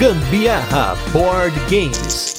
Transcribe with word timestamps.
Gambiarra 0.00 0.96
Board 1.12 1.54
Games. 1.68 2.34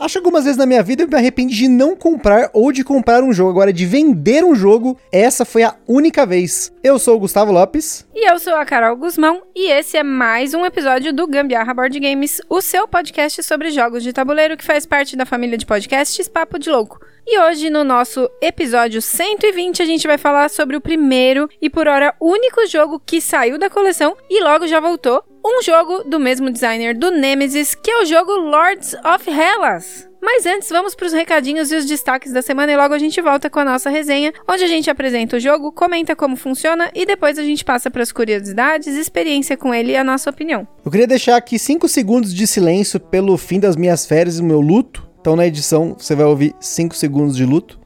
Acho 0.00 0.14
que 0.14 0.18
algumas 0.18 0.44
vezes 0.44 0.56
na 0.56 0.64
minha 0.64 0.82
vida 0.82 1.02
eu 1.02 1.08
me 1.08 1.14
arrependi 1.14 1.54
de 1.54 1.68
não 1.68 1.94
comprar 1.94 2.48
ou 2.54 2.72
de 2.72 2.82
comprar 2.82 3.22
um 3.22 3.34
jogo. 3.34 3.50
Agora, 3.50 3.70
de 3.70 3.84
vender 3.84 4.42
um 4.42 4.54
jogo, 4.54 4.98
essa 5.12 5.44
foi 5.44 5.62
a 5.62 5.76
única 5.86 6.24
vez. 6.24 6.72
Eu 6.82 6.98
sou 6.98 7.16
o 7.16 7.20
Gustavo 7.20 7.52
Lopes. 7.52 8.08
E 8.14 8.26
eu 8.26 8.38
sou 8.38 8.54
a 8.54 8.64
Carol 8.64 8.96
Guzmão. 8.96 9.42
E 9.54 9.70
esse 9.70 9.98
é 9.98 10.02
mais 10.02 10.54
um 10.54 10.64
episódio 10.64 11.12
do 11.12 11.26
Gambiarra 11.26 11.74
Board 11.74 12.00
Games, 12.00 12.40
o 12.48 12.62
seu 12.62 12.88
podcast 12.88 13.42
sobre 13.42 13.70
jogos 13.70 14.02
de 14.02 14.10
tabuleiro 14.10 14.56
que 14.56 14.64
faz 14.64 14.86
parte 14.86 15.16
da 15.16 15.26
família 15.26 15.58
de 15.58 15.66
podcasts 15.66 16.28
Papo 16.28 16.58
de 16.58 16.70
Louco. 16.70 16.98
E 17.24 17.38
hoje, 17.38 17.70
no 17.70 17.84
nosso 17.84 18.28
episódio 18.40 19.00
120, 19.00 19.80
a 19.80 19.84
gente 19.84 20.06
vai 20.06 20.18
falar 20.18 20.50
sobre 20.50 20.76
o 20.76 20.80
primeiro 20.80 21.48
e 21.60 21.70
por 21.70 21.86
hora 21.86 22.14
único 22.20 22.66
jogo 22.66 23.00
que 23.04 23.20
saiu 23.20 23.58
da 23.58 23.70
coleção 23.70 24.16
e 24.28 24.42
logo 24.42 24.66
já 24.66 24.80
voltou. 24.80 25.22
Um 25.44 25.62
jogo 25.62 26.02
do 26.04 26.18
mesmo 26.18 26.50
designer 26.50 26.96
do 26.96 27.10
Nemesis, 27.10 27.74
que 27.74 27.90
é 27.90 28.02
o 28.02 28.04
jogo 28.04 28.32
Lords 28.32 28.94
of 28.94 29.30
Hellas. 29.30 30.08
Mas 30.20 30.46
antes, 30.46 30.68
vamos 30.68 30.94
para 30.94 31.06
os 31.06 31.12
recadinhos 31.12 31.72
e 31.72 31.76
os 31.76 31.84
destaques 31.84 32.32
da 32.32 32.42
semana 32.42 32.72
e 32.72 32.76
logo 32.76 32.94
a 32.94 32.98
gente 32.98 33.20
volta 33.20 33.50
com 33.50 33.58
a 33.58 33.64
nossa 33.64 33.90
resenha, 33.90 34.32
onde 34.48 34.62
a 34.62 34.68
gente 34.68 34.90
apresenta 34.90 35.36
o 35.36 35.40
jogo, 35.40 35.72
comenta 35.72 36.14
como 36.14 36.36
funciona 36.36 36.90
e 36.94 37.06
depois 37.06 37.38
a 37.38 37.42
gente 37.42 37.64
passa 37.64 37.90
para 37.90 38.02
as 38.02 38.12
curiosidades, 38.12 38.94
experiência 38.94 39.56
com 39.56 39.74
ele 39.74 39.92
e 39.92 39.96
a 39.96 40.04
nossa 40.04 40.30
opinião. 40.30 40.66
Eu 40.84 40.90
queria 40.90 41.08
deixar 41.08 41.36
aqui 41.36 41.58
5 41.58 41.88
segundos 41.88 42.32
de 42.32 42.46
silêncio 42.46 43.00
pelo 43.00 43.36
fim 43.36 43.58
das 43.58 43.74
minhas 43.74 44.06
férias 44.06 44.38
e 44.38 44.42
meu 44.42 44.60
luto. 44.60 45.11
Então 45.22 45.36
na 45.36 45.46
edição 45.46 45.94
você 45.96 46.16
vai 46.16 46.26
ouvir 46.26 46.52
5 46.58 46.96
segundos 46.96 47.36
de 47.36 47.46
luto. 47.46 47.78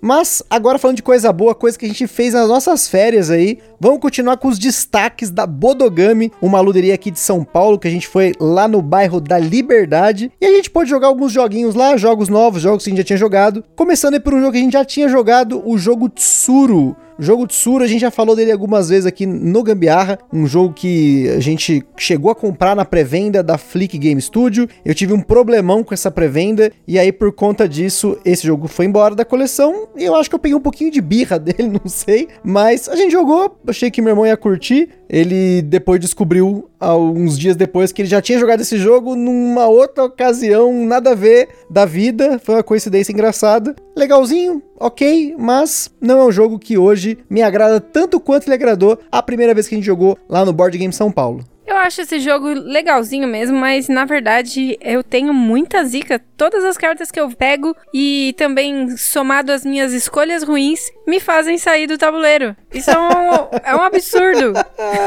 Mas 0.00 0.44
agora 0.48 0.78
falando 0.78 0.98
de 0.98 1.02
coisa 1.02 1.32
boa, 1.32 1.56
coisa 1.56 1.76
que 1.76 1.86
a 1.86 1.88
gente 1.88 2.06
fez 2.06 2.34
nas 2.34 2.46
nossas 2.46 2.86
férias 2.86 3.30
aí, 3.30 3.58
vamos 3.80 3.98
continuar 3.98 4.36
com 4.36 4.46
os 4.46 4.60
destaques 4.60 5.28
da 5.28 5.44
Bodogami, 5.44 6.30
uma 6.40 6.60
luderia 6.60 6.94
aqui 6.94 7.10
de 7.10 7.18
São 7.18 7.42
Paulo 7.42 7.80
que 7.80 7.88
a 7.88 7.90
gente 7.90 8.06
foi 8.06 8.32
lá 8.38 8.68
no 8.68 8.80
bairro 8.80 9.20
da 9.20 9.38
Liberdade 9.38 10.30
e 10.40 10.46
a 10.46 10.50
gente 10.50 10.70
pôde 10.70 10.90
jogar 10.90 11.08
alguns 11.08 11.32
joguinhos 11.32 11.74
lá, 11.74 11.96
jogos 11.96 12.28
novos, 12.28 12.62
jogos 12.62 12.84
que 12.84 12.90
a 12.90 12.92
gente 12.92 12.98
já 12.98 13.04
tinha 13.04 13.16
jogado. 13.16 13.64
Começando 13.74 14.14
aí 14.14 14.20
por 14.20 14.34
um 14.34 14.40
jogo 14.40 14.52
que 14.52 14.58
a 14.58 14.62
gente 14.62 14.74
já 14.74 14.84
tinha 14.84 15.08
jogado, 15.08 15.68
o 15.68 15.76
jogo 15.76 16.08
Tsuru. 16.08 16.94
Jogo 17.18 17.46
Tsuru, 17.46 17.84
a 17.84 17.86
gente 17.86 18.00
já 18.00 18.10
falou 18.10 18.34
dele 18.34 18.50
algumas 18.50 18.88
vezes 18.88 19.06
aqui 19.06 19.24
no 19.24 19.62
Gambiarra, 19.62 20.18
um 20.32 20.46
jogo 20.46 20.74
que 20.74 21.28
a 21.28 21.40
gente 21.40 21.84
chegou 21.96 22.30
a 22.30 22.34
comprar 22.34 22.74
na 22.74 22.84
pré-venda 22.84 23.42
da 23.42 23.56
Flick 23.56 23.96
Game 23.96 24.20
Studio. 24.20 24.68
Eu 24.84 24.94
tive 24.94 25.12
um 25.12 25.20
problemão 25.20 25.84
com 25.84 25.94
essa 25.94 26.10
pré-venda 26.10 26.72
e 26.88 26.98
aí 26.98 27.12
por 27.12 27.32
conta 27.32 27.68
disso 27.68 28.18
esse 28.24 28.44
jogo 28.46 28.66
foi 28.66 28.86
embora 28.86 29.14
da 29.14 29.24
coleção. 29.24 29.88
E 29.96 30.04
eu 30.04 30.14
acho 30.16 30.28
que 30.28 30.34
eu 30.34 30.40
peguei 30.40 30.56
um 30.56 30.60
pouquinho 30.60 30.90
de 30.90 31.00
birra 31.00 31.38
dele, 31.40 31.68
não 31.68 31.88
sei, 31.88 32.28
mas 32.42 32.88
a 32.88 32.96
gente 32.96 33.12
jogou, 33.12 33.56
achei 33.66 33.90
que 33.90 34.02
meu 34.02 34.10
irmão 34.10 34.26
ia 34.26 34.36
curtir. 34.36 34.88
Ele 35.08 35.62
depois 35.62 36.00
descobriu, 36.00 36.68
alguns 36.84 37.38
dias 37.38 37.56
depois, 37.56 37.92
que 37.92 38.02
ele 38.02 38.08
já 38.08 38.20
tinha 38.20 38.38
jogado 38.38 38.60
esse 38.60 38.78
jogo 38.78 39.16
numa 39.16 39.66
outra 39.66 40.04
ocasião, 40.04 40.84
nada 40.84 41.12
a 41.12 41.14
ver 41.14 41.48
da 41.70 41.84
vida. 41.84 42.38
Foi 42.42 42.56
uma 42.56 42.62
coincidência 42.62 43.12
engraçada. 43.12 43.74
Legalzinho, 43.96 44.62
ok, 44.78 45.34
mas 45.38 45.90
não 46.00 46.18
é 46.18 46.24
um 46.24 46.32
jogo 46.32 46.58
que 46.58 46.76
hoje 46.76 47.18
me 47.28 47.42
agrada 47.42 47.80
tanto 47.80 48.20
quanto 48.20 48.46
ele 48.46 48.54
agradou 48.54 48.98
a 49.10 49.22
primeira 49.22 49.54
vez 49.54 49.68
que 49.68 49.74
a 49.74 49.78
gente 49.78 49.86
jogou 49.86 50.18
lá 50.28 50.44
no 50.44 50.52
Board 50.52 50.76
Game 50.76 50.92
São 50.92 51.10
Paulo. 51.10 51.44
Eu 51.66 51.76
acho 51.76 52.02
esse 52.02 52.20
jogo 52.20 52.48
legalzinho 52.48 53.26
mesmo, 53.26 53.56
mas 53.56 53.88
na 53.88 54.04
verdade 54.04 54.78
eu 54.80 55.02
tenho 55.02 55.32
muita 55.32 55.82
zica. 55.84 56.20
Todas 56.36 56.62
as 56.62 56.76
cartas 56.76 57.10
que 57.10 57.18
eu 57.18 57.30
pego 57.30 57.74
e 57.92 58.34
também 58.36 58.96
somado 58.96 59.50
às 59.50 59.64
minhas 59.64 59.92
escolhas 59.92 60.42
ruins 60.42 60.90
me 61.06 61.18
fazem 61.20 61.56
sair 61.56 61.86
do 61.86 61.96
tabuleiro. 61.96 62.54
Isso 62.72 62.90
é 62.90 62.98
um, 62.98 63.48
é 63.64 63.76
um 63.76 63.82
absurdo. 63.82 64.52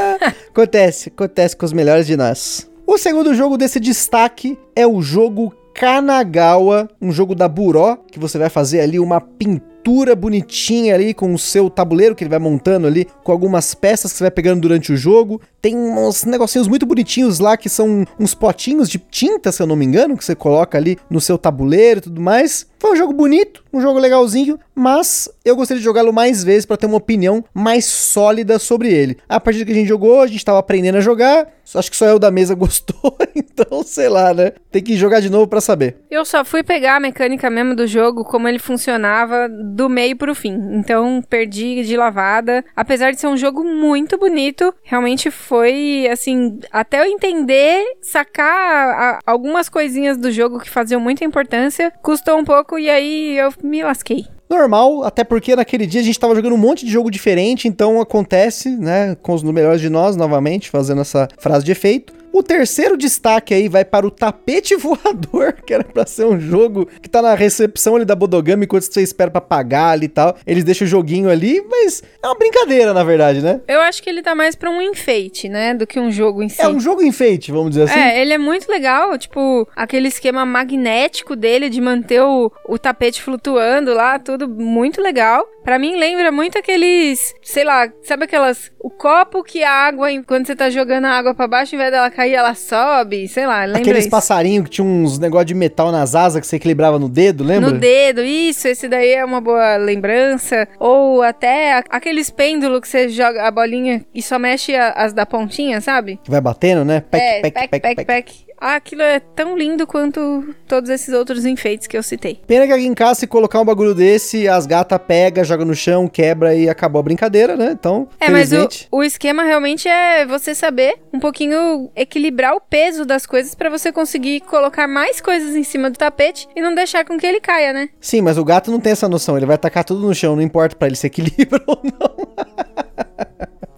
acontece, 0.50 1.10
acontece 1.10 1.56
com 1.56 1.66
os 1.66 1.74
melhores 1.74 2.08
de 2.08 2.18
nós. 2.18 2.70
O 2.86 2.98
segundo 2.98 3.36
jogo 3.36 3.58
desse 3.58 3.80
destaque 3.80 4.58
é 4.76 4.88
o 4.88 5.02
jogo 5.02 5.54
Kanagawa, 5.76 6.90
um 7.00 7.12
jogo 7.12 7.36
da 7.36 7.48
Buró, 7.48 7.98
que 8.12 8.18
você 8.18 8.40
vai 8.40 8.50
fazer 8.50 8.82
ali 8.82 9.00
uma 9.00 9.22
pintura 9.22 9.77
bonitinha 10.16 10.94
ali 10.96 11.14
com 11.14 11.34
o 11.34 11.40
seu 11.40 11.70
tabuleiro 11.70 12.16
que 12.16 12.24
ele 12.24 12.30
vai 12.30 12.40
montando 12.40 12.88
ali, 12.88 13.08
com 13.24 13.32
algumas 13.32 13.74
peças 13.74 14.12
que 14.12 14.18
você 14.18 14.24
vai 14.26 14.32
pegando 14.32 14.62
durante 14.62 14.92
o 14.92 14.98
jogo. 14.98 15.42
Tem 15.62 15.76
uns 15.76 16.24
negocinhos 16.26 16.68
muito 16.68 16.86
bonitinhos 16.86 17.40
lá 17.40 17.58
que 17.58 17.70
são 17.70 18.06
uns 18.20 18.34
potinhos 18.34 18.90
de 18.90 18.98
tinta, 18.98 19.52
se 19.52 19.62
eu 19.62 19.68
não 19.68 19.76
me 19.76 19.86
engano, 19.86 20.18
que 20.18 20.24
você 20.24 20.36
coloca 20.36 20.78
ali 20.78 20.98
no 21.10 21.22
seu 21.22 21.38
tabuleiro 21.38 22.00
e 22.00 22.04
tudo 22.04 22.22
mais. 22.22 22.68
Foi 22.80 22.92
um 22.92 22.96
jogo 22.96 23.12
bonito, 23.12 23.64
um 23.74 23.82
jogo 23.82 23.98
legalzinho, 23.98 24.60
mas 24.76 25.28
eu 25.44 25.56
gostaria 25.56 25.80
de 25.80 25.84
jogá-lo 25.84 26.14
mais 26.14 26.44
vezes 26.44 26.66
para 26.66 26.78
ter 26.78 26.86
uma 26.86 26.98
opinião 26.98 27.44
mais 27.52 27.86
sólida 27.86 28.60
sobre 28.60 28.94
ele. 28.94 29.18
A 29.28 29.40
partir 29.40 29.66
que 29.66 29.72
a 29.72 29.76
gente 29.76 29.88
jogou, 29.88 30.22
a 30.22 30.28
gente 30.28 30.38
estava 30.38 30.60
aprendendo 30.60 30.98
a 30.98 31.02
jogar, 31.02 31.48
acho 31.74 31.90
que 31.90 31.98
só 31.98 32.06
eu 32.06 32.20
da 32.20 32.30
mesa 32.30 32.54
gostou, 32.56 33.18
então 33.36 33.82
sei 33.84 34.10
lá, 34.10 34.32
né? 34.32 34.52
Tem 34.72 34.84
que 34.84 34.96
jogar 34.96 35.22
de 35.22 35.30
novo 35.30 35.48
para 35.48 35.60
saber. 35.60 35.98
Eu 36.12 36.24
só 36.24 36.46
fui 36.46 36.62
pegar 36.62 36.98
a 36.98 37.00
mecânica 37.00 37.50
mesmo 37.50 37.76
do 37.76 37.88
jogo, 37.88 38.24
como 38.24 38.48
ele 38.48 38.60
funcionava 38.60 39.50
do 39.76 39.90
meio 39.90 40.16
pro 40.16 40.36
fim. 40.36 40.58
Então 40.74 41.24
perdi 41.30 41.84
de 41.84 41.98
lavada. 41.98 42.64
Apesar 42.76 43.12
de 43.12 43.20
ser 43.20 43.28
um 43.28 43.38
jogo 43.38 43.64
muito 43.64 44.18
bonito, 44.18 44.74
realmente 44.84 45.30
foi 45.30 46.08
assim, 46.12 46.60
até 46.72 47.02
eu 47.02 47.06
entender, 47.06 47.84
sacar 48.02 48.90
a, 48.90 49.20
algumas 49.26 49.70
coisinhas 49.70 50.18
do 50.18 50.32
jogo 50.32 50.60
que 50.60 50.70
faziam 50.70 51.02
muita 51.02 51.26
importância, 51.26 51.92
custou 52.02 52.38
um 52.38 52.44
pouco 52.44 52.78
e 52.80 52.90
aí 52.90 53.38
eu 53.38 53.54
me 53.64 53.84
lasquei. 53.84 54.26
Normal, 54.50 55.04
até 55.04 55.26
porque 55.26 55.56
naquele 55.56 55.86
dia 55.86 56.00
a 56.00 56.04
gente 56.04 56.18
tava 56.18 56.34
jogando 56.34 56.54
um 56.54 56.58
monte 56.58 56.86
de 56.86 56.92
jogo 56.92 57.12
diferente, 57.12 57.68
então 57.68 58.00
acontece, 58.00 58.70
né, 58.70 59.16
com 59.22 59.34
os 59.34 59.44
melhores 59.44 59.82
de 59.82 59.90
nós, 59.90 60.16
novamente, 60.16 60.70
fazendo 60.70 61.02
essa 61.02 61.28
frase 61.38 61.66
de 61.66 61.72
efeito. 61.74 62.14
O 62.38 62.44
terceiro 62.44 62.96
destaque 62.96 63.52
aí 63.52 63.68
vai 63.68 63.84
para 63.84 64.06
o 64.06 64.12
Tapete 64.12 64.76
Voador, 64.78 65.54
que 65.54 65.74
era 65.74 65.84
pra 65.84 66.06
ser 66.06 66.24
um 66.24 66.40
jogo 66.40 66.86
que 67.02 67.10
tá 67.10 67.20
na 67.20 67.34
recepção 67.34 67.96
ali 67.96 68.06
da 68.06 68.16
Bodogami, 68.16 68.66
enquanto 68.66 68.84
você 68.84 69.02
espera 69.02 69.32
pra 69.32 69.42
pagar 69.42 69.90
ali 69.90 70.06
e 70.06 70.10
tal. 70.10 70.38
Eles 70.46 70.64
deixam 70.64 70.86
o 70.86 70.88
joguinho 70.88 71.32
ali, 71.32 71.60
mas 71.68 72.04
é 72.22 72.28
uma 72.28 72.38
brincadeira, 72.38 72.94
na 72.94 73.04
verdade, 73.04 73.42
né? 73.42 73.60
Eu 73.68 73.82
acho 73.82 74.04
que 74.04 74.10
ele 74.12 74.22
tá 74.22 74.36
mais 74.36 74.54
pra 74.54 74.70
um 74.70 74.80
enfeite, 74.80 75.50
né? 75.50 75.74
Do 75.74 75.88
que 75.88 76.00
um 76.00 76.12
jogo 76.12 76.44
em 76.44 76.48
si. 76.48 76.62
É 76.62 76.68
um 76.68 76.80
jogo 76.80 77.02
enfeite, 77.02 77.52
vamos 77.52 77.70
dizer 77.72 77.86
assim. 77.86 78.00
É, 78.00 78.22
ele 78.22 78.34
é 78.34 78.38
muito 78.38 78.70
legal, 78.70 79.18
tipo, 79.18 79.68
aquele 79.76 80.08
esquema 80.08 80.46
magnético 80.46 81.36
dele 81.36 81.72
de 81.72 81.82
manter 81.82 82.22
o, 82.22 82.52
o 82.70 82.78
tapete 82.78 83.20
flutuando 83.20 83.96
lá, 83.96 84.20
tudo 84.20 84.48
muito 84.48 85.02
legal. 85.02 85.44
Pra 85.64 85.78
mim 85.80 85.98
lembra 85.98 86.32
muito 86.32 86.58
aqueles, 86.58 87.34
sei 87.42 87.64
lá, 87.64 87.92
sabe 88.04 88.24
aquelas. 88.24 88.72
O 88.80 88.90
copo 88.90 89.44
que 89.44 89.64
a 89.64 89.72
água, 89.72 90.08
quando 90.26 90.46
você 90.48 90.56
tá 90.56 90.70
jogando 90.70 91.06
a 91.06 91.12
água 91.12 91.36
pra 91.36 91.46
baixo, 91.46 91.76
em 91.76 91.78
vez 91.78 91.92
dela 91.92 92.10
cair, 92.10 92.27
ela 92.34 92.56
sobe, 92.56 93.28
sei 93.28 93.46
lá, 93.46 93.66
lembra 93.66 93.82
Aqueles 93.82 94.08
passarinhos 94.08 94.66
que 94.66 94.70
tinha 94.72 94.86
uns 94.86 95.20
negócio 95.20 95.46
de 95.46 95.54
metal 95.54 95.92
nas 95.92 96.16
asas 96.16 96.42
que 96.42 96.48
você 96.48 96.56
equilibrava 96.56 96.98
no 96.98 97.10
dedo, 97.10 97.44
lembra? 97.44 97.72
No 97.72 97.78
dedo, 97.78 98.24
isso, 98.24 98.68
esse 98.68 98.88
daí 98.88 99.14
é 99.14 99.24
uma 99.24 99.42
boa 99.42 99.78
lembrança. 99.78 100.68
Ou 100.80 101.22
até 101.22 101.84
aqueles 101.90 102.30
pêndulos 102.30 102.82
que 102.82 102.88
você 102.88 103.10
joga 103.10 103.48
a 103.48 103.52
bolinha 103.52 104.06
e 104.14 104.22
só 104.22 104.40
mexe 104.40 104.76
as 104.76 105.14
da 105.14 105.26
pontinha, 105.26 105.82
sabe? 105.82 106.20
Que 106.24 106.32
vai 106.32 106.42
batendo, 106.42 106.84
né? 106.84 107.02
Pec, 107.02 107.24
é, 107.24 107.42
pec, 107.42 107.70
pec, 107.70 107.82
pec, 107.82 108.06
pec. 108.06 108.47
Ah, 108.60 108.76
aquilo 108.76 109.02
é 109.02 109.20
tão 109.20 109.58
lindo 109.58 109.86
quanto 109.86 110.56
todos 110.68 110.90
esses 110.90 111.14
outros 111.14 111.46
enfeites 111.46 111.88
que 111.88 111.98
eu 111.98 112.04
citei. 112.04 112.42
Pena 112.48 112.66
que 112.66 112.74
aqui 112.74 112.86
em 112.86 112.94
casa, 112.94 113.22
se 113.22 113.28
colocar 113.28 113.62
um 113.62 113.66
bagulho 113.66 113.94
desse, 113.94 114.48
as 114.48 114.66
gatas 114.66 115.00
pega, 115.08 115.44
joga 115.44 115.64
no 115.64 115.76
chão, 115.76 116.08
quebra 116.08 116.56
e 116.56 116.68
acabou 116.68 117.00
a 117.00 117.04
brincadeira, 117.04 117.56
né? 117.56 117.72
Então, 117.72 118.08
É, 118.20 118.30
mas 118.30 118.52
o, 118.52 118.68
o 118.92 119.04
esquema 119.04 119.44
realmente 119.44 119.88
é 119.88 120.26
você 120.26 120.56
saber 120.56 120.96
um 121.14 121.20
pouquinho 121.20 121.92
equilibrar 121.96 122.56
o 122.56 122.62
peso 122.62 123.06
das 123.06 123.26
coisas 123.26 123.54
para 123.54 123.70
você 123.70 123.92
conseguir 123.92 124.42
colocar 124.42 124.88
mais 124.88 125.22
coisas 125.22 125.56
em 125.56 125.64
cima 125.64 125.90
do 125.90 125.98
tapete 125.98 126.48
e 126.56 126.62
não 126.62 126.74
deixar 126.74 127.06
com 127.06 127.18
que 127.18 127.26
ele 127.26 127.40
caia, 127.40 127.72
né? 127.74 127.90
Sim, 128.02 128.22
mas 128.22 128.38
o 128.38 128.46
gato 128.46 128.72
não 128.72 128.80
tem 128.80 128.92
essa 128.92 129.08
noção, 129.08 129.38
ele 129.38 129.46
vai 129.46 129.58
tacar 129.58 129.84
tudo 129.84 130.06
no 130.06 130.16
chão, 130.16 130.36
não 130.36 130.44
importa 130.44 130.76
para 130.76 130.88
ele 130.88 130.96
se 130.96 131.08
equilibra 131.08 131.62
ou 131.68 131.80
não. 131.84 132.66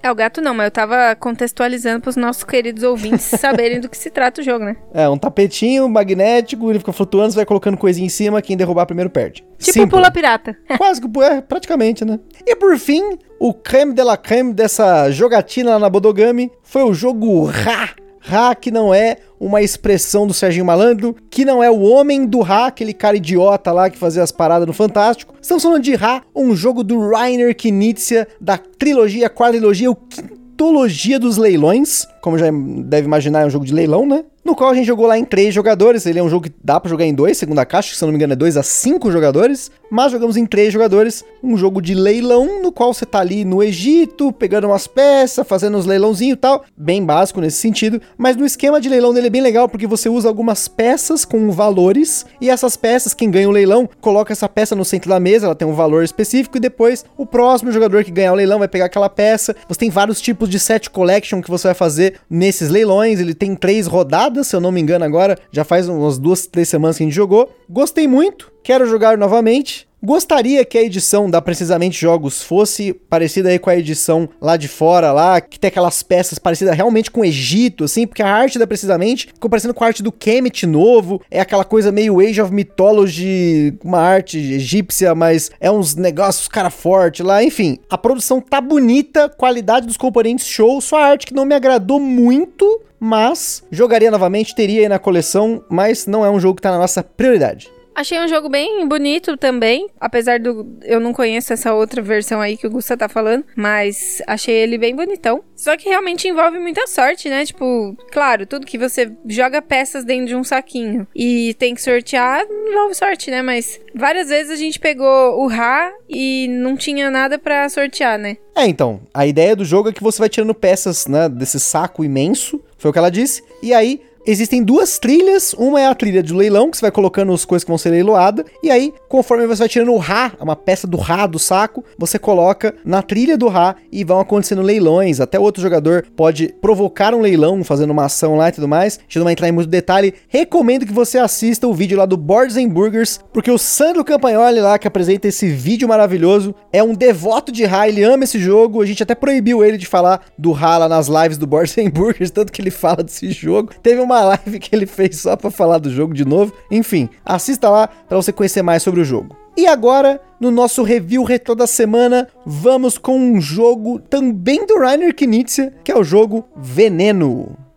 É, 0.01 0.10
o 0.10 0.16
gato 0.16 0.42
não, 0.42 0.54
mas 0.54 0.66
eu 0.66 0.72
tava 0.72 1.16
contextualizando 1.16 2.01
pros 2.01 2.16
nossos 2.16 2.44
queridos 2.44 2.84
ouvintes 2.84 3.25
saberem 3.40 3.80
do 3.80 3.90
que 3.90 3.98
se 3.98 4.10
trata 4.10 4.42
o 4.42 4.44
jogo, 4.44 4.63
né? 4.63 4.78
É, 4.94 5.10
um 5.10 5.18
tapetinho 5.18 5.88
magnético, 5.90 6.69
ele 6.69 6.80
fica 6.80 6.94
flutuando, 6.94 7.31
você 7.31 7.38
vai 7.38 7.46
colocando 7.46 7.78
coisinha 7.78 8.06
em 8.06 8.10
cima, 8.10 8.42
quem 8.42 8.56
derrubar 8.56 8.86
primeiro 8.86 9.10
perde. 9.10 9.44
Tipo 9.57 9.74
Simples. 9.74 9.90
pula 9.90 10.12
pirata. 10.12 10.56
Quase 10.78 11.01
que, 11.01 11.24
é, 11.24 11.42
praticamente, 11.42 12.06
né? 12.06 12.19
E 12.46 12.56
por 12.56 12.78
fim, 12.78 13.18
o 13.40 13.54
creme 13.54 13.94
de 13.94 14.04
la 14.04 14.16
creme 14.16 14.54
dessa 14.54 15.12
jogatina 15.12 15.72
lá 15.72 15.80
na 15.80 15.90
Bodogami 15.90 16.50
foi 16.63 16.84
o 16.84 16.94
jogo 16.94 17.44
Ra. 17.45 17.90
Ra, 18.30 18.54
que 18.54 18.70
não 18.70 18.94
é 18.94 19.18
uma 19.40 19.62
expressão 19.62 20.28
do 20.28 20.34
Serginho 20.34 20.66
Malandro, 20.66 21.16
que 21.31 21.44
não 21.44 21.64
é 21.64 21.72
o 21.72 21.81
homem 21.81 22.28
do 22.28 22.42
Ra, 22.42 22.68
aquele 22.68 22.94
cara 22.94 23.18
idiota 23.18 23.72
lá 23.72 23.90
que 23.90 23.98
fazia 23.98 24.22
as 24.22 24.31
paradas 24.31 24.68
no 24.68 24.74
Fantástico. 24.74 25.34
Estamos 25.42 25.64
falando 25.64 25.81
de 25.81 25.96
Ra, 25.96 26.22
um 26.36 26.56
jogo 26.56 26.84
do 26.84 27.10
Rainer 27.10 27.56
Knizia, 27.56 28.28
da 28.40 28.58
trilogia, 28.58 29.30
quadrilogia, 29.30 29.90
o 29.90 29.96
quintologia 29.96 31.18
dos 31.18 31.38
leilões. 31.38 32.06
Como 32.21 32.38
já 32.38 32.48
deve 32.86 33.07
imaginar, 33.07 33.42
é 33.42 33.45
um 33.45 33.50
jogo 33.50 33.66
de 33.66 33.74
leilão, 33.74 34.06
né? 34.06 34.24
no 34.44 34.56
qual 34.56 34.71
a 34.71 34.74
gente 34.74 34.88
jogou 34.88 35.06
lá 35.06 35.18
em 35.18 35.24
três 35.24 35.54
jogadores. 35.54 36.06
Ele 36.06 36.19
é 36.19 36.24
um 36.24 36.30
jogo 36.30 36.45
que 36.50 36.56
dá 36.63 36.80
para 36.80 36.89
jogar 36.89 37.06
em 37.06 37.13
dois, 37.13 37.38
segunda 37.38 37.66
caixa, 37.66 37.92
que 37.92 37.98
se 37.98 38.04
eu 38.04 38.07
não 38.07 38.12
me 38.12 38.18
engano 38.18 38.33
é 38.33 38.36
dois 38.36 38.57
a 38.57 38.63
cinco 38.63 39.12
jogadores, 39.12 39.69
mas 39.92 40.12
jogamos 40.12 40.38
em 40.38 40.45
três 40.45 40.74
jogadores, 40.74 41.24
um 41.44 41.57
jogo 41.57 41.81
de 41.81 41.94
leilão, 41.94 42.62
no 42.62 42.71
qual 42.71 42.94
você 42.94 43.06
tá 43.06 43.19
ali 43.19 43.45
no 43.45 43.62
Egito, 43.62 44.31
pegando 44.31 44.68
umas 44.68 44.88
peças, 44.88 45.48
fazendo 45.48 45.77
uns 45.77 45.86
leilãozinhos 45.86 46.36
e 46.36 46.39
tal, 46.39 46.66
bem 46.75 47.04
básico 47.04 47.42
nesse 47.42 47.57
sentido, 47.57 48.01
mas 48.18 48.36
no 48.36 48.45
esquema 48.45 48.80
de 48.81 48.89
leilão 48.89 49.13
dele 49.13 49.27
é 49.27 49.30
bem 49.30 49.42
legal, 49.42 49.69
porque 49.69 49.88
você 49.88 50.10
usa 50.10 50.27
algumas 50.27 50.68
peças 50.68 51.25
com 51.25 51.51
valores, 51.51 52.25
e 52.42 52.50
essas 52.50 52.75
peças, 52.75 53.13
quem 53.13 53.30
ganha 53.30 53.48
o 53.48 53.51
leilão, 53.51 53.89
coloca 54.01 54.33
essa 54.33 54.50
peça 54.50 54.75
no 54.75 54.86
centro 54.86 55.10
da 55.10 55.19
mesa, 55.19 55.45
ela 55.45 55.56
tem 55.56 55.68
um 55.68 55.74
valor 55.74 56.04
específico, 56.04 56.57
e 56.57 56.60
depois 56.60 57.06
o 57.18 57.25
próximo 57.25 57.71
jogador 57.71 58.04
que 58.04 58.12
ganhar 58.12 58.31
o 58.31 58.36
leilão 58.36 58.60
vai 58.60 58.68
pegar 58.68 58.86
aquela 58.86 59.10
peça. 59.10 59.56
Você 59.68 59.80
tem 59.80 59.89
vários 59.89 60.21
tipos 60.21 60.50
de 60.50 60.60
set 60.60 60.89
collection 60.89 61.42
que 61.42 61.50
você 61.50 61.68
vai 61.68 61.75
fazer 61.75 62.08
nesses 62.29 62.69
leilões, 62.69 63.19
ele 63.19 63.33
tem 63.33 63.56
três 63.56 63.88
rodadas, 63.88 64.47
se 64.47 64.56
eu 64.56 64.61
não 64.61 64.71
me 64.71 64.79
engano 64.79 65.03
agora, 65.03 65.38
já 65.51 65.63
faz 65.63 65.89
umas 65.89 66.17
duas, 66.17 66.45
três 66.47 66.69
semanas 66.69 66.97
que 66.97 67.03
a 67.03 67.06
gente 67.06 67.15
jogou. 67.15 67.51
Gostei 67.69 68.07
muito, 68.07 68.51
quero 68.63 68.88
jogar 68.88 69.17
novamente. 69.17 69.88
Gostaria 70.01 70.63
que 70.63 70.78
a 70.78 70.81
edição 70.81 71.30
da 71.30 71.42
Precisamente 71.42 72.00
Jogos 72.00 72.42
fosse 72.42 72.94
parecida 72.94 73.50
aí 73.50 73.60
com 73.60 73.69
a 73.69 73.75
edição 73.75 74.30
lá 74.40 74.56
de 74.56 74.69
fora, 74.69 75.12
lá, 75.12 75.42
que 75.42 75.60
tem 75.60 75.68
aquelas 75.68 76.01
peças 76.01 76.40
parecidas 76.40 76.74
realmente 76.74 77.12
com 77.12 77.19
o 77.19 77.25
Egito, 77.25 77.84
assim, 77.84 78.07
porque 78.07 78.24
a 78.24 78.34
arte 78.34 78.57
da 78.57 78.66
Precisamente 78.66 79.28
ficou 79.28 79.50
parecendo 79.50 79.74
com 79.74 79.84
a 79.84 79.88
arte 79.88 80.01
do 80.01 80.12
Kemet 80.12 80.66
novo, 80.66 81.22
é 81.30 81.42
aquela 81.42 81.66
coisa 81.66 81.92
meio 81.92 82.22
Age 82.22 82.42
of 82.42 82.54
Mythology, 82.54 83.78
uma 83.84 84.00
arte 84.00 84.38
egípcia, 84.38 85.13
mas 85.13 85.51
é 85.60 85.69
uns 85.69 85.96
negócios 85.96 86.48
cara 86.48 86.69
forte 86.69 87.22
lá, 87.22 87.44
enfim. 87.44 87.78
A 87.90 87.98
produção 87.98 88.40
tá 88.40 88.62
bonita, 88.62 89.28
qualidade 89.28 89.86
dos 89.86 89.98
componentes 89.98 90.48
show, 90.48 90.80
só 90.80 90.98
a 90.98 91.07
arte 91.07 91.28
que 91.28 91.34
não 91.34 91.44
me 91.44 91.56
agradou 91.56 92.00
muito, 92.00 92.81
mas 92.98 93.63
jogaria 93.69 94.10
novamente, 94.10 94.56
teria 94.56 94.84
aí 94.84 94.88
na 94.88 94.98
coleção, 94.98 95.62
mas 95.69 96.06
não 96.06 96.25
é 96.25 96.30
um 96.30 96.40
jogo 96.40 96.56
que 96.56 96.62
tá 96.62 96.72
na 96.72 96.78
nossa 96.78 97.04
prioridade. 97.04 97.69
Achei 98.00 98.18
um 98.18 98.30
jogo 98.30 98.48
bem 98.48 98.88
bonito 98.88 99.36
também, 99.36 99.90
apesar 100.00 100.40
do 100.40 100.66
eu 100.84 101.01
não 101.01 101.12
conheço 101.12 101.51
essa 101.51 101.74
outra 101.74 102.01
versão 102.01 102.40
aí 102.40 102.56
que 102.56 102.66
o 102.66 102.69
Gusta 102.69 102.96
tá 102.96 103.10
falando, 103.10 103.44
mas 103.57 104.22
achei 104.25 104.56
ele 104.56 104.78
bem 104.78 104.96
bonitão. 104.96 105.44
Só 105.54 105.75
que 105.75 105.90
realmente 105.90 106.25
envolve 106.25 106.60
muita 106.60 106.88
sorte, 106.88 107.28
né? 107.28 107.46
Tipo, 107.46 107.98
claro, 108.10 108.46
tudo 108.46 108.66
que 108.66 108.78
você 108.78 109.12
joga 109.28 109.62
peças 109.62 110.06
dentro 110.06 110.28
de 110.28 110.36
um 110.38 110.46
saquinho 110.46 111.06
e 111.13 111.54
tem 111.56 111.75
que 111.75 111.81
sortear 111.81 112.46
envolve 112.69 112.96
sorte, 112.96 113.30
né? 113.30 113.42
Mas 113.42 113.81
várias 113.94 114.30
vezes 114.30 114.54
a 114.54 114.56
gente 114.56 114.80
pegou 114.80 115.38
o 115.38 115.48
Ra 115.48 115.92
e 116.07 116.48
não 116.48 116.78
tinha 116.78 117.12
nada 117.12 117.38
para 117.38 117.68
sortear, 117.68 118.18
né? 118.18 118.38
É, 118.56 118.66
então, 118.66 119.02
a 119.13 119.28
ideia 119.28 119.57
do 119.57 119.66
jogo 119.66 119.90
é 119.90 119.92
que 119.92 120.02
você 120.02 120.19
vai 120.19 120.30
tirando 120.30 120.54
peças, 120.54 121.06
né, 121.06 121.28
desse 121.28 121.60
saco 121.60 122.04
imenso, 122.04 122.62
foi 122.78 122.90
o 122.90 122.94
que 122.94 123.00
ela 123.00 123.12
disse, 123.12 123.44
e 123.62 123.74
aí 123.74 124.02
existem 124.25 124.63
duas 124.63 125.00
trilhas. 125.00 125.54
Uma 125.54 125.81
é 125.81 125.88
a 125.88 125.95
trilha 125.95 126.21
de 126.21 126.33
leilão, 126.33 126.69
que 126.69 126.77
você 126.77 126.81
vai 126.81 126.92
colocando 126.92 127.33
as 127.33 127.45
coisas 127.45 127.63
que 127.63 127.71
vão 127.71 127.77
ser 127.77 127.92
leiloadas. 127.92 128.45
E 128.63 128.69
aí, 128.69 128.94
conforme 129.07 129.48
você 129.48 129.60
vai 129.60 129.69
tirando 129.69 129.94
o 129.94 129.98
Rá, 129.98 130.31
uma 130.39 130.56
peça 130.56 130.88
do 130.88 130.98
Rá 130.98 131.27
do 131.27 131.39
saco, 131.39 131.83
você 131.98 132.19
coloca 132.19 132.75
na 132.83 133.01
trilha 133.01 133.38
do 133.38 133.48
Rá 133.48 133.75
e 133.92 134.04
vão 134.04 134.19
acontecendo 134.19 134.62
leilões. 134.62 135.19
Até 135.19 135.39
outro 135.39 135.62
jogador 135.62 136.06
pode 136.16 136.54
provocar 136.62 137.13
um 137.13 137.21
leilão 137.21 137.63
fazendo 137.63 137.92
uma 137.92 138.06
ação 138.06 138.36
lá 138.36 138.50
e 138.50 138.51
tudo 138.51 138.68
mais. 138.68 138.98
A 138.98 139.01
gente 139.04 139.18
não 139.18 139.24
vai 139.25 139.33
entrar 139.33 139.48
em 139.48 139.51
muito 139.51 139.69
detalhe. 139.69 140.13
Recomendo 140.27 140.86
que 140.86 140.94
você 140.94 141.18
assista 141.18 141.68
o 141.68 141.74
vídeo 141.74 141.98
lá 141.98 142.06
do 142.06 142.18
Boards 142.18 142.57
and 142.57 142.69
Burgers, 142.69 143.19
porque 143.33 143.51
o 143.51 143.57
Sandro 143.57 144.04
Campagnoli 144.04 144.60
lá, 144.60 144.77
que 144.77 144.88
apresenta 144.88 145.27
esse 145.27 145.50
vídeo 145.50 145.88
maravilhoso, 145.88 146.54
é 146.71 146.83
um 146.83 146.94
devoto 146.94 147.51
de 147.51 147.66
Rá, 147.66 147.88
ele 147.88 148.04
ama 148.04 148.24
esse 148.24 148.39
jogo. 148.39 148.81
A 148.81 148.86
gente 148.86 149.04
até 149.04 149.16
proibiu 149.16 149.63
ele 149.63 149.77
de 149.77 149.86
falar 149.86 150.21
do 150.38 150.51
Rá 150.51 150.77
lá 150.77 150.89
nas 150.89 151.07
lives 151.07 151.38
do 151.38 151.48
Boards 151.48 151.77
and 151.77 151.89
Burgers, 151.89 152.31
tanto 152.31 152.51
que 152.51 152.62
ele 152.62 152.71
fala 152.71 153.04
desse 153.04 153.31
jogo. 153.31 153.71
Teve 153.81 154.01
uma 154.09 154.21
live 154.23 154.59
que 154.59 154.75
ele 154.75 154.85
fez 154.85 155.19
só 155.19 155.35
para 155.35 155.51
falar 155.51 155.77
do 155.77 155.89
jogo 155.89 156.13
de 156.13 156.25
novo. 156.25 156.51
Enfim, 156.71 157.09
assista 157.23 157.69
lá 157.69 157.88
para 157.88 158.17
você 158.17 158.33
conhecer 158.33 158.63
mais 158.63 158.81
sobre 158.81 159.01
o 159.01 159.06
jogo. 159.06 159.35
E 159.56 159.67
agora, 159.67 160.21
no 160.39 160.50
nosso 160.50 160.83
review 160.83 161.23
retro 161.23 161.53
da 161.53 161.67
semana, 161.67 162.27
vamos 162.45 162.97
com 162.97 163.19
um 163.19 163.39
jogo 163.39 164.00
também 164.00 164.65
do 164.65 164.79
Rainer 164.79 165.13
Knizia, 165.13 165.73
que 165.83 165.91
é 165.91 165.97
o 165.97 166.03
jogo 166.03 166.45
Veneno. 166.56 167.69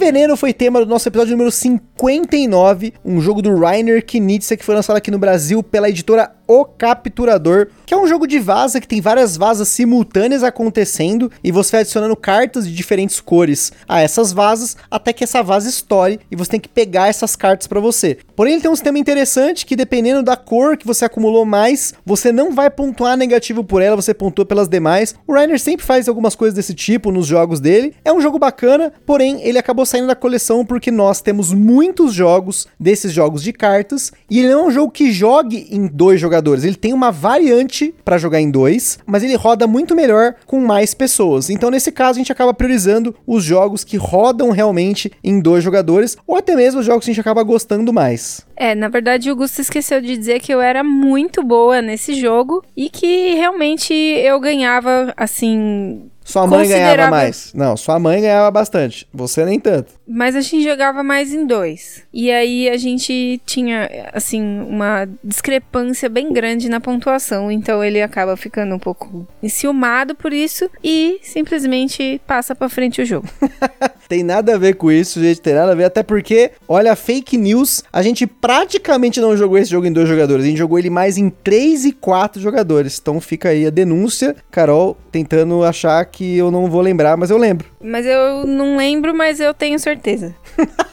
Veneno 0.00 0.34
foi 0.34 0.54
tema 0.54 0.80
do 0.80 0.86
nosso 0.86 1.06
episódio 1.06 1.32
número 1.32 1.50
59, 1.50 2.94
um 3.04 3.20
jogo 3.20 3.42
do 3.42 3.54
Rainer 3.54 4.02
Knizia 4.02 4.56
que 4.56 4.64
foi 4.64 4.74
lançado 4.74 4.96
aqui 4.96 5.10
no 5.10 5.18
Brasil 5.18 5.62
pela 5.62 5.90
editora 5.90 6.32
O 6.52 6.64
Capturador, 6.64 7.68
que 7.86 7.94
é 7.94 7.96
um 7.96 8.08
jogo 8.08 8.26
de 8.26 8.40
vaza 8.40 8.80
que 8.80 8.88
tem 8.88 9.00
várias 9.00 9.36
vazas 9.36 9.68
simultâneas 9.68 10.42
acontecendo 10.42 11.30
e 11.44 11.52
você 11.52 11.70
vai 11.70 11.80
adicionando 11.82 12.16
cartas 12.16 12.66
de 12.66 12.74
diferentes 12.74 13.20
cores 13.20 13.70
a 13.88 14.00
essas 14.00 14.32
vazas 14.32 14.76
até 14.90 15.12
que 15.12 15.22
essa 15.22 15.44
vaza 15.44 15.68
estoure 15.68 16.18
e 16.28 16.34
você 16.34 16.50
tem 16.50 16.58
que 16.58 16.68
pegar 16.68 17.06
essas 17.06 17.36
cartas 17.36 17.68
para 17.68 17.78
você. 17.78 18.18
Porém, 18.34 18.54
ele 18.54 18.62
tem 18.62 18.68
um 18.68 18.74
sistema 18.74 18.98
interessante 18.98 19.64
que 19.64 19.76
dependendo 19.76 20.24
da 20.24 20.36
cor 20.36 20.76
que 20.76 20.84
você 20.84 21.04
acumulou 21.04 21.44
mais, 21.44 21.94
você 22.04 22.32
não 22.32 22.50
vai 22.52 22.68
pontuar 22.68 23.16
negativo 23.16 23.62
por 23.62 23.80
ela, 23.80 23.94
você 23.94 24.12
pontua 24.12 24.44
pelas 24.44 24.68
demais. 24.68 25.14
O 25.28 25.34
Rainer 25.34 25.60
sempre 25.60 25.86
faz 25.86 26.08
algumas 26.08 26.34
coisas 26.34 26.56
desse 26.56 26.74
tipo 26.74 27.12
nos 27.12 27.28
jogos 27.28 27.60
dele. 27.60 27.94
É 28.04 28.12
um 28.12 28.20
jogo 28.20 28.40
bacana, 28.40 28.92
porém 29.06 29.40
ele 29.44 29.58
acabou 29.58 29.86
saindo 29.86 30.08
da 30.08 30.16
coleção 30.16 30.66
porque 30.66 30.90
nós 30.90 31.20
temos 31.20 31.52
muitos 31.52 32.12
jogos 32.12 32.66
desses 32.78 33.12
jogos 33.12 33.40
de 33.40 33.52
cartas 33.52 34.10
e 34.28 34.40
ele 34.40 34.48
não 34.48 34.64
é 34.64 34.66
um 34.66 34.70
jogo 34.72 34.90
que 34.90 35.12
jogue 35.12 35.68
em 35.70 35.86
dois 35.86 36.20
jogadores. 36.20 36.39
Ele 36.64 36.74
tem 36.74 36.92
uma 36.92 37.10
variante 37.10 37.94
para 38.04 38.18
jogar 38.18 38.40
em 38.40 38.50
dois, 38.50 38.98
mas 39.06 39.22
ele 39.22 39.34
roda 39.36 39.66
muito 39.66 39.94
melhor 39.94 40.34
com 40.46 40.60
mais 40.60 40.94
pessoas. 40.94 41.50
Então 41.50 41.70
nesse 41.70 41.92
caso 41.92 42.18
a 42.18 42.20
gente 42.20 42.32
acaba 42.32 42.54
priorizando 42.54 43.14
os 43.26 43.44
jogos 43.44 43.84
que 43.84 43.96
rodam 43.96 44.50
realmente 44.50 45.10
em 45.22 45.40
dois 45.40 45.62
jogadores 45.62 46.16
ou 46.26 46.36
até 46.36 46.54
mesmo 46.54 46.80
os 46.80 46.86
jogos 46.86 47.04
que 47.04 47.10
a 47.10 47.14
gente 47.14 47.20
acaba 47.20 47.42
gostando 47.42 47.92
mais. 47.92 48.46
É, 48.56 48.74
na 48.74 48.88
verdade 48.88 49.30
o 49.30 49.36
Gusto 49.36 49.60
esqueceu 49.60 50.00
de 50.00 50.16
dizer 50.16 50.40
que 50.40 50.52
eu 50.52 50.60
era 50.60 50.82
muito 50.84 51.42
boa 51.42 51.80
nesse 51.80 52.14
jogo 52.14 52.62
e 52.76 52.88
que 52.90 53.34
realmente 53.34 53.92
eu 53.92 54.38
ganhava 54.40 55.12
assim 55.16 56.10
sua 56.30 56.46
mãe 56.46 56.68
ganhava 56.68 57.10
mais. 57.10 57.52
Não, 57.54 57.76
sua 57.76 57.98
mãe 57.98 58.20
ganhava 58.20 58.50
bastante. 58.50 59.06
Você 59.12 59.44
nem 59.44 59.58
tanto. 59.58 59.92
Mas 60.06 60.34
a 60.36 60.40
gente 60.40 60.62
jogava 60.62 61.02
mais 61.02 61.32
em 61.32 61.46
dois. 61.46 62.02
E 62.12 62.30
aí 62.30 62.68
a 62.68 62.76
gente 62.76 63.40
tinha, 63.44 64.10
assim, 64.12 64.42
uma 64.42 65.08
discrepância 65.22 66.08
bem 66.08 66.32
grande 66.32 66.68
na 66.68 66.80
pontuação. 66.80 67.50
Então 67.50 67.82
ele 67.82 68.00
acaba 68.00 68.36
ficando 68.36 68.74
um 68.74 68.78
pouco 68.78 69.26
enciumado 69.42 70.14
por 70.14 70.32
isso 70.32 70.70
e 70.82 71.18
simplesmente 71.22 72.20
passa 72.26 72.54
pra 72.54 72.68
frente 72.68 73.02
o 73.02 73.04
jogo. 73.04 73.28
tem 74.08 74.22
nada 74.22 74.54
a 74.54 74.58
ver 74.58 74.74
com 74.74 74.90
isso, 74.90 75.20
gente. 75.20 75.40
Tem 75.40 75.54
nada 75.54 75.72
a 75.72 75.74
ver. 75.74 75.84
Até 75.84 76.02
porque, 76.02 76.52
olha, 76.68 76.96
fake 76.96 77.36
news. 77.36 77.82
A 77.92 78.02
gente 78.02 78.26
praticamente 78.26 79.20
não 79.20 79.36
jogou 79.36 79.58
esse 79.58 79.70
jogo 79.70 79.86
em 79.86 79.92
dois 79.92 80.08
jogadores. 80.08 80.44
A 80.44 80.48
gente 80.48 80.58
jogou 80.58 80.78
ele 80.78 80.90
mais 80.90 81.16
em 81.16 81.30
três 81.30 81.84
e 81.84 81.92
quatro 81.92 82.40
jogadores. 82.40 82.98
Então 83.00 83.20
fica 83.20 83.50
aí 83.50 83.66
a 83.66 83.70
denúncia. 83.70 84.34
Carol 84.50 84.96
tentando 85.10 85.64
achar 85.64 86.04
que 86.04 86.36
eu 86.36 86.50
não 86.50 86.70
vou 86.70 86.80
lembrar, 86.80 87.16
mas 87.16 87.30
eu 87.30 87.38
lembro. 87.38 87.68
Mas 87.80 88.06
eu 88.06 88.46
não 88.46 88.76
lembro, 88.76 89.14
mas 89.14 89.40
eu 89.40 89.52
tenho 89.52 89.78
certeza. 89.78 90.34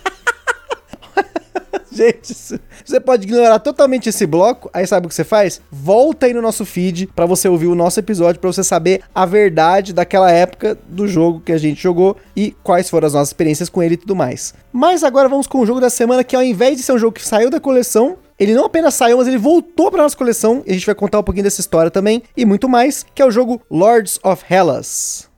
Gente, 1.91 2.62
você 2.86 3.00
pode 3.00 3.24
ignorar 3.24 3.57
totalmente 3.57 4.07
esse 4.07 4.27
bloco, 4.27 4.69
aí 4.71 4.86
sabe 4.86 5.07
o 5.07 5.09
que 5.09 5.15
você 5.15 5.24
faz? 5.24 5.59
Volta 5.71 6.27
aí 6.27 6.33
no 6.33 6.43
nosso 6.43 6.63
feed 6.63 7.07
para 7.07 7.25
você 7.25 7.50
ouvir 7.50 7.65
o 7.65 7.74
nosso 7.74 8.00
episódio, 8.00 8.39
para 8.39 8.51
você 8.51 8.63
saber 8.63 9.01
a 9.15 9.25
verdade 9.25 9.93
daquela 9.93 10.31
época 10.31 10.77
do 10.88 11.07
jogo 11.07 11.41
que 11.43 11.51
a 11.51 11.57
gente 11.57 11.81
jogou 11.81 12.15
e 12.36 12.55
quais 12.62 12.88
foram 12.88 13.07
as 13.07 13.13
nossas 13.13 13.29
experiências 13.29 13.67
com 13.67 13.81
ele 13.81 13.95
e 13.95 13.97
tudo 13.97 14.15
mais. 14.15 14.53
Mas 14.71 15.03
agora 15.03 15.27
vamos 15.27 15.47
com 15.47 15.59
o 15.59 15.65
jogo 15.65 15.81
da 15.81 15.89
semana, 15.89 16.24
que 16.24 16.36
ao 16.36 16.43
invés 16.43 16.77
de 16.77 16.83
ser 16.83 16.91
um 16.91 17.00
jogo 17.00 17.13
que 17.13 17.25
saiu 17.25 17.50
da 17.50 17.59
coleção, 17.59 18.17
ele 18.39 18.53
não 18.53 18.65
apenas 18.65 18.94
saiu, 18.94 19.17
mas 19.17 19.27
ele 19.27 19.38
voltou 19.38 19.89
para 19.89 20.03
nossa 20.03 20.17
coleção. 20.17 20.63
E 20.65 20.72
a 20.72 20.74
gente 20.74 20.86
vai 20.86 20.96
contar 20.96 21.20
um 21.20 21.24
pouquinho 21.24 21.44
dessa 21.44 21.62
história 21.62 21.89
também 21.89 22.22
e 22.36 22.46
muito 22.46 22.70
mais, 22.70 23.06
que 23.15 23.22
é 23.22 23.25
o 23.25 23.32
jogo 23.32 23.62
Lords 23.70 24.20
of 24.24 24.44
Hellas. 24.50 25.29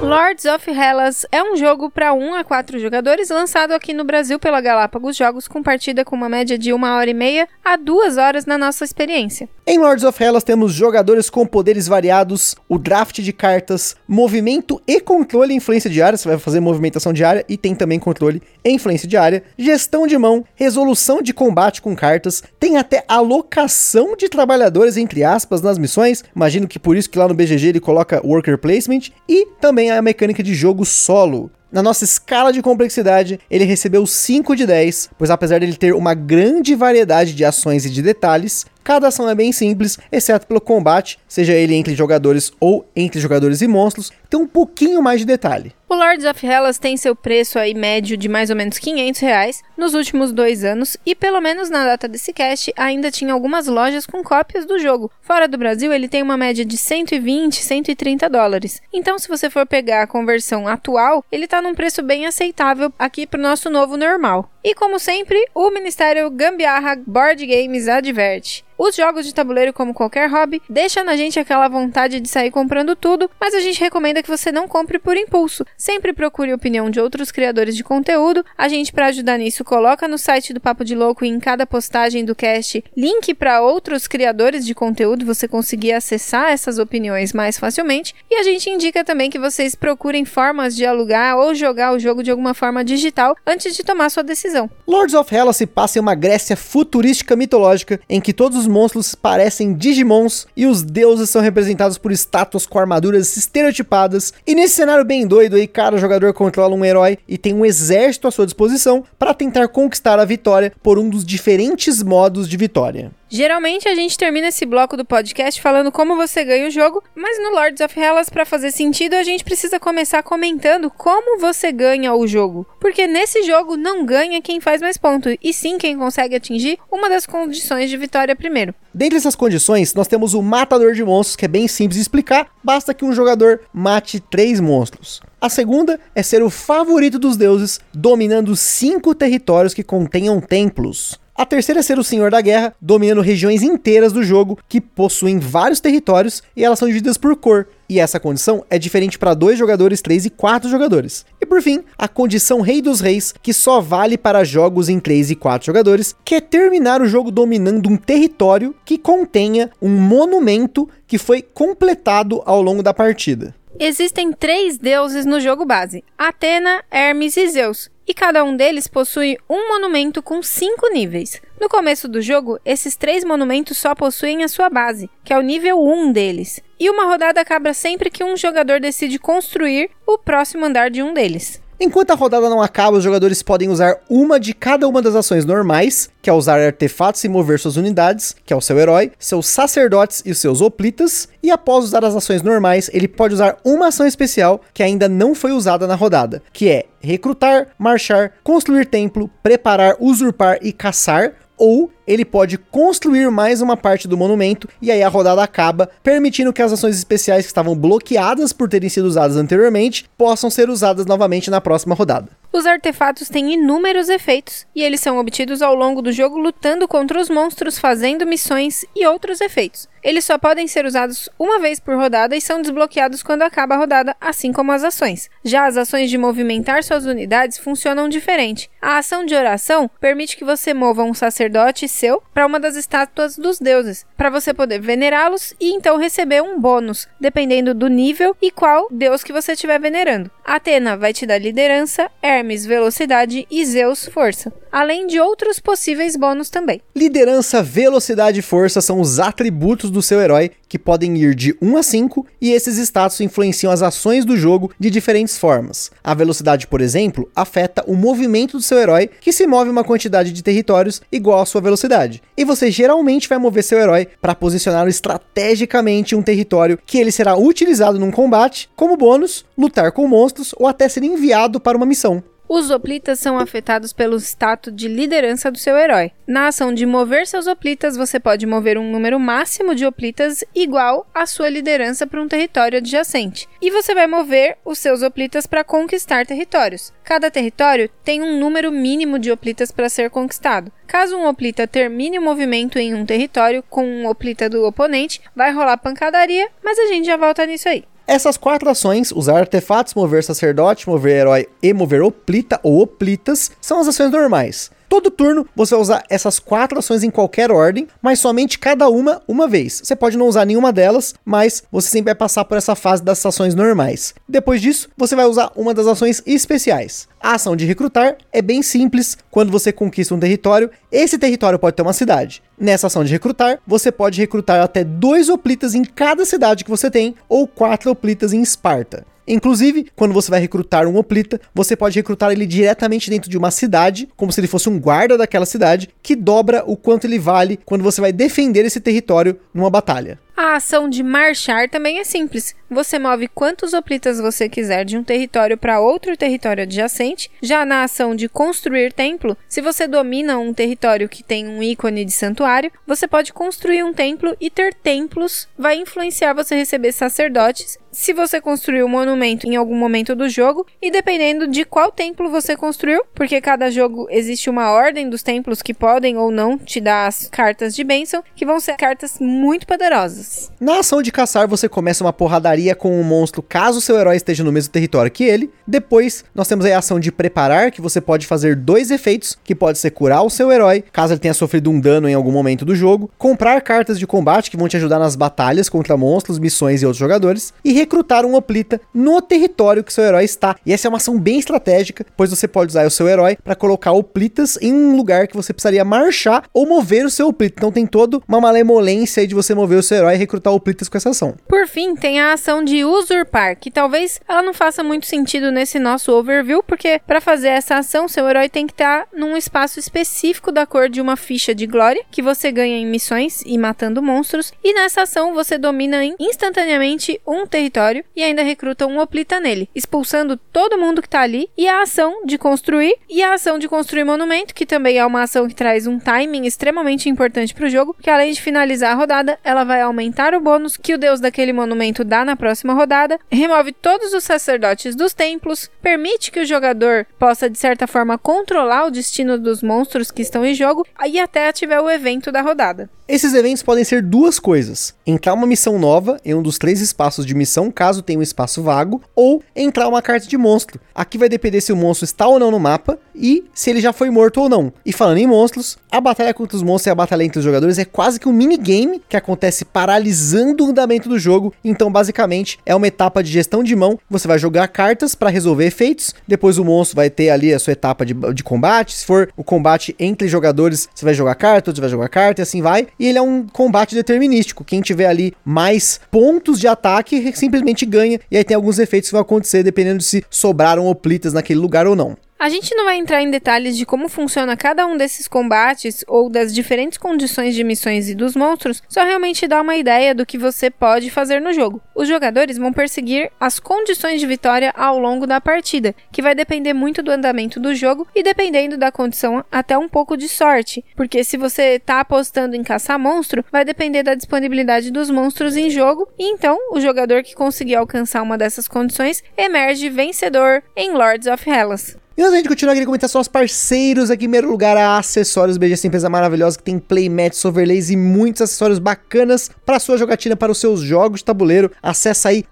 Lords 0.00 0.44
of 0.44 0.70
Hellas 0.70 1.26
é 1.32 1.42
um 1.42 1.56
jogo 1.56 1.90
para 1.90 2.12
1 2.12 2.34
a 2.34 2.44
4 2.44 2.78
jogadores 2.78 3.30
lançado 3.30 3.72
aqui 3.72 3.94
no 3.94 4.04
Brasil 4.04 4.38
pela 4.38 4.60
Galápagos 4.60 5.16
Jogos 5.16 5.48
com 5.48 5.62
partida 5.62 6.04
com 6.04 6.14
uma 6.14 6.28
média 6.28 6.58
de 6.58 6.72
1 6.72 6.82
hora 6.82 7.10
e 7.10 7.14
meia 7.14 7.48
a 7.64 7.76
2 7.76 8.18
horas 8.18 8.44
na 8.44 8.58
nossa 8.58 8.84
experiência. 8.84 9.48
Em 9.66 9.78
Lords 9.78 10.04
of 10.04 10.22
Hellas 10.22 10.44
temos 10.44 10.72
jogadores 10.72 11.28
com 11.28 11.44
poderes 11.44 11.88
variados, 11.88 12.54
o 12.68 12.78
draft 12.78 13.20
de 13.20 13.32
cartas, 13.32 13.96
movimento 14.06 14.80
e 14.86 15.00
controle 15.00 15.52
e 15.52 15.56
influência 15.56 15.90
diária, 15.90 16.16
você 16.16 16.28
vai 16.28 16.38
fazer 16.38 16.60
movimentação 16.60 17.12
diária 17.12 17.44
e 17.48 17.56
tem 17.56 17.74
também 17.74 17.98
controle 17.98 18.40
e 18.64 18.70
influência 18.70 19.08
diária, 19.08 19.42
gestão 19.58 20.06
de 20.06 20.16
mão, 20.16 20.44
resolução 20.54 21.20
de 21.20 21.34
combate 21.34 21.82
com 21.82 21.96
cartas, 21.96 22.44
tem 22.60 22.76
até 22.76 23.04
alocação 23.08 24.14
de 24.14 24.28
trabalhadores 24.28 24.96
entre 24.96 25.24
aspas 25.24 25.60
nas 25.60 25.78
missões, 25.78 26.22
imagino 26.34 26.68
que 26.68 26.78
por 26.78 26.96
isso 26.96 27.10
que 27.10 27.18
lá 27.18 27.26
no 27.26 27.34
BGG 27.34 27.68
ele 27.68 27.80
coloca 27.80 28.24
worker 28.24 28.58
placement 28.58 29.10
e 29.28 29.46
também 29.60 29.85
a 29.90 29.98
a 29.98 30.02
mecânica 30.02 30.42
de 30.42 30.54
jogo 30.54 30.84
solo. 30.84 31.50
Na 31.70 31.82
nossa 31.82 32.04
escala 32.04 32.52
de 32.52 32.62
complexidade, 32.62 33.40
ele 33.50 33.64
recebeu 33.64 34.06
5 34.06 34.54
de 34.54 34.66
10, 34.66 35.10
pois 35.18 35.30
apesar 35.30 35.60
dele 35.60 35.76
ter 35.76 35.94
uma 35.94 36.14
grande 36.14 36.74
variedade 36.74 37.34
de 37.34 37.44
ações 37.44 37.84
e 37.84 37.90
de 37.90 38.00
detalhes, 38.02 38.64
cada 38.86 39.08
ação 39.08 39.28
é 39.28 39.34
bem 39.34 39.50
simples, 39.50 39.98
exceto 40.12 40.46
pelo 40.46 40.60
combate, 40.60 41.18
seja 41.26 41.52
ele 41.52 41.74
entre 41.74 41.96
jogadores 41.96 42.52
ou 42.60 42.88
entre 42.94 43.18
jogadores 43.18 43.60
e 43.60 43.66
monstros, 43.66 44.12
tem 44.30 44.38
um 44.38 44.46
pouquinho 44.46 45.02
mais 45.02 45.18
de 45.18 45.26
detalhe. 45.26 45.74
O 45.88 45.94
Lords 45.94 46.24
of 46.24 46.46
Hellas 46.46 46.78
tem 46.78 46.96
seu 46.96 47.14
preço 47.14 47.58
aí 47.58 47.74
médio 47.74 48.16
de 48.16 48.28
mais 48.28 48.50
ou 48.50 48.56
menos 48.56 48.78
500 48.78 49.20
reais 49.20 49.62
nos 49.76 49.94
últimos 49.94 50.32
dois 50.32 50.64
anos 50.64 50.96
e 51.04 51.14
pelo 51.14 51.40
menos 51.40 51.68
na 51.68 51.84
data 51.84 52.08
desse 52.08 52.32
cast 52.32 52.72
ainda 52.76 53.10
tinha 53.10 53.32
algumas 53.32 53.66
lojas 53.66 54.06
com 54.06 54.22
cópias 54.22 54.66
do 54.66 54.78
jogo. 54.78 55.10
Fora 55.20 55.46
do 55.46 55.58
Brasil 55.58 55.92
ele 55.92 56.08
tem 56.08 56.22
uma 56.22 56.36
média 56.36 56.64
de 56.64 56.76
120, 56.76 57.62
130 57.62 58.28
dólares. 58.28 58.80
Então 58.92 59.16
se 59.18 59.28
você 59.28 59.48
for 59.50 59.66
pegar 59.66 60.02
a 60.02 60.06
conversão 60.08 60.66
atual, 60.66 61.24
ele 61.30 61.46
tá 61.46 61.62
num 61.62 61.74
preço 61.74 62.02
bem 62.02 62.26
aceitável 62.26 62.92
aqui 62.98 63.26
pro 63.26 63.40
nosso 63.40 63.70
novo 63.70 63.96
normal. 63.96 64.50
E 64.66 64.74
como 64.74 64.98
sempre, 64.98 65.46
o 65.54 65.70
Ministério 65.70 66.28
Gambiarra 66.28 67.00
Board 67.06 67.46
Games 67.46 67.86
adverte. 67.86 68.66
Os 68.78 68.94
jogos 68.94 69.24
de 69.24 69.32
tabuleiro, 69.32 69.72
como 69.72 69.94
qualquer 69.94 70.28
hobby, 70.28 70.60
deixam 70.68 71.02
na 71.02 71.16
gente 71.16 71.38
aquela 71.38 71.66
vontade 71.66 72.20
de 72.20 72.28
sair 72.28 72.50
comprando 72.50 72.94
tudo, 72.94 73.30
mas 73.40 73.54
a 73.54 73.60
gente 73.60 73.80
recomenda 73.80 74.22
que 74.22 74.28
você 74.28 74.52
não 74.52 74.68
compre 74.68 74.98
por 74.98 75.16
impulso. 75.16 75.64
Sempre 75.78 76.12
procure 76.12 76.52
a 76.52 76.56
opinião 76.56 76.90
de 76.90 77.00
outros 77.00 77.30
criadores 77.30 77.74
de 77.74 77.82
conteúdo. 77.82 78.44
A 78.58 78.68
gente, 78.68 78.92
para 78.92 79.06
ajudar 79.06 79.38
nisso, 79.38 79.64
coloca 79.64 80.06
no 80.06 80.18
site 80.18 80.52
do 80.52 80.60
Papo 80.60 80.84
de 80.84 80.94
Louco 80.94 81.24
e 81.24 81.28
em 81.28 81.40
cada 81.40 81.66
postagem 81.66 82.22
do 82.22 82.34
cast 82.34 82.84
link 82.94 83.32
para 83.32 83.62
outros 83.62 84.06
criadores 84.06 84.66
de 84.66 84.74
conteúdo, 84.74 85.24
você 85.24 85.48
conseguir 85.48 85.92
acessar 85.92 86.50
essas 86.50 86.78
opiniões 86.78 87.32
mais 87.32 87.58
facilmente. 87.58 88.14
E 88.30 88.34
a 88.34 88.42
gente 88.42 88.68
indica 88.68 89.02
também 89.02 89.30
que 89.30 89.38
vocês 89.38 89.74
procurem 89.74 90.26
formas 90.26 90.76
de 90.76 90.84
alugar 90.84 91.38
ou 91.38 91.54
jogar 91.54 91.94
o 91.94 91.98
jogo 91.98 92.22
de 92.22 92.30
alguma 92.30 92.52
forma 92.52 92.84
digital 92.84 93.34
antes 93.46 93.74
de 93.74 93.82
tomar 93.82 94.10
sua 94.10 94.22
decisão. 94.22 94.55
Lords 94.86 95.14
of 95.14 95.34
Hellas 95.34 95.56
se 95.56 95.66
passa 95.66 95.98
em 95.98 96.00
uma 96.00 96.14
Grécia 96.14 96.56
futurística 96.56 97.36
mitológica 97.36 98.00
em 98.08 98.20
que 98.20 98.32
todos 98.32 98.58
os 98.58 98.66
monstros 98.66 99.14
parecem 99.14 99.74
Digimons 99.74 100.46
e 100.56 100.66
os 100.66 100.82
deuses 100.82 101.30
são 101.30 101.42
representados 101.42 101.98
por 101.98 102.12
estátuas 102.12 102.66
com 102.66 102.78
armaduras 102.78 103.36
estereotipadas. 103.36 104.32
E 104.46 104.54
nesse 104.54 104.74
cenário 104.74 105.04
bem 105.04 105.26
doido 105.26 105.56
aí, 105.56 105.66
cada 105.66 105.98
jogador 105.98 106.32
controla 106.32 106.74
um 106.74 106.84
herói 106.84 107.18
e 107.28 107.36
tem 107.36 107.52
um 107.52 107.64
exército 107.64 108.28
à 108.28 108.30
sua 108.30 108.46
disposição 108.46 109.04
para 109.18 109.34
tentar 109.34 109.68
conquistar 109.68 110.18
a 110.18 110.24
vitória 110.24 110.72
por 110.82 110.98
um 110.98 111.08
dos 111.08 111.24
diferentes 111.24 112.02
modos 112.02 112.48
de 112.48 112.56
vitória. 112.56 113.10
Geralmente 113.28 113.88
a 113.88 113.94
gente 113.94 114.16
termina 114.16 114.48
esse 114.48 114.64
bloco 114.64 114.96
do 114.96 115.04
podcast 115.04 115.60
falando 115.60 115.90
como 115.90 116.14
você 116.14 116.44
ganha 116.44 116.68
o 116.68 116.70
jogo, 116.70 117.02
mas 117.12 117.42
no 117.42 117.50
Lords 117.50 117.80
of 117.80 117.98
Hellas, 117.98 118.30
para 118.30 118.46
fazer 118.46 118.70
sentido, 118.70 119.14
a 119.14 119.24
gente 119.24 119.42
precisa 119.42 119.80
começar 119.80 120.22
comentando 120.22 120.88
como 120.88 121.40
você 121.40 121.72
ganha 121.72 122.14
o 122.14 122.24
jogo. 122.26 122.64
Porque 122.80 123.08
nesse 123.08 123.42
jogo 123.42 123.76
não 123.76 124.06
ganha 124.06 124.40
quem 124.40 124.60
faz 124.60 124.80
mais 124.80 124.96
pontos, 124.96 125.34
e 125.42 125.52
sim 125.52 125.76
quem 125.76 125.98
consegue 125.98 126.36
atingir 126.36 126.78
uma 126.90 127.08
das 127.08 127.26
condições 127.26 127.90
de 127.90 127.96
vitória 127.96 128.36
primeiro. 128.36 128.72
Dentre 128.94 129.18
essas 129.18 129.34
condições, 129.34 129.92
nós 129.92 130.06
temos 130.06 130.32
o 130.32 130.40
Matador 130.40 130.92
de 130.92 131.02
Monstros, 131.02 131.36
que 131.36 131.44
é 131.44 131.48
bem 131.48 131.66
simples 131.66 131.96
de 131.96 132.02
explicar, 132.02 132.48
basta 132.62 132.94
que 132.94 133.04
um 133.04 133.12
jogador 133.12 133.60
mate 133.72 134.20
três 134.20 134.60
monstros. 134.60 135.20
A 135.40 135.48
segunda 135.48 135.98
é 136.14 136.22
ser 136.22 136.42
o 136.44 136.48
favorito 136.48 137.18
dos 137.18 137.36
deuses, 137.36 137.80
dominando 137.92 138.54
cinco 138.54 139.16
territórios 139.16 139.74
que 139.74 139.82
contenham 139.82 140.40
templos. 140.40 141.18
A 141.38 141.44
terceira 141.44 141.80
é 141.80 141.82
ser 141.82 141.98
o 141.98 142.04
Senhor 142.04 142.30
da 142.30 142.40
Guerra, 142.40 142.74
dominando 142.80 143.20
regiões 143.20 143.62
inteiras 143.62 144.10
do 144.10 144.22
jogo 144.22 144.58
que 144.66 144.80
possuem 144.80 145.38
vários 145.38 145.80
territórios 145.80 146.42
e 146.56 146.64
elas 146.64 146.78
são 146.78 146.88
divididas 146.88 147.18
por 147.18 147.36
cor. 147.36 147.68
E 147.90 148.00
essa 148.00 148.18
condição 148.18 148.64
é 148.70 148.78
diferente 148.78 149.18
para 149.18 149.34
dois 149.34 149.58
jogadores, 149.58 150.00
três 150.00 150.24
e 150.24 150.30
quatro 150.30 150.70
jogadores. 150.70 151.26
E 151.38 151.44
por 151.44 151.60
fim, 151.60 151.84
a 151.98 152.08
condição 152.08 152.62
Rei 152.62 152.80
dos 152.80 153.00
Reis, 153.00 153.34
que 153.42 153.52
só 153.52 153.82
vale 153.82 154.16
para 154.16 154.44
jogos 154.44 154.88
em 154.88 154.98
três 154.98 155.30
e 155.30 155.36
quatro 155.36 155.66
jogadores, 155.66 156.16
que 156.24 156.36
é 156.36 156.40
terminar 156.40 157.02
o 157.02 157.06
jogo 157.06 157.30
dominando 157.30 157.90
um 157.90 157.98
território 157.98 158.74
que 158.82 158.96
contenha 158.96 159.70
um 159.80 159.90
monumento 159.90 160.88
que 161.06 161.18
foi 161.18 161.42
completado 161.42 162.42
ao 162.46 162.62
longo 162.62 162.82
da 162.82 162.94
partida. 162.94 163.54
Existem 163.78 164.32
três 164.32 164.78
deuses 164.78 165.26
no 165.26 165.38
jogo 165.38 165.66
base: 165.66 166.02
Atena, 166.16 166.82
Hermes 166.90 167.36
e 167.36 167.46
Zeus 167.50 167.94
e 168.06 168.14
cada 168.14 168.44
um 168.44 168.56
deles 168.56 168.86
possui 168.86 169.36
um 169.48 169.68
monumento 169.68 170.22
com 170.22 170.42
cinco 170.42 170.88
níveis. 170.88 171.40
No 171.60 171.68
começo 171.68 172.06
do 172.06 172.20
jogo, 172.20 172.60
esses 172.64 172.96
três 172.96 173.24
monumentos 173.24 173.78
só 173.78 173.94
possuem 173.94 174.44
a 174.44 174.48
sua 174.48 174.68
base, 174.68 175.10
que 175.24 175.32
é 175.32 175.38
o 175.38 175.42
nível 175.42 175.82
1 175.82 176.12
deles. 176.12 176.60
E 176.78 176.88
uma 176.90 177.06
rodada 177.06 177.40
acaba 177.40 177.72
sempre 177.72 178.10
que 178.10 178.22
um 178.22 178.36
jogador 178.36 178.78
decide 178.78 179.18
construir 179.18 179.90
o 180.06 180.18
próximo 180.18 180.66
andar 180.66 180.90
de 180.90 181.02
um 181.02 181.14
deles. 181.14 181.60
Enquanto 181.78 182.10
a 182.10 182.14
rodada 182.14 182.48
não 182.48 182.62
acaba, 182.62 182.96
os 182.96 183.04
jogadores 183.04 183.42
podem 183.42 183.68
usar 183.68 183.98
uma 184.08 184.40
de 184.40 184.54
cada 184.54 184.88
uma 184.88 185.02
das 185.02 185.14
ações 185.14 185.44
normais, 185.44 186.08
que 186.22 186.30
é 186.30 186.32
usar 186.32 186.58
artefatos 186.58 187.22
e 187.22 187.28
mover 187.28 187.58
suas 187.58 187.76
unidades, 187.76 188.34
que 188.46 188.52
é 188.52 188.56
o 188.56 188.62
seu 188.62 188.78
herói, 188.78 189.12
seus 189.18 189.46
sacerdotes 189.46 190.22
e 190.24 190.30
os 190.30 190.38
seus 190.38 190.62
hoplitas, 190.62 191.28
e 191.42 191.50
após 191.50 191.84
usar 191.84 192.02
as 192.02 192.16
ações 192.16 192.42
normais, 192.42 192.88
ele 192.94 193.06
pode 193.06 193.34
usar 193.34 193.58
uma 193.62 193.88
ação 193.88 194.06
especial 194.06 194.62
que 194.72 194.82
ainda 194.82 195.06
não 195.06 195.34
foi 195.34 195.52
usada 195.52 195.86
na 195.86 195.94
rodada, 195.94 196.42
que 196.50 196.70
é 196.70 196.86
recrutar, 196.98 197.68
marchar, 197.78 198.32
construir 198.42 198.86
templo, 198.86 199.30
preparar, 199.42 199.96
usurpar 200.00 200.58
e 200.62 200.72
caçar, 200.72 201.34
ou 201.58 201.90
ele 202.06 202.24
pode 202.24 202.58
construir 202.58 203.30
mais 203.30 203.60
uma 203.60 203.76
parte 203.76 204.06
do 204.06 204.16
monumento 204.16 204.68
e 204.80 204.90
aí 204.90 205.02
a 205.02 205.08
rodada 205.08 205.42
acaba, 205.42 205.90
permitindo 206.02 206.52
que 206.52 206.62
as 206.62 206.72
ações 206.72 206.96
especiais 206.96 207.44
que 207.44 207.50
estavam 207.50 207.76
bloqueadas 207.76 208.52
por 208.52 208.68
terem 208.68 208.88
sido 208.88 209.06
usadas 209.06 209.36
anteriormente 209.36 210.06
possam 210.16 210.50
ser 210.50 210.68
usadas 210.70 211.06
novamente 211.06 211.50
na 211.50 211.60
próxima 211.60 211.94
rodada. 211.94 212.28
Os 212.56 212.64
artefatos 212.64 213.28
têm 213.28 213.52
inúmeros 213.52 214.08
efeitos 214.08 214.66
e 214.74 214.82
eles 214.82 215.02
são 215.02 215.18
obtidos 215.18 215.60
ao 215.60 215.74
longo 215.74 216.00
do 216.00 216.10
jogo 216.10 216.38
lutando 216.38 216.88
contra 216.88 217.20
os 217.20 217.28
monstros, 217.28 217.78
fazendo 217.78 218.26
missões 218.26 218.82
e 218.96 219.06
outros 219.06 219.42
efeitos. 219.42 219.86
Eles 220.02 220.24
só 220.24 220.38
podem 220.38 220.66
ser 220.66 220.86
usados 220.86 221.28
uma 221.38 221.58
vez 221.58 221.80
por 221.80 221.96
rodada 221.96 222.34
e 222.34 222.40
são 222.40 222.62
desbloqueados 222.62 223.22
quando 223.22 223.42
acaba 223.42 223.74
a 223.74 223.78
rodada, 223.78 224.16
assim 224.20 224.52
como 224.52 224.72
as 224.72 224.84
ações. 224.84 225.28
Já 225.44 225.66
as 225.66 225.76
ações 225.76 226.08
de 226.08 226.16
movimentar 226.16 226.82
suas 226.82 227.04
unidades 227.04 227.58
funcionam 227.58 228.08
diferente. 228.08 228.70
A 228.80 228.98
ação 228.98 229.26
de 229.26 229.34
oração 229.34 229.90
permite 230.00 230.36
que 230.36 230.44
você 230.44 230.72
mova 230.72 231.02
um 231.02 231.12
sacerdote 231.12 231.88
seu 231.88 232.22
para 232.32 232.46
uma 232.46 232.60
das 232.60 232.76
estátuas 232.76 233.36
dos 233.36 233.58
deuses, 233.58 234.06
para 234.16 234.30
você 234.30 234.54
poder 234.54 234.80
venerá-los 234.80 235.52
e 235.60 235.74
então 235.74 235.98
receber 235.98 236.40
um 236.40 236.58
bônus, 236.58 237.08
dependendo 237.20 237.74
do 237.74 237.88
nível 237.88 238.34
e 238.40 238.50
qual 238.50 238.86
deus 238.90 239.24
que 239.24 239.32
você 239.32 239.52
estiver 239.52 239.80
venerando. 239.80 240.30
Atena 240.44 240.96
vai 240.96 241.12
te 241.12 241.26
dar 241.26 241.38
liderança, 241.38 242.08
Hermes 242.22 242.45
velocidade 242.54 243.46
e 243.50 243.64
Zeus 243.64 244.06
força, 244.06 244.52
além 244.70 245.06
de 245.06 245.18
outros 245.18 245.58
possíveis 245.58 246.16
bônus 246.16 246.50
também. 246.50 246.80
Liderança, 246.94 247.62
velocidade 247.62 248.40
e 248.40 248.42
força 248.42 248.80
são 248.80 249.00
os 249.00 249.18
atributos 249.18 249.90
do 249.90 250.02
seu 250.02 250.20
herói 250.20 250.52
que 250.68 250.78
podem 250.78 251.16
ir 251.16 251.34
de 251.34 251.56
1 251.60 251.76
a 251.76 251.82
5 251.82 252.26
e 252.40 252.52
esses 252.52 252.76
status 252.78 253.20
influenciam 253.20 253.72
as 253.72 253.82
ações 253.82 254.24
do 254.24 254.36
jogo 254.36 254.70
de 254.78 254.90
diferentes 254.90 255.38
formas. 255.38 255.90
A 256.02 256.14
velocidade, 256.14 256.66
por 256.66 256.80
exemplo, 256.80 257.30
afeta 257.34 257.84
o 257.86 257.94
movimento 257.94 258.56
do 258.56 258.62
seu 258.62 258.78
herói, 258.78 259.08
que 259.20 259.32
se 259.32 259.46
move 259.46 259.70
uma 259.70 259.84
quantidade 259.84 260.32
de 260.32 260.42
territórios 260.42 261.00
igual 261.10 261.40
à 261.40 261.46
sua 261.46 261.60
velocidade. 261.60 262.22
E 262.36 262.44
você 262.44 262.70
geralmente 262.70 263.28
vai 263.28 263.38
mover 263.38 263.64
seu 263.64 263.78
herói 263.78 264.08
para 264.20 264.34
posicioná-lo 264.34 264.88
estrategicamente 264.88 266.14
um 266.14 266.22
território 266.22 266.78
que 266.84 266.98
ele 266.98 267.12
será 267.12 267.36
utilizado 267.36 267.98
num 267.98 268.10
combate, 268.10 268.68
como 268.76 268.96
bônus, 268.96 269.44
lutar 269.56 269.92
com 269.92 270.06
monstros 270.06 270.54
ou 270.56 270.66
até 270.66 270.88
ser 270.88 271.02
enviado 271.02 271.60
para 271.60 271.76
uma 271.76 271.86
missão. 271.86 272.22
Os 272.48 272.70
hoplitas 272.70 273.18
são 273.18 273.38
afetados 273.38 273.92
pelo 273.92 274.16
status 274.16 274.72
de 274.74 274.86
liderança 274.86 275.50
do 275.50 275.58
seu 275.58 275.76
herói. 275.76 276.12
Na 276.26 276.46
ação 276.46 276.72
de 276.72 276.86
mover 276.86 277.26
seus 277.26 277.48
hoplitas, 277.48 277.96
você 277.96 278.20
pode 278.20 278.46
mover 278.46 278.78
um 278.78 278.90
número 278.90 279.18
máximo 279.18 279.74
de 279.74 279.84
hoplitas 279.84 280.44
igual 280.54 281.06
à 281.12 281.26
sua 281.26 281.48
liderança 281.48 282.06
para 282.06 282.22
um 282.22 282.28
território 282.28 282.78
adjacente. 282.78 283.48
E 283.60 283.70
você 283.70 283.94
vai 283.94 284.06
mover 284.06 284.58
os 284.64 284.78
seus 284.78 285.02
hoplitas 285.02 285.46
para 285.46 285.64
conquistar 285.64 286.24
territórios. 286.24 286.92
Cada 287.02 287.30
território 287.30 287.90
tem 288.04 288.22
um 288.22 288.38
número 288.38 288.70
mínimo 288.70 289.18
de 289.18 289.32
hoplitas 289.32 289.72
para 289.72 289.88
ser 289.88 290.08
conquistado. 290.10 290.70
Caso 290.86 291.16
um 291.16 291.26
hoplita 291.26 291.66
termine 291.66 292.18
o 292.18 292.22
movimento 292.22 292.78
em 292.78 292.94
um 292.94 293.04
território 293.04 293.62
com 293.68 293.84
um 293.84 294.06
hoplita 294.06 294.48
do 294.48 294.64
oponente, 294.64 295.20
vai 295.34 295.50
rolar 295.50 295.78
pancadaria, 295.78 296.48
mas 296.62 296.78
a 296.78 296.86
gente 296.86 297.06
já 297.06 297.16
volta 297.16 297.44
nisso 297.44 297.68
aí. 297.68 297.84
Essas 298.06 298.36
quatro 298.36 298.70
ações, 298.70 299.10
usar 299.10 299.38
artefatos, 299.38 299.94
mover 299.94 300.22
sacerdote, 300.22 300.88
mover 300.88 301.16
herói 301.16 301.48
e 301.60 301.74
mover 301.74 302.02
oplita 302.02 302.60
ou 302.62 302.80
oplitas, 302.80 303.50
são 303.60 303.80
as 303.80 303.88
ações 303.88 304.12
normais. 304.12 304.70
Todo 304.96 305.10
turno 305.10 305.46
você 305.54 305.74
vai 305.74 305.82
usar 305.82 306.04
essas 306.08 306.38
quatro 306.38 306.78
ações 306.78 307.02
em 307.02 307.10
qualquer 307.10 307.52
ordem, 307.52 307.86
mas 308.00 308.18
somente 308.18 308.58
cada 308.58 308.88
uma 308.88 309.20
uma 309.28 309.46
vez. 309.46 309.82
Você 309.84 309.94
pode 309.94 310.16
não 310.16 310.26
usar 310.26 310.46
nenhuma 310.46 310.72
delas, 310.72 311.14
mas 311.22 311.62
você 311.70 311.90
sempre 311.90 312.06
vai 312.06 312.14
passar 312.14 312.46
por 312.46 312.56
essa 312.56 312.74
fase 312.74 313.02
das 313.02 313.24
ações 313.26 313.54
normais. 313.54 314.14
Depois 314.26 314.58
disso, 314.62 314.88
você 314.96 315.14
vai 315.14 315.26
usar 315.26 315.52
uma 315.54 315.74
das 315.74 315.86
ações 315.86 316.22
especiais. 316.24 317.06
A 317.20 317.34
ação 317.34 317.54
de 317.54 317.66
recrutar 317.66 318.16
é 318.32 318.40
bem 318.40 318.62
simples. 318.62 319.18
Quando 319.30 319.52
você 319.52 319.70
conquista 319.70 320.14
um 320.14 320.18
território, 320.18 320.70
esse 320.90 321.18
território 321.18 321.58
pode 321.58 321.76
ter 321.76 321.82
uma 321.82 321.92
cidade. 321.92 322.42
Nessa 322.58 322.86
ação 322.86 323.04
de 323.04 323.12
recrutar, 323.12 323.58
você 323.66 323.92
pode 323.92 324.18
recrutar 324.18 324.62
até 324.62 324.82
dois 324.82 325.28
hoplitas 325.28 325.74
em 325.74 325.84
cada 325.84 326.24
cidade 326.24 326.64
que 326.64 326.70
você 326.70 326.90
tem, 326.90 327.14
ou 327.28 327.46
quatro 327.46 327.90
hoplitas 327.90 328.32
em 328.32 328.40
Esparta. 328.40 329.04
Inclusive, 329.26 329.86
quando 329.96 330.14
você 330.14 330.30
vai 330.30 330.40
recrutar 330.40 330.86
um 330.86 330.96
hoplita, 330.96 331.40
você 331.54 331.74
pode 331.74 331.98
recrutar 331.98 332.30
ele 332.30 332.46
diretamente 332.46 333.10
dentro 333.10 333.28
de 333.28 333.36
uma 333.36 333.50
cidade, 333.50 334.08
como 334.16 334.30
se 334.30 334.40
ele 334.40 334.46
fosse 334.46 334.68
um 334.68 334.78
guarda 334.78 335.18
daquela 335.18 335.46
cidade, 335.46 335.88
que 336.02 336.14
dobra 336.14 336.62
o 336.66 336.76
quanto 336.76 337.06
ele 337.06 337.18
vale 337.18 337.58
quando 337.64 337.82
você 337.82 338.00
vai 338.00 338.12
defender 338.12 338.64
esse 338.64 338.80
território 338.80 339.38
numa 339.52 339.70
batalha. 339.70 340.18
A 340.36 340.56
ação 340.56 340.86
de 340.86 341.02
marchar 341.02 341.66
também 341.66 341.98
é 341.98 342.04
simples. 342.04 342.54
Você 342.68 342.98
move 342.98 343.26
quantos 343.28 343.72
hoplitas 343.72 344.20
você 344.20 344.50
quiser 344.50 344.84
de 344.84 344.98
um 344.98 345.02
território 345.02 345.56
para 345.56 345.80
outro 345.80 346.14
território 346.14 346.64
adjacente. 346.64 347.30
Já 347.40 347.64
na 347.64 347.84
ação 347.84 348.14
de 348.14 348.28
construir 348.28 348.92
templo, 348.92 349.34
se 349.48 349.62
você 349.62 349.86
domina 349.86 350.36
um 350.36 350.52
território 350.52 351.08
que 351.08 351.22
tem 351.22 351.48
um 351.48 351.62
ícone 351.62 352.04
de 352.04 352.12
santuário, 352.12 352.70
você 352.86 353.08
pode 353.08 353.32
construir 353.32 353.82
um 353.82 353.94
templo 353.94 354.36
e 354.38 354.50
ter 354.50 354.74
templos 354.74 355.48
vai 355.56 355.76
influenciar 355.76 356.34
você 356.34 356.54
receber 356.54 356.92
sacerdotes 356.92 357.78
se 357.96 358.12
você 358.12 358.42
construiu 358.42 358.84
um 358.84 358.90
monumento 358.90 359.46
em 359.46 359.56
algum 359.56 359.74
momento 359.74 360.14
do 360.14 360.28
jogo 360.28 360.66
e 360.82 360.90
dependendo 360.90 361.46
de 361.46 361.64
qual 361.64 361.90
templo 361.90 362.28
você 362.28 362.54
construiu, 362.54 363.02
porque 363.14 363.40
cada 363.40 363.70
jogo 363.70 364.06
existe 364.10 364.50
uma 364.50 364.70
ordem 364.70 365.08
dos 365.08 365.22
templos 365.22 365.62
que 365.62 365.72
podem 365.72 366.18
ou 366.18 366.30
não 366.30 366.58
te 366.58 366.78
dar 366.78 367.06
as 367.06 367.26
cartas 367.26 367.74
de 367.74 367.82
bênção, 367.82 368.22
que 368.34 368.44
vão 368.44 368.60
ser 368.60 368.76
cartas 368.76 369.18
muito 369.18 369.66
poderosas. 369.66 370.25
Na 370.60 370.80
ação 370.80 371.02
de 371.02 371.12
caçar, 371.12 371.46
você 371.46 371.68
começa 371.68 372.02
uma 372.02 372.12
porradaria 372.12 372.74
com 372.74 372.98
um 372.98 373.04
monstro 373.04 373.42
caso 373.42 373.80
seu 373.80 373.98
herói 373.98 374.16
esteja 374.16 374.42
no 374.42 374.52
mesmo 374.52 374.72
território 374.72 375.10
que 375.10 375.24
ele. 375.24 375.50
Depois, 375.66 376.24
nós 376.34 376.48
temos 376.48 376.64
a 376.64 376.78
ação 376.78 376.98
de 376.98 377.12
preparar, 377.12 377.70
que 377.70 377.80
você 377.80 378.00
pode 378.00 378.26
fazer 378.26 378.56
dois 378.56 378.90
efeitos, 378.90 379.36
que 379.44 379.54
pode 379.54 379.78
ser 379.78 379.90
curar 379.90 380.22
o 380.22 380.30
seu 380.30 380.50
herói, 380.50 380.82
caso 380.92 381.12
ele 381.12 381.20
tenha 381.20 381.34
sofrido 381.34 381.70
um 381.70 381.78
dano 381.78 382.08
em 382.08 382.14
algum 382.14 382.32
momento 382.32 382.64
do 382.64 382.74
jogo, 382.74 383.10
comprar 383.18 383.60
cartas 383.60 383.98
de 383.98 384.06
combate 384.06 384.50
que 384.50 384.56
vão 384.56 384.68
te 384.68 384.76
ajudar 384.76 384.98
nas 384.98 385.14
batalhas 385.14 385.68
contra 385.68 385.96
monstros, 385.96 386.38
missões 386.38 386.82
e 386.82 386.86
outros 386.86 386.98
jogadores, 386.98 387.52
e 387.64 387.72
recrutar 387.72 388.24
um 388.24 388.34
hoplita 388.34 388.80
no 388.94 389.20
território 389.20 389.84
que 389.84 389.92
seu 389.92 390.04
herói 390.04 390.24
está. 390.24 390.56
E 390.64 390.72
essa 390.72 390.86
é 390.86 390.90
uma 390.90 390.98
ação 390.98 391.18
bem 391.18 391.38
estratégica, 391.38 392.06
pois 392.16 392.30
você 392.30 392.48
pode 392.48 392.70
usar 392.70 392.86
o 392.86 392.90
seu 392.90 393.08
herói 393.08 393.36
para 393.42 393.54
colocar 393.54 393.92
hoplitas 393.92 394.58
em 394.60 394.72
um 394.72 394.96
lugar 394.96 395.26
que 395.26 395.36
você 395.36 395.52
precisaria 395.52 395.84
marchar 395.84 396.44
ou 396.52 396.66
mover 396.66 397.04
o 397.04 397.10
seu 397.10 397.28
hoplita. 397.28 397.56
Então 397.58 397.72
tem 397.72 397.86
toda 397.86 398.20
uma 398.26 398.40
malemolência 398.40 399.26
de 399.26 399.34
você 399.34 399.54
mover 399.54 399.78
o 399.78 399.82
seu 399.82 399.98
herói 399.98 400.15
recrutar 400.16 400.52
hoplitas 400.52 400.88
com 400.88 400.96
essa 400.96 401.10
ação. 401.10 401.36
Por 401.48 401.66
fim, 401.66 401.94
tem 401.94 402.20
a 402.20 402.32
ação 402.32 402.62
de 402.64 402.84
usurpar, 402.84 403.56
que 403.56 403.70
talvez 403.70 404.20
ela 404.28 404.42
não 404.42 404.54
faça 404.54 404.82
muito 404.82 405.06
sentido 405.06 405.50
nesse 405.50 405.78
nosso 405.78 406.12
overview, 406.12 406.62
porque 406.62 407.00
para 407.06 407.20
fazer 407.20 407.48
essa 407.48 407.76
ação, 407.76 408.08
seu 408.08 408.28
herói 408.28 408.48
tem 408.48 408.66
que 408.66 408.72
estar 408.72 409.06
num 409.12 409.36
espaço 409.36 409.78
específico 409.78 410.50
da 410.52 410.66
cor 410.66 410.88
de 410.88 411.00
uma 411.00 411.16
ficha 411.16 411.54
de 411.54 411.66
glória 411.66 412.04
que 412.10 412.22
você 412.22 412.50
ganha 412.50 412.76
em 412.76 412.86
missões 412.86 413.42
e 413.44 413.56
matando 413.58 414.02
monstros. 414.02 414.52
E 414.62 414.74
nessa 414.74 415.02
ação 415.02 415.34
você 415.34 415.58
domina 415.58 416.04
instantaneamente 416.18 417.20
um 417.26 417.46
território 417.46 418.04
e 418.14 418.22
ainda 418.22 418.42
recruta 418.42 418.86
um 418.86 418.98
hoplita 418.98 419.40
nele, 419.40 419.68
expulsando 419.74 420.36
todo 420.36 420.78
mundo 420.78 421.02
que 421.02 421.08
tá 421.08 421.20
ali. 421.20 421.50
E 421.56 421.68
a 421.68 421.82
ação 421.82 422.24
de 422.24 422.38
construir 422.38 422.96
e 423.08 423.22
a 423.22 423.34
ação 423.34 423.58
de 423.58 423.68
construir 423.68 424.04
monumento, 424.04 424.54
que 424.54 424.66
também 424.66 424.98
é 424.98 425.06
uma 425.06 425.22
ação 425.22 425.48
que 425.48 425.54
traz 425.54 425.86
um 425.86 425.98
timing 425.98 426.46
extremamente 426.46 427.08
importante 427.08 427.54
para 427.54 427.66
o 427.66 427.70
jogo, 427.70 427.96
que 428.00 428.10
além 428.10 428.32
de 428.32 428.40
finalizar 428.40 428.92
a 428.92 428.94
rodada, 428.94 429.38
ela 429.44 429.64
vai 429.64 429.80
aumentar 429.80 430.05
o 430.34 430.40
bônus 430.40 430.76
que 430.76 430.94
o 430.94 430.98
deus 430.98 431.20
daquele 431.20 431.52
monumento 431.52 432.04
dá 432.04 432.24
na 432.24 432.36
próxima 432.36 432.74
rodada, 432.74 433.18
remove 433.30 433.72
todos 433.72 434.12
os 434.12 434.24
sacerdotes 434.24 434.94
dos 434.94 435.14
templos, 435.14 435.70
permite 435.82 436.30
que 436.30 436.40
o 436.40 436.46
jogador 436.46 437.06
possa 437.18 437.48
de 437.48 437.58
certa 437.58 437.86
forma 437.86 438.18
controlar 438.18 438.86
o 438.86 438.90
destino 438.90 439.38
dos 439.38 439.62
monstros 439.62 440.10
que 440.10 440.22
estão 440.22 440.44
em 440.44 440.54
jogo 440.54 440.86
e 441.06 441.18
até 441.18 441.48
ativar 441.48 441.82
o 441.82 441.90
evento 441.90 442.32
da 442.32 442.42
rodada. 442.42 442.90
Esses 443.08 443.34
eventos 443.34 443.62
podem 443.62 443.84
ser 443.84 444.02
duas 444.02 444.40
coisas: 444.40 444.92
entrar 445.06 445.32
uma 445.32 445.46
missão 445.46 445.78
nova 445.78 446.20
em 446.24 446.34
um 446.34 446.42
dos 446.42 446.58
três 446.58 446.80
espaços 446.80 447.24
de 447.24 447.36
missão, 447.36 447.70
caso 447.70 448.02
tenha 448.02 448.18
um 448.18 448.22
espaço 448.22 448.62
vago, 448.62 449.00
ou 449.14 449.42
entrar 449.54 449.88
uma 449.88 450.02
carta 450.02 450.26
de 450.26 450.36
monstro. 450.36 450.80
Aqui 450.92 451.16
vai 451.16 451.28
depender 451.28 451.60
se 451.60 451.72
o 451.72 451.76
monstro 451.76 452.04
está 452.04 452.26
ou 452.26 452.40
não 452.40 452.50
no 452.50 452.58
mapa 452.58 452.98
e 453.14 453.44
se 453.54 453.70
ele 453.70 453.80
já 453.80 453.92
foi 453.92 454.10
morto 454.10 454.40
ou 454.40 454.48
não. 454.48 454.72
E 454.84 454.92
falando 454.92 455.18
em 455.18 455.26
monstros, 455.26 455.78
a 455.90 456.00
batalha 456.00 456.34
contra 456.34 456.56
os 456.56 456.64
monstros 456.64 456.88
e 456.88 456.90
a 456.90 456.96
batalha 456.96 457.22
entre 457.22 457.38
os 457.38 457.44
jogadores 457.44 457.78
é 457.78 457.84
quase 457.84 458.18
que 458.18 458.28
um 458.28 458.32
minigame 458.32 459.00
que 459.08 459.16
acontece 459.16 459.64
paralisando 459.96 460.64
o 460.64 460.68
andamento 460.68 461.08
do 461.08 461.18
jogo. 461.18 461.54
Então, 461.64 461.90
basicamente, 461.90 462.58
é 462.66 462.74
uma 462.74 462.86
etapa 462.86 463.22
de 463.22 463.32
gestão 463.32 463.64
de 463.64 463.74
mão. 463.74 463.98
Você 464.10 464.28
vai 464.28 464.38
jogar 464.38 464.68
cartas 464.68 465.14
para 465.14 465.30
resolver 465.30 465.66
efeitos. 465.66 466.14
Depois, 466.28 466.58
o 466.58 466.64
monstro 466.64 466.96
vai 466.96 467.08
ter 467.08 467.30
ali 467.30 467.52
a 467.52 467.58
sua 467.58 467.72
etapa 467.72 468.04
de, 468.04 468.14
de 468.34 468.44
combate. 468.44 468.94
Se 468.94 469.06
for 469.06 469.30
o 469.36 469.42
combate 469.42 469.96
entre 469.98 470.28
jogadores, 470.28 470.88
você 470.94 471.04
vai 471.04 471.14
jogar 471.14 471.34
carta, 471.34 471.70
outro 471.70 471.80
vai 471.80 471.90
jogar 471.90 472.08
carta 472.08 472.42
e 472.42 472.44
assim 472.44 472.60
vai. 472.60 472.88
E 472.98 473.06
ele 473.06 473.18
é 473.18 473.22
um 473.22 473.46
combate 473.46 473.94
determinístico. 473.94 474.64
Quem 474.64 474.82
tiver 474.82 475.06
ali 475.06 475.32
mais 475.44 475.98
pontos 476.10 476.60
de 476.60 476.68
ataque 476.68 477.32
simplesmente 477.34 477.86
ganha. 477.86 478.20
E 478.30 478.36
aí 478.36 478.44
tem 478.44 478.54
alguns 478.54 478.78
efeitos 478.78 479.08
que 479.08 479.12
vão 479.12 479.22
acontecer 479.22 479.62
dependendo 479.62 479.98
de 479.98 480.04
se 480.04 480.24
sobraram 480.28 480.86
oplitas 480.86 481.32
naquele 481.32 481.60
lugar 481.60 481.86
ou 481.86 481.96
não. 481.96 482.16
A 482.38 482.50
gente 482.50 482.74
não 482.74 482.84
vai 482.84 482.98
entrar 482.98 483.22
em 483.22 483.30
detalhes 483.30 483.78
de 483.78 483.86
como 483.86 484.10
funciona 484.10 484.58
cada 484.58 484.86
um 484.86 484.94
desses 484.94 485.26
combates 485.26 486.04
ou 486.06 486.28
das 486.28 486.54
diferentes 486.54 486.98
condições 486.98 487.54
de 487.54 487.64
missões 487.64 488.10
e 488.10 488.14
dos 488.14 488.36
monstros, 488.36 488.82
só 488.86 489.02
realmente 489.04 489.48
dar 489.48 489.62
uma 489.62 489.74
ideia 489.74 490.14
do 490.14 490.26
que 490.26 490.36
você 490.36 490.70
pode 490.70 491.10
fazer 491.10 491.40
no 491.40 491.54
jogo. 491.54 491.80
Os 491.94 492.06
jogadores 492.06 492.58
vão 492.58 492.74
perseguir 492.74 493.32
as 493.40 493.58
condições 493.58 494.20
de 494.20 494.26
vitória 494.26 494.70
ao 494.76 494.98
longo 494.98 495.26
da 495.26 495.40
partida, 495.40 495.94
que 496.12 496.20
vai 496.20 496.34
depender 496.34 496.74
muito 496.74 497.02
do 497.02 497.10
andamento 497.10 497.58
do 497.58 497.74
jogo 497.74 498.06
e 498.14 498.22
dependendo 498.22 498.76
da 498.76 498.92
condição 498.92 499.42
até 499.50 499.78
um 499.78 499.88
pouco 499.88 500.14
de 500.14 500.28
sorte, 500.28 500.84
porque 500.94 501.24
se 501.24 501.38
você 501.38 501.76
está 501.76 502.00
apostando 502.00 502.54
em 502.54 502.62
caçar 502.62 502.98
monstro, 502.98 503.44
vai 503.50 503.64
depender 503.64 504.02
da 504.02 504.14
disponibilidade 504.14 504.90
dos 504.90 505.10
monstros 505.10 505.56
em 505.56 505.70
jogo, 505.70 506.06
e 506.18 506.30
então 506.30 506.58
o 506.70 506.80
jogador 506.80 507.22
que 507.22 507.34
conseguir 507.34 507.76
alcançar 507.76 508.22
uma 508.22 508.36
dessas 508.36 508.68
condições 508.68 509.24
emerge 509.38 509.88
vencedor 509.88 510.62
em 510.76 510.92
Lords 510.92 511.26
of 511.26 511.48
Hellas. 511.48 511.96
E 512.18 512.22
antes 512.22 512.32
da 512.32 512.36
gente 512.38 512.48
continuar, 512.48 512.72
queria 512.72 512.86
comentar 512.86 513.10
só 513.10 513.20
os 513.20 513.28
parceiros 513.28 514.10
aqui. 514.10 514.24
Em 514.24 514.28
primeiro 514.28 514.50
lugar, 514.50 514.74
a 514.74 514.96
Acessórios 514.96 515.58
BG, 515.58 515.74
essa 515.74 515.86
empresa 515.86 516.08
maravilhosa 516.08 516.56
que 516.56 516.64
tem 516.64 516.78
playmats, 516.78 517.44
overlays 517.44 517.90
e 517.90 517.96
muitos 517.96 518.40
acessórios 518.40 518.78
bacanas 518.78 519.50
para 519.66 519.78
sua 519.78 519.98
jogatina, 519.98 520.34
para 520.34 520.50
os 520.50 520.56
seus 520.56 520.80
jogos 520.80 521.20
de 521.20 521.26
tabuleiro. 521.26 521.70
Acesse 521.82 522.26
aí 522.26 522.44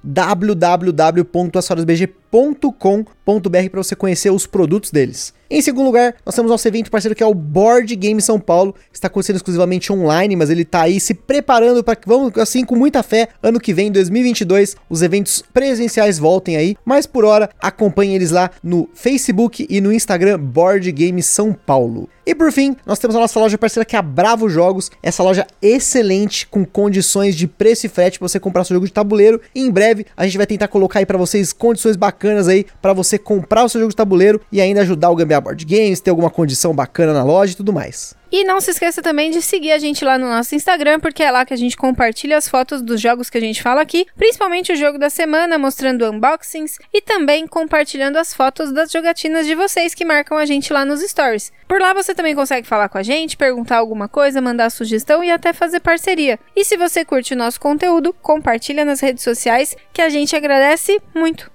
www.acessoriosbg.com.br 2.34 3.70
para 3.70 3.82
você 3.82 3.94
conhecer 3.94 4.30
os 4.30 4.46
produtos 4.46 4.90
deles. 4.90 5.32
Em 5.48 5.62
segundo 5.62 5.86
lugar, 5.86 6.16
nós 6.26 6.34
temos 6.34 6.50
nosso 6.50 6.66
evento 6.66 6.90
parceiro 6.90 7.14
que 7.14 7.22
é 7.22 7.26
o 7.26 7.34
Board 7.34 7.94
Game 7.94 8.20
São 8.20 8.40
Paulo, 8.40 8.74
está 8.92 9.06
acontecendo 9.06 9.36
exclusivamente 9.36 9.92
online, 9.92 10.34
mas 10.34 10.50
ele 10.50 10.62
está 10.62 10.82
aí 10.82 10.98
se 10.98 11.14
preparando 11.14 11.84
para 11.84 11.94
que 11.94 12.08
vamos 12.08 12.36
assim 12.38 12.64
com 12.64 12.74
muita 12.74 13.02
fé, 13.02 13.28
ano 13.42 13.60
que 13.60 13.72
vem, 13.72 13.92
2022, 13.92 14.76
os 14.90 15.02
eventos 15.02 15.44
presenciais 15.52 16.18
voltem 16.18 16.56
aí, 16.56 16.76
mas 16.84 17.06
por 17.06 17.24
hora 17.24 17.50
acompanhe 17.60 18.14
eles 18.14 18.30
lá 18.30 18.50
no 18.62 18.88
Facebook 18.94 19.66
e 19.70 19.80
no 19.80 19.92
Instagram 19.92 20.40
Board 20.40 20.90
Game 20.90 21.22
São 21.22 21.52
Paulo. 21.52 22.08
E 22.26 22.34
por 22.34 22.50
fim, 22.50 22.74
nós 22.86 22.98
temos 22.98 23.14
a 23.14 23.20
nossa 23.20 23.38
loja 23.38 23.58
parceira 23.58 23.84
que 23.84 23.94
é 23.94 23.98
a 23.98 24.02
Bravo 24.02 24.48
Jogos, 24.48 24.90
essa 25.02 25.22
loja 25.22 25.46
excelente 25.60 26.46
com 26.46 26.64
condições 26.64 27.36
de 27.36 27.46
preço 27.46 27.84
e 27.84 27.88
frete 27.88 28.18
para 28.18 28.26
você 28.26 28.40
comprar 28.40 28.64
seu 28.64 28.74
jogo 28.74 28.86
de 28.86 28.92
tabuleiro. 28.92 29.40
E 29.54 29.60
em 29.60 29.70
breve 29.70 30.06
a 30.16 30.24
gente 30.24 30.38
vai 30.38 30.46
tentar 30.46 30.68
colocar 30.68 31.00
aí 31.00 31.06
para 31.06 31.18
vocês 31.18 31.52
condições 31.52 31.96
bacanas 31.96 32.23
aí 32.48 32.66
para 32.80 32.92
você 32.92 33.18
comprar 33.18 33.64
o 33.64 33.68
seu 33.68 33.80
jogo 33.80 33.90
de 33.90 33.96
tabuleiro 33.96 34.40
e 34.50 34.60
ainda 34.60 34.80
ajudar 34.80 35.10
o 35.10 35.16
Gambia 35.16 35.40
Board 35.40 35.64
Games, 35.64 36.00
ter 36.00 36.10
alguma 36.10 36.30
condição 36.30 36.74
bacana 36.74 37.12
na 37.12 37.24
loja 37.24 37.52
e 37.52 37.56
tudo 37.56 37.72
mais. 37.72 38.14
E 38.36 38.42
não 38.42 38.60
se 38.60 38.72
esqueça 38.72 39.00
também 39.00 39.30
de 39.30 39.40
seguir 39.40 39.70
a 39.70 39.78
gente 39.78 40.04
lá 40.04 40.18
no 40.18 40.28
nosso 40.28 40.56
Instagram, 40.56 40.98
porque 40.98 41.22
é 41.22 41.30
lá 41.30 41.46
que 41.46 41.54
a 41.54 41.56
gente 41.56 41.76
compartilha 41.76 42.36
as 42.36 42.48
fotos 42.48 42.82
dos 42.82 43.00
jogos 43.00 43.30
que 43.30 43.38
a 43.38 43.40
gente 43.40 43.62
fala 43.62 43.80
aqui, 43.80 44.08
principalmente 44.16 44.72
o 44.72 44.76
jogo 44.76 44.98
da 44.98 45.08
semana, 45.08 45.56
mostrando 45.56 46.04
unboxings 46.10 46.78
e 46.92 47.00
também 47.00 47.46
compartilhando 47.46 48.16
as 48.16 48.34
fotos 48.34 48.72
das 48.72 48.90
jogatinas 48.90 49.46
de 49.46 49.54
vocês 49.54 49.94
que 49.94 50.04
marcam 50.04 50.36
a 50.36 50.44
gente 50.46 50.72
lá 50.72 50.84
nos 50.84 51.00
stories. 51.00 51.52
Por 51.68 51.80
lá 51.80 51.94
você 51.94 52.12
também 52.12 52.34
consegue 52.34 52.66
falar 52.66 52.88
com 52.88 52.98
a 52.98 53.04
gente, 53.04 53.36
perguntar 53.36 53.76
alguma 53.76 54.08
coisa, 54.08 54.40
mandar 54.40 54.68
sugestão 54.70 55.22
e 55.22 55.30
até 55.30 55.52
fazer 55.52 55.78
parceria. 55.78 56.36
E 56.56 56.64
se 56.64 56.76
você 56.76 57.04
curte 57.04 57.34
o 57.34 57.36
nosso 57.36 57.60
conteúdo, 57.60 58.12
compartilha 58.20 58.84
nas 58.84 58.98
redes 58.98 59.22
sociais, 59.22 59.76
que 59.92 60.02
a 60.02 60.08
gente 60.08 60.34
agradece 60.34 61.00
muito. 61.14 61.53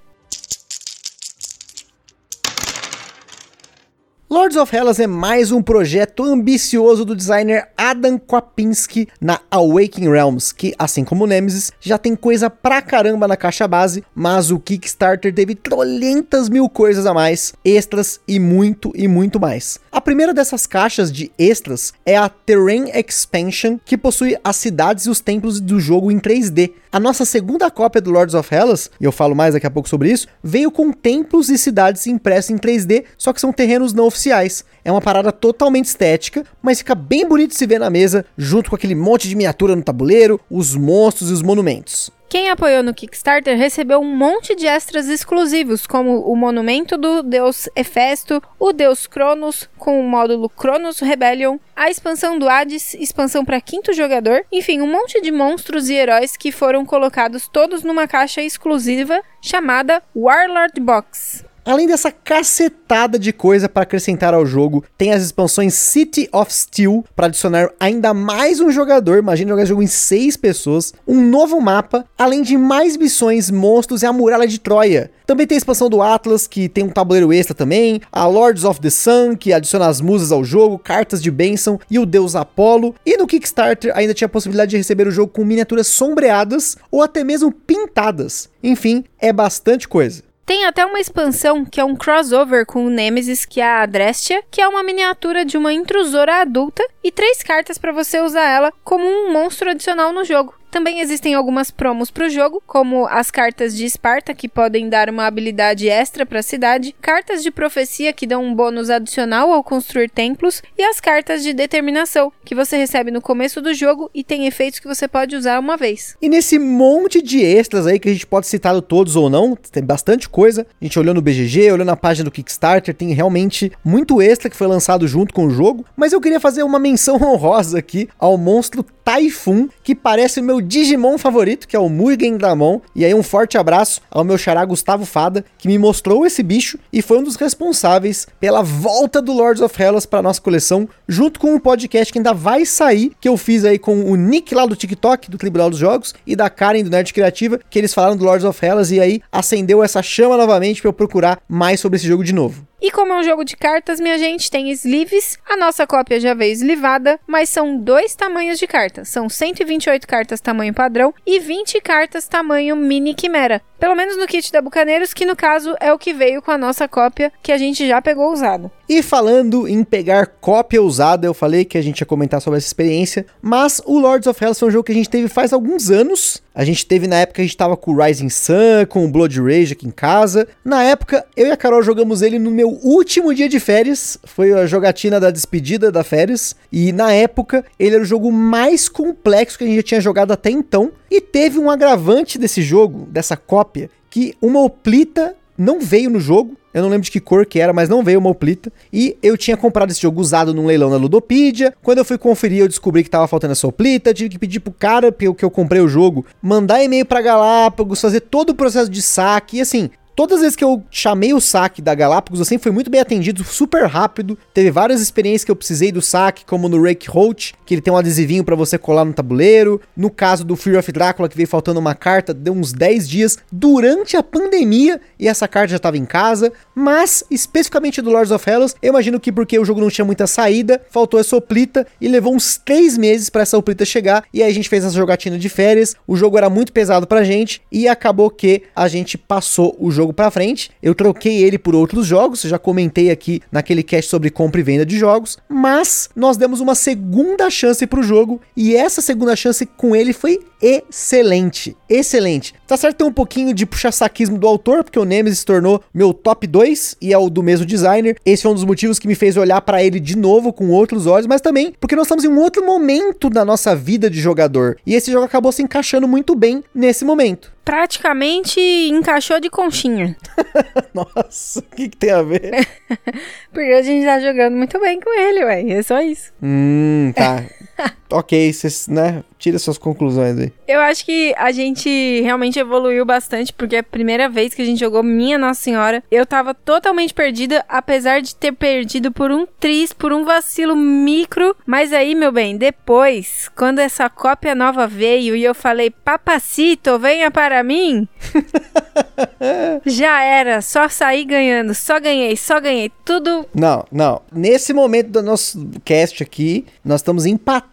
Lords 4.32 4.58
of 4.58 4.76
Hellas 4.76 5.00
é 5.00 5.08
mais 5.08 5.52
um 5.52 5.60
projeto 5.60 6.24
ambicioso 6.24 7.04
do 7.04 7.16
designer 7.16 7.70
Adam 7.76 8.20
Kwapinski 8.20 9.08
na 9.20 9.42
Awakening 9.50 10.12
Realms, 10.12 10.54
que, 10.54 10.72
assim 10.78 11.04
como 11.04 11.26
Nemesis, 11.26 11.72
já 11.82 11.98
tem 11.98 12.16
coisa 12.16 12.48
pra 12.48 12.80
caramba 12.80 13.28
na 13.28 13.36
caixa 13.36 13.68
base, 13.68 14.04
mas 14.14 14.52
o 14.52 14.60
Kickstarter 14.60 15.34
teve 15.34 15.56
trolentas 15.56 16.48
mil 16.48 16.70
coisas 16.70 17.08
a 17.08 17.14
mais, 17.14 17.56
extras 17.66 18.20
e 18.28 18.40
muito 18.40 18.92
e 18.94 19.08
muito 19.08 19.40
mais. 19.40 19.80
A 19.92 20.00
primeira 20.00 20.32
dessas 20.32 20.68
caixas 20.68 21.12
de 21.12 21.32
extras 21.36 21.92
é 22.06 22.16
a 22.16 22.30
Terrain 22.30 22.92
Expansion, 22.94 23.80
que 23.84 23.98
possui 23.98 24.38
as 24.44 24.58
cidades 24.58 25.08
e 25.08 25.10
os 25.10 25.20
templos 25.20 25.60
do 25.60 25.80
jogo 25.80 26.12
em 26.12 26.20
3D. 26.20 26.74
A 26.92 27.00
nossa 27.00 27.24
segunda 27.24 27.70
cópia 27.70 28.02
do 28.02 28.10
Lords 28.10 28.34
of 28.34 28.52
Hellas, 28.52 28.90
e 29.00 29.06
eu 29.06 29.12
falo 29.12 29.36
mais 29.36 29.54
daqui 29.54 29.68
a 29.68 29.70
pouco 29.70 29.88
sobre 29.88 30.12
isso, 30.12 30.26
veio 30.44 30.72
com 30.72 30.92
templos 30.92 31.48
e 31.48 31.56
cidades 31.56 32.08
impressos 32.08 32.50
em 32.50 32.58
3D, 32.58 33.04
só 33.16 33.32
que 33.32 33.40
são 33.40 33.54
terrenos 33.54 33.94
não 33.94 34.08
oficiais. 34.08 34.66
É 34.84 34.92
uma 34.92 35.00
parada 35.00 35.32
totalmente 35.32 35.86
estética, 35.86 36.44
mas 36.64 36.80
fica 36.80 36.96
bem 36.96 37.28
bonito 37.28 37.52
de 37.52 37.58
se 37.58 37.68
ver 37.68 37.80
na 37.80 37.92
mesa, 37.92 38.26
junto 38.36 38.72
com 38.72 38.76
aquele 38.76 38.96
monte 38.96 39.30
de 39.30 39.36
miniatura 39.36 39.76
no 39.76 39.84
tabuleiro, 39.84 40.42
os 40.50 40.76
monstros 40.76 41.30
e 41.30 41.34
os 41.34 41.44
monumentos. 41.44 42.10
Quem 42.30 42.48
apoiou 42.52 42.84
no 42.84 42.94
Kickstarter 42.94 43.58
recebeu 43.58 44.00
um 44.00 44.16
monte 44.16 44.56
de 44.56 44.68
extras 44.68 45.08
exclusivos, 45.08 45.88
como 45.88 46.20
o 46.32 46.36
monumento 46.36 46.96
do 46.96 47.24
deus 47.24 47.68
Hefesto, 47.76 48.40
o 48.60 48.72
deus 48.72 49.08
Cronos, 49.08 49.68
com 49.80 50.00
o 50.00 50.08
módulo 50.08 50.48
Cronos 50.48 51.00
Rebellion, 51.00 51.58
a 51.76 51.90
expansão 51.90 52.38
do 52.38 52.48
Hades, 52.48 52.94
expansão 52.94 53.44
para 53.44 53.60
quinto 53.60 53.94
jogador, 53.94 54.46
enfim, 54.52 54.80
um 54.80 54.92
monte 54.92 55.20
de 55.22 55.32
monstros 55.32 55.90
e 55.90 55.96
heróis 55.96 56.38
que 56.38 56.52
foram 56.52 56.86
colocados 56.86 57.48
todos 57.48 57.82
numa 57.82 58.08
caixa 58.08 58.44
exclusiva 58.44 59.24
chamada 59.42 60.04
Warlord 60.16 60.80
Box. 60.80 61.49
Além 61.70 61.86
dessa 61.86 62.12
cacetada 62.12 63.20
de 63.20 63.32
coisa 63.32 63.70
para 63.70 63.84
acrescentar 63.84 64.34
ao 64.34 64.44
jogo, 64.44 64.84
tem 64.98 65.14
as 65.14 65.22
expansões 65.22 65.76
City 65.76 66.28
of 66.34 66.52
Steel 66.52 67.06
para 67.16 67.28
adicionar 67.28 67.70
ainda 67.80 68.12
mais 68.12 68.60
um 68.60 68.72
jogador, 68.72 69.20
imagina 69.20 69.52
jogar 69.52 69.66
jogo 69.66 69.84
em 69.84 69.86
seis 69.86 70.36
pessoas, 70.36 70.96
um 71.08 71.22
novo 71.22 71.62
mapa, 71.62 72.06
além 72.18 72.42
de 72.42 72.58
mais 72.58 72.98
missões, 72.98 73.52
monstros 73.52 74.02
e 74.02 74.08
a 74.08 74.12
muralha 74.12 74.48
de 74.48 74.60
Troia. 74.60 75.12
Também 75.28 75.46
tem 75.46 75.58
a 75.58 75.60
expansão 75.60 75.92
do 75.92 76.02
Atlas, 76.02 76.48
que 76.48 76.68
tem 76.68 76.84
um 76.84 76.90
tabuleiro 76.90 77.32
extra 77.32 77.54
também, 77.54 78.02
a 78.12 78.26
Lords 78.26 78.64
of 78.64 78.82
the 78.82 78.90
Sun, 78.90 79.36
que 79.36 79.54
adiciona 79.54 79.86
as 79.86 80.02
musas 80.02 80.32
ao 80.32 80.44
jogo, 80.44 80.80
cartas 80.80 81.22
de 81.22 81.30
bênção 81.30 81.80
e 81.88 82.00
o 82.00 82.06
deus 82.08 82.36
Apolo. 82.36 82.96
E 83.06 83.16
no 83.16 83.28
Kickstarter 83.28 83.96
ainda 83.96 84.16
tinha 84.16 84.26
a 84.26 84.30
possibilidade 84.30 84.72
de 84.72 84.78
receber 84.78 85.08
o 85.08 85.12
jogo 85.12 85.32
com 85.32 85.46
miniaturas 85.46 85.86
sombreadas 85.86 86.78
ou 86.90 87.04
até 87.04 87.24
mesmo 87.24 87.52
pintadas. 87.52 88.50
Enfim, 88.64 89.06
é 89.22 89.32
bastante 89.32 89.88
coisa. 89.88 90.28
Tem 90.50 90.66
até 90.66 90.84
uma 90.84 91.00
expansão 91.00 91.64
que 91.64 91.80
é 91.80 91.86
um 91.86 91.96
crossover 91.96 92.66
com 92.66 92.84
o 92.84 92.90
Nemesis, 92.90 93.46
que 93.46 93.62
é 93.62 93.64
a 93.64 93.84
Adrestia, 93.84 94.44
que 94.50 94.60
é 94.60 94.68
uma 94.68 94.82
miniatura 94.82 95.46
de 95.46 95.56
uma 95.56 95.72
intrusora 95.72 96.42
adulta, 96.42 96.84
e 97.04 97.12
três 97.12 97.44
cartas 97.44 97.78
para 97.78 97.92
você 97.92 98.20
usar 98.20 98.50
ela 98.50 98.74
como 98.84 99.06
um 99.06 99.32
monstro 99.32 99.70
adicional 99.70 100.12
no 100.12 100.26
jogo. 100.26 100.59
Também 100.72 101.00
existem 101.00 101.34
algumas 101.34 101.72
promos 101.72 102.12
para 102.12 102.28
o 102.28 102.30
jogo, 102.30 102.62
como 102.66 103.08
as 103.08 103.32
cartas 103.32 103.76
de 103.76 103.86
Esparta, 103.86 104.34
que 104.34 104.48
podem 104.48 104.88
dar 104.88 105.10
uma 105.10 105.26
habilidade 105.26 105.90
extra 105.90 106.26
para 106.26 106.40
a 106.40 106.44
cidade, 106.44 106.96
cartas 107.02 107.42
de 107.42 107.50
profecia, 107.50 108.14
que 108.14 108.28
dão 108.28 108.44
um 108.44 108.54
bônus 108.54 108.90
adicional 108.90 109.52
ao 109.52 109.64
construir 109.64 110.10
templos, 110.10 110.62
e 110.78 110.84
as 110.84 111.00
cartas 111.00 111.42
de 111.44 111.54
determinação, 111.54 112.32
que 112.46 112.54
você 112.54 112.78
recebe 112.78 113.10
no 113.10 113.22
começo 113.22 113.62
do 113.62 113.74
jogo 113.74 114.10
e 114.14 114.24
tem 114.24 114.46
efeitos 114.46 114.80
que 114.80 114.88
você 114.88 115.08
pode 115.08 115.36
usar 115.36 115.60
uma 115.60 115.76
vez. 115.76 116.16
E 116.22 116.30
nesse 116.30 116.60
monte 116.60 117.22
de 117.22 117.44
extras 117.44 117.88
aí, 117.88 118.00
que 118.00 118.10
a 118.10 118.14
gente 118.14 118.28
pode 118.28 118.48
citar 118.48 118.80
todos 118.82 119.16
ou 119.16 119.30
não, 119.30 119.56
tem 119.56 119.84
bastante 119.84 120.30
coisa. 120.30 120.66
A 120.80 120.86
gente 120.86 121.00
olhou 121.00 121.14
no 121.14 121.22
BGG, 121.22 121.72
olhou 121.72 121.86
na 121.86 121.96
página 121.96 122.26
do 122.26 122.32
Kickstarter, 122.32 122.94
tem 122.94 123.14
realmente 123.14 123.72
muito 123.84 124.22
extra 124.22 124.50
que 124.50 124.56
foi 124.56 124.68
lançado 124.68 125.08
junto 125.08 125.34
com 125.34 125.46
o 125.46 125.50
jogo. 125.50 125.86
Mas 125.96 126.14
eu 126.14 126.22
queria 126.22 126.40
fazer 126.40 126.64
uma 126.64 126.80
menção 126.80 127.16
honrosa 127.22 127.80
aqui 127.80 128.08
ao 128.20 128.38
monstro 128.38 128.86
Typhoon, 129.04 129.68
que 129.84 129.96
parece 129.96 130.40
o 130.40 130.44
meu 130.44 130.59
Digimon 130.62 131.18
favorito, 131.18 131.68
que 131.68 131.76
é 131.76 131.80
o 131.80 131.90
Mugen 131.90 132.38
Dramon. 132.38 132.82
E 132.96 133.06
aí 133.06 133.14
um 133.14 133.24
forte 133.24 133.58
abraço 133.58 134.02
ao 134.10 134.24
meu 134.24 134.38
xará 134.38 134.64
Gustavo 134.66 135.06
Fada, 135.06 135.44
que 135.58 135.68
me 135.68 135.78
mostrou 135.78 136.26
esse 136.26 136.42
bicho 136.44 136.78
e 136.92 137.02
foi 137.02 137.20
um 137.20 137.24
dos 137.24 137.36
responsáveis 137.36 138.28
pela 138.40 138.62
volta 138.62 139.22
do 139.22 139.34
Lords 139.34 139.62
of 139.62 139.82
Hellas 139.82 140.06
para 140.06 140.22
nossa 140.22 140.42
coleção, 140.42 140.88
junto 141.08 141.40
com 141.40 141.54
um 141.54 141.60
podcast 141.60 142.12
que 142.12 142.20
ainda 142.20 142.34
vai 142.34 142.66
sair, 142.66 143.12
que 143.20 143.28
eu 143.30 143.38
fiz 143.38 143.66
aí 143.66 143.80
com 143.80 144.12
o 144.12 144.16
Nick 144.16 144.54
lá 144.54 144.66
do 144.66 144.76
TikTok, 144.76 145.30
do 145.30 145.38
Tribunal 145.38 145.70
dos 145.70 145.80
Jogos, 145.80 146.14
e 146.26 146.36
da 146.36 146.50
Karen 146.50 146.84
do 146.84 146.90
Nerd 146.90 147.14
Criativa, 147.14 147.60
que 147.70 147.80
eles 147.80 147.94
falaram 147.94 148.16
do 148.16 148.26
Lords 148.26 148.46
of 148.46 148.66
Hellas 148.66 148.92
e 148.92 149.00
aí 149.00 149.22
acendeu 149.32 149.84
essa 149.84 150.02
chama 150.02 150.38
novamente 150.38 150.82
para 150.82 150.90
eu 150.90 150.94
procurar 150.94 151.40
mais 151.48 151.80
sobre 151.80 151.98
esse 151.98 152.08
jogo 152.08 152.24
de 152.24 152.34
novo. 152.34 152.69
E 152.82 152.92
como 152.92 153.12
é 153.12 153.18
um 153.18 153.24
jogo 153.24 153.44
de 153.44 153.58
cartas, 153.58 154.00
minha 154.00 154.18
gente, 154.18 154.50
tem 154.50 154.72
sleeves. 154.72 155.38
A 155.46 155.58
nossa 155.58 155.86
cópia 155.86 156.20
já 156.20 156.34
veio 156.34 156.54
eslivada, 156.54 157.20
mas 157.28 157.50
são 157.50 157.78
dois 157.78 158.16
tamanhos 158.16 158.58
de 158.58 158.68
cartas. 158.68 159.10
São 159.10 159.28
128 159.28 160.08
cartas 160.08 160.40
tamanho 160.40 160.74
padrão 160.74 161.14
e 161.26 161.40
20 161.40 161.82
cartas 161.82 162.28
tamanho 162.28 162.76
mini 162.76 163.14
quimera. 163.14 163.62
Pelo 163.80 163.96
menos 163.96 164.18
no 164.18 164.28
kit 164.28 164.52
da 164.52 164.62
Bucaneiros, 164.62 165.14
que 165.14 165.26
no 165.26 165.38
caso 165.38 165.74
é 165.80 165.94
o 165.94 165.98
que 165.98 166.14
veio 166.14 166.42
com 166.42 166.52
a 166.52 166.58
nossa 166.58 166.86
cópia 166.86 167.32
que 167.42 167.52
a 167.52 167.58
gente 167.58 167.88
já 167.88 168.02
pegou 168.02 168.34
usado. 168.34 168.70
E 168.90 169.02
falando 169.02 169.68
em 169.68 169.84
pegar 169.84 170.26
cópia 170.42 170.82
usada, 170.82 171.26
eu 171.26 171.34
falei 171.34 171.64
que 171.64 171.78
a 171.78 171.82
gente 171.82 172.00
ia 172.00 172.06
comentar 172.06 172.42
sobre 172.42 172.58
essa 172.58 172.68
experiência, 172.68 173.26
mas 173.42 173.82
o 173.86 173.98
Lords 173.98 174.28
of 174.28 174.44
Hell 174.44 174.54
foi 174.54 174.68
um 174.68 174.72
jogo 174.72 174.84
que 174.84 174.92
a 174.92 174.96
gente 174.96 175.10
teve 175.10 175.30
faz 175.30 175.54
alguns 175.54 175.90
anos. 175.90 176.42
A 176.54 176.66
gente 176.66 176.86
teve 176.86 177.08
na 177.08 177.18
época, 177.18 177.42
a 177.42 177.46
gente 177.46 177.56
tava 177.56 177.78
com 177.78 177.94
o 177.94 178.04
Rising 178.04 178.28
Sun, 178.28 178.86
com 178.90 179.06
o 179.06 179.08
Blood 179.08 179.40
Rage 179.40 179.74
aqui 179.74 179.88
em 179.88 179.92
casa. 179.92 180.46
Na 180.66 180.84
época, 180.84 181.26
eu 181.38 181.48
e 181.48 181.52
a 181.52 181.56
Carol 181.56 181.82
jogamos 181.82 182.22
ele 182.22 182.38
no 182.38 182.52
meu 182.52 182.68
último 182.84 183.34
dia 183.34 183.48
de 183.48 183.62
férias, 183.62 184.18
foi 184.26 184.52
a 184.52 184.66
jogatina 184.66 185.22
da 185.22 185.32
despedida 185.32 185.90
da 185.90 186.04
férias, 186.04 186.54
e 186.70 186.92
na 186.92 187.14
época 187.14 187.64
ele 187.80 187.96
era 187.96 188.04
o 188.04 188.08
jogo 188.08 188.30
mais 188.30 188.90
complexo 188.90 189.58
que 189.58 189.64
a 189.64 189.68
gente 189.68 189.78
já 189.78 189.84
tinha 189.84 190.02
jogado 190.02 190.34
até 190.34 190.50
então, 190.50 190.92
e 191.10 191.22
teve 191.22 191.60
um 191.60 191.70
agravante 191.70 192.38
desse 192.38 192.62
jogo, 192.62 193.08
dessa 193.10 193.36
cópia, 193.36 193.90
que 194.10 194.36
uma 194.42 194.62
oplita 194.62 195.36
não 195.58 195.80
veio 195.80 196.10
no 196.10 196.20
jogo, 196.20 196.58
eu 196.74 196.84
não 196.84 196.90
lembro 196.90 197.04
de 197.04 197.12
que 197.12 197.20
cor 197.20 197.46
que 197.46 197.60
era, 197.60 197.74
mas 197.74 197.90
não 197.90 198.04
veio 198.04 198.20
uma 198.20 198.30
oplita. 198.30 198.72
E 198.94 199.18
eu 199.24 199.36
tinha 199.36 199.58
comprado 199.58 199.90
esse 199.90 200.02
jogo 200.02 200.22
usado 200.22 200.54
num 200.54 200.68
leilão 200.68 200.90
na 200.90 200.98
Ludopedia. 200.98 201.74
Quando 201.82 201.98
eu 201.98 202.06
fui 202.06 202.18
conferir, 202.18 202.60
eu 202.60 202.68
descobri 202.68 203.04
que 203.04 203.10
tava 203.10 203.28
faltando 203.28 203.54
essa 203.54 203.68
oplita. 203.68 204.14
Tive 204.14 204.30
que 204.30 204.40
pedir 204.40 204.60
pro 204.60 204.72
cara 204.72 205.12
que 205.12 205.44
eu 205.44 205.52
comprei 205.52 205.82
o 205.82 205.88
jogo 205.88 206.26
mandar 206.42 206.84
e-mail 206.84 207.06
pra 207.06 207.22
Galápagos, 207.22 208.00
fazer 208.00 208.22
todo 208.22 208.52
o 208.52 208.56
processo 208.56 208.90
de 208.90 209.02
saque. 209.02 209.58
E 209.58 209.62
assim, 209.62 209.90
Todas 210.20 210.40
as 210.40 210.42
vezes 210.42 210.56
que 210.58 210.66
eu 210.66 210.84
chamei 210.92 211.34
o 211.34 211.40
saque 211.40 211.82
da 211.82 211.96
Galápagos, 211.96 212.40
eu 212.40 212.46
sempre 212.46 212.64
fui 212.64 212.74
muito 212.74 212.92
bem 212.92 213.00
atendido, 213.00 213.42
super 213.42 213.86
rápido. 213.86 214.38
Teve 214.54 214.70
várias 214.70 215.00
experiências 215.00 215.46
que 215.46 215.52
eu 215.52 215.56
precisei 215.56 215.94
do 215.94 216.02
saque, 216.02 216.44
como 216.44 216.68
no 216.68 216.84
Rake 216.84 217.10
Holt, 217.10 217.54
que 217.66 217.74
ele 217.74 217.82
tem 217.82 217.94
um 217.94 217.96
adesivinho 217.96 218.44
para 218.44 218.54
você 218.54 218.78
colar 218.78 219.06
no 219.06 219.14
tabuleiro. 219.14 219.80
No 219.96 220.10
caso 220.10 220.44
do 220.44 220.58
Fear 220.58 220.80
of 220.80 220.92
Drácula, 220.92 221.30
que 221.30 221.38
veio 221.38 221.48
faltando 221.48 221.80
uma 221.80 221.96
carta, 221.96 222.34
deu 222.34 222.52
uns 222.52 222.74
10 222.74 223.08
dias 223.08 223.38
durante 223.50 224.18
a 224.18 224.22
pandemia 224.22 225.00
e 225.18 225.26
essa 225.26 225.48
carta 225.48 225.70
já 225.70 225.78
estava 225.78 225.98
em 225.98 226.04
casa. 226.04 226.52
Mas, 226.76 227.24
especificamente 227.32 228.02
do 228.02 228.10
Lords 228.10 228.34
of 228.34 228.50
Hellas, 228.50 228.76
eu 228.82 228.90
imagino 228.90 229.22
que 229.22 229.32
porque 229.32 229.58
o 229.58 229.64
jogo 229.64 229.80
não 229.80 229.90
tinha 229.90 230.04
muita 230.04 230.28
saída, 230.28 230.82
faltou 230.90 231.18
essa 231.18 231.38
oplita 231.38 231.88
e 232.02 232.10
levou 232.10 232.36
uns 232.36 232.58
3 232.58 232.98
meses 232.98 233.30
para 233.30 233.44
essa 233.44 233.58
oplita 233.58 233.86
chegar. 233.86 234.26
E 234.34 234.44
aí 234.44 234.52
a 234.52 234.54
gente 234.54 234.68
fez 234.68 234.84
essa 234.84 234.98
jogatina 234.98 235.40
de 235.40 235.48
férias. 235.48 235.96
O 236.06 236.18
jogo 236.18 236.38
era 236.38 236.50
muito 236.50 236.74
pesado 236.74 237.08
pra 237.08 237.24
gente 237.24 237.62
e 237.72 237.88
acabou 237.88 238.30
que 238.30 238.64
a 238.76 238.90
gente 238.90 239.18
passou 239.18 239.78
o 239.80 239.90
jogo 239.90 240.09
jogo 240.10 240.14
para 240.14 240.32
frente. 240.32 240.72
Eu 240.82 240.94
troquei 240.94 241.44
ele 241.44 241.58
por 241.58 241.76
outros 241.76 242.06
jogos, 242.06 242.42
já 242.42 242.60
comentei 242.60 243.10
aqui 243.10 243.42
naquele 243.52 243.84
cast 243.84 244.10
sobre 244.10 244.30
compra 244.30 244.60
e 244.60 244.64
venda 244.64 244.86
de 244.86 244.98
jogos, 244.98 245.38
mas 245.48 246.10
nós 246.16 246.38
demos 246.38 246.60
uma 246.60 246.76
segunda 246.76 247.50
chance 247.50 247.86
pro 247.88 248.04
jogo 248.04 248.42
e 248.56 248.76
essa 248.76 249.02
segunda 249.02 249.36
chance 249.36 249.66
com 249.66 249.96
ele 249.96 250.14
foi 250.14 250.40
excelente, 250.62 251.76
excelente. 251.88 252.54
Tá 252.70 252.78
certo 252.78 252.98
tem 252.98 253.08
um 253.08 253.12
pouquinho 253.12 253.52
de 253.52 253.66
puxa-saquismo 253.66 254.38
do 254.38 254.48
autor, 254.48 254.84
porque 254.84 255.00
o 255.00 255.04
Nemesis 255.04 255.40
se 255.40 255.46
tornou 255.46 255.82
meu 255.92 256.14
top 256.14 256.46
2 256.46 256.98
e 257.02 257.12
é 257.12 257.18
o 257.18 257.28
do 257.28 257.42
mesmo 257.42 257.66
designer. 257.66 258.16
Esse 258.24 258.44
foi 258.44 258.52
um 258.52 258.54
dos 258.54 258.64
motivos 258.64 259.00
que 259.00 259.08
me 259.08 259.16
fez 259.16 259.38
olhar 259.38 259.60
para 259.62 259.84
ele 259.84 260.00
de 260.00 260.16
novo 260.16 260.54
com 260.54 260.70
outros 260.70 261.08
olhos, 261.08 261.26
mas 261.26 261.42
também 261.42 261.74
porque 261.80 261.96
nós 261.96 262.06
estamos 262.06 262.24
em 262.24 262.28
um 262.28 262.40
outro 262.40 262.64
momento 262.64 263.28
da 263.28 263.44
nossa 263.44 263.76
vida 263.76 264.08
de 264.08 264.22
jogador. 264.22 264.78
E 264.86 264.94
esse 264.94 265.12
jogo 265.12 265.26
acabou 265.26 265.52
se 265.52 265.64
encaixando 265.64 266.08
muito 266.08 266.36
bem 266.36 266.64
nesse 266.72 267.04
momento. 267.04 267.52
Praticamente 267.66 268.60
encaixou 268.60 269.40
de 269.40 269.50
conchinha. 269.50 270.16
Nossa, 270.94 271.60
o 271.60 271.76
que, 271.76 271.90
que, 271.90 271.98
tem 271.98 272.12
a 272.12 272.22
ver? 272.22 272.68
porque 273.52 273.72
a 273.72 273.82
gente 273.82 274.06
tá 274.06 274.20
jogando 274.20 274.56
muito 274.56 274.80
bem 274.80 275.00
com 275.00 275.20
ele, 275.20 275.44
ué. 275.44 275.70
É 275.72 275.82
só 275.82 276.00
isso. 276.02 276.32
Hum, 276.42 277.12
tá. 277.16 277.44
ok, 278.12 278.52
vocês, 278.52 278.88
né? 278.88 279.24
Tira 279.38 279.58
suas 279.58 279.78
conclusões 279.78 280.38
aí. 280.38 280.52
Eu 280.68 280.82
acho 280.82 281.06
que 281.06 281.34
a 281.38 281.52
gente 281.52 282.22
realmente 282.22 282.60
evoluiu 282.60 283.06
bastante, 283.06 283.54
porque 283.54 283.78
é 283.78 283.80
a 283.80 283.84
primeira 283.84 284.28
vez 284.28 284.54
que 284.54 284.62
a 284.62 284.66
gente 284.66 284.80
jogou 284.80 285.02
Minha 285.02 285.38
Nossa 285.38 285.62
Senhora, 285.62 286.04
eu 286.12 286.26
tava 286.26 286.54
totalmente 286.54 287.14
perdida, 287.14 287.64
apesar 287.70 288.22
de 288.22 288.36
ter 288.36 288.52
perdido 288.52 289.12
por 289.12 289.32
um 289.32 289.46
tris, 289.60 289.94
por 289.94 290.12
um 290.12 290.26
vacilo 290.26 290.76
micro. 290.76 291.56
Mas 291.66 291.94
aí, 291.94 292.16
meu 292.16 292.32
bem, 292.32 292.58
depois, 292.58 293.50
quando 293.56 293.80
essa 293.80 294.10
cópia 294.10 294.54
nova 294.54 294.86
veio 294.88 295.36
e 295.36 295.44
eu 295.44 295.56
falei, 295.56 295.90
papacito, 295.90 297.00
venha 297.00 297.32
para 297.32 297.64
mim. 297.64 298.08
já 299.86 300.22
era, 300.22 300.62
só 300.62 300.90
saí 300.90 301.24
ganhando, 301.24 301.74
só 301.74 302.00
ganhei, 302.00 302.36
só 302.36 302.60
ganhei, 302.60 302.92
tudo. 303.06 303.46
Não, 303.54 303.86
não. 303.92 304.22
Nesse 304.32 304.74
momento 304.74 305.10
do 305.10 305.22
nosso 305.22 305.70
cast 305.86 306.22
aqui, 306.22 306.66
nós 306.84 307.00
estamos 307.00 307.26
empatados 307.26 307.69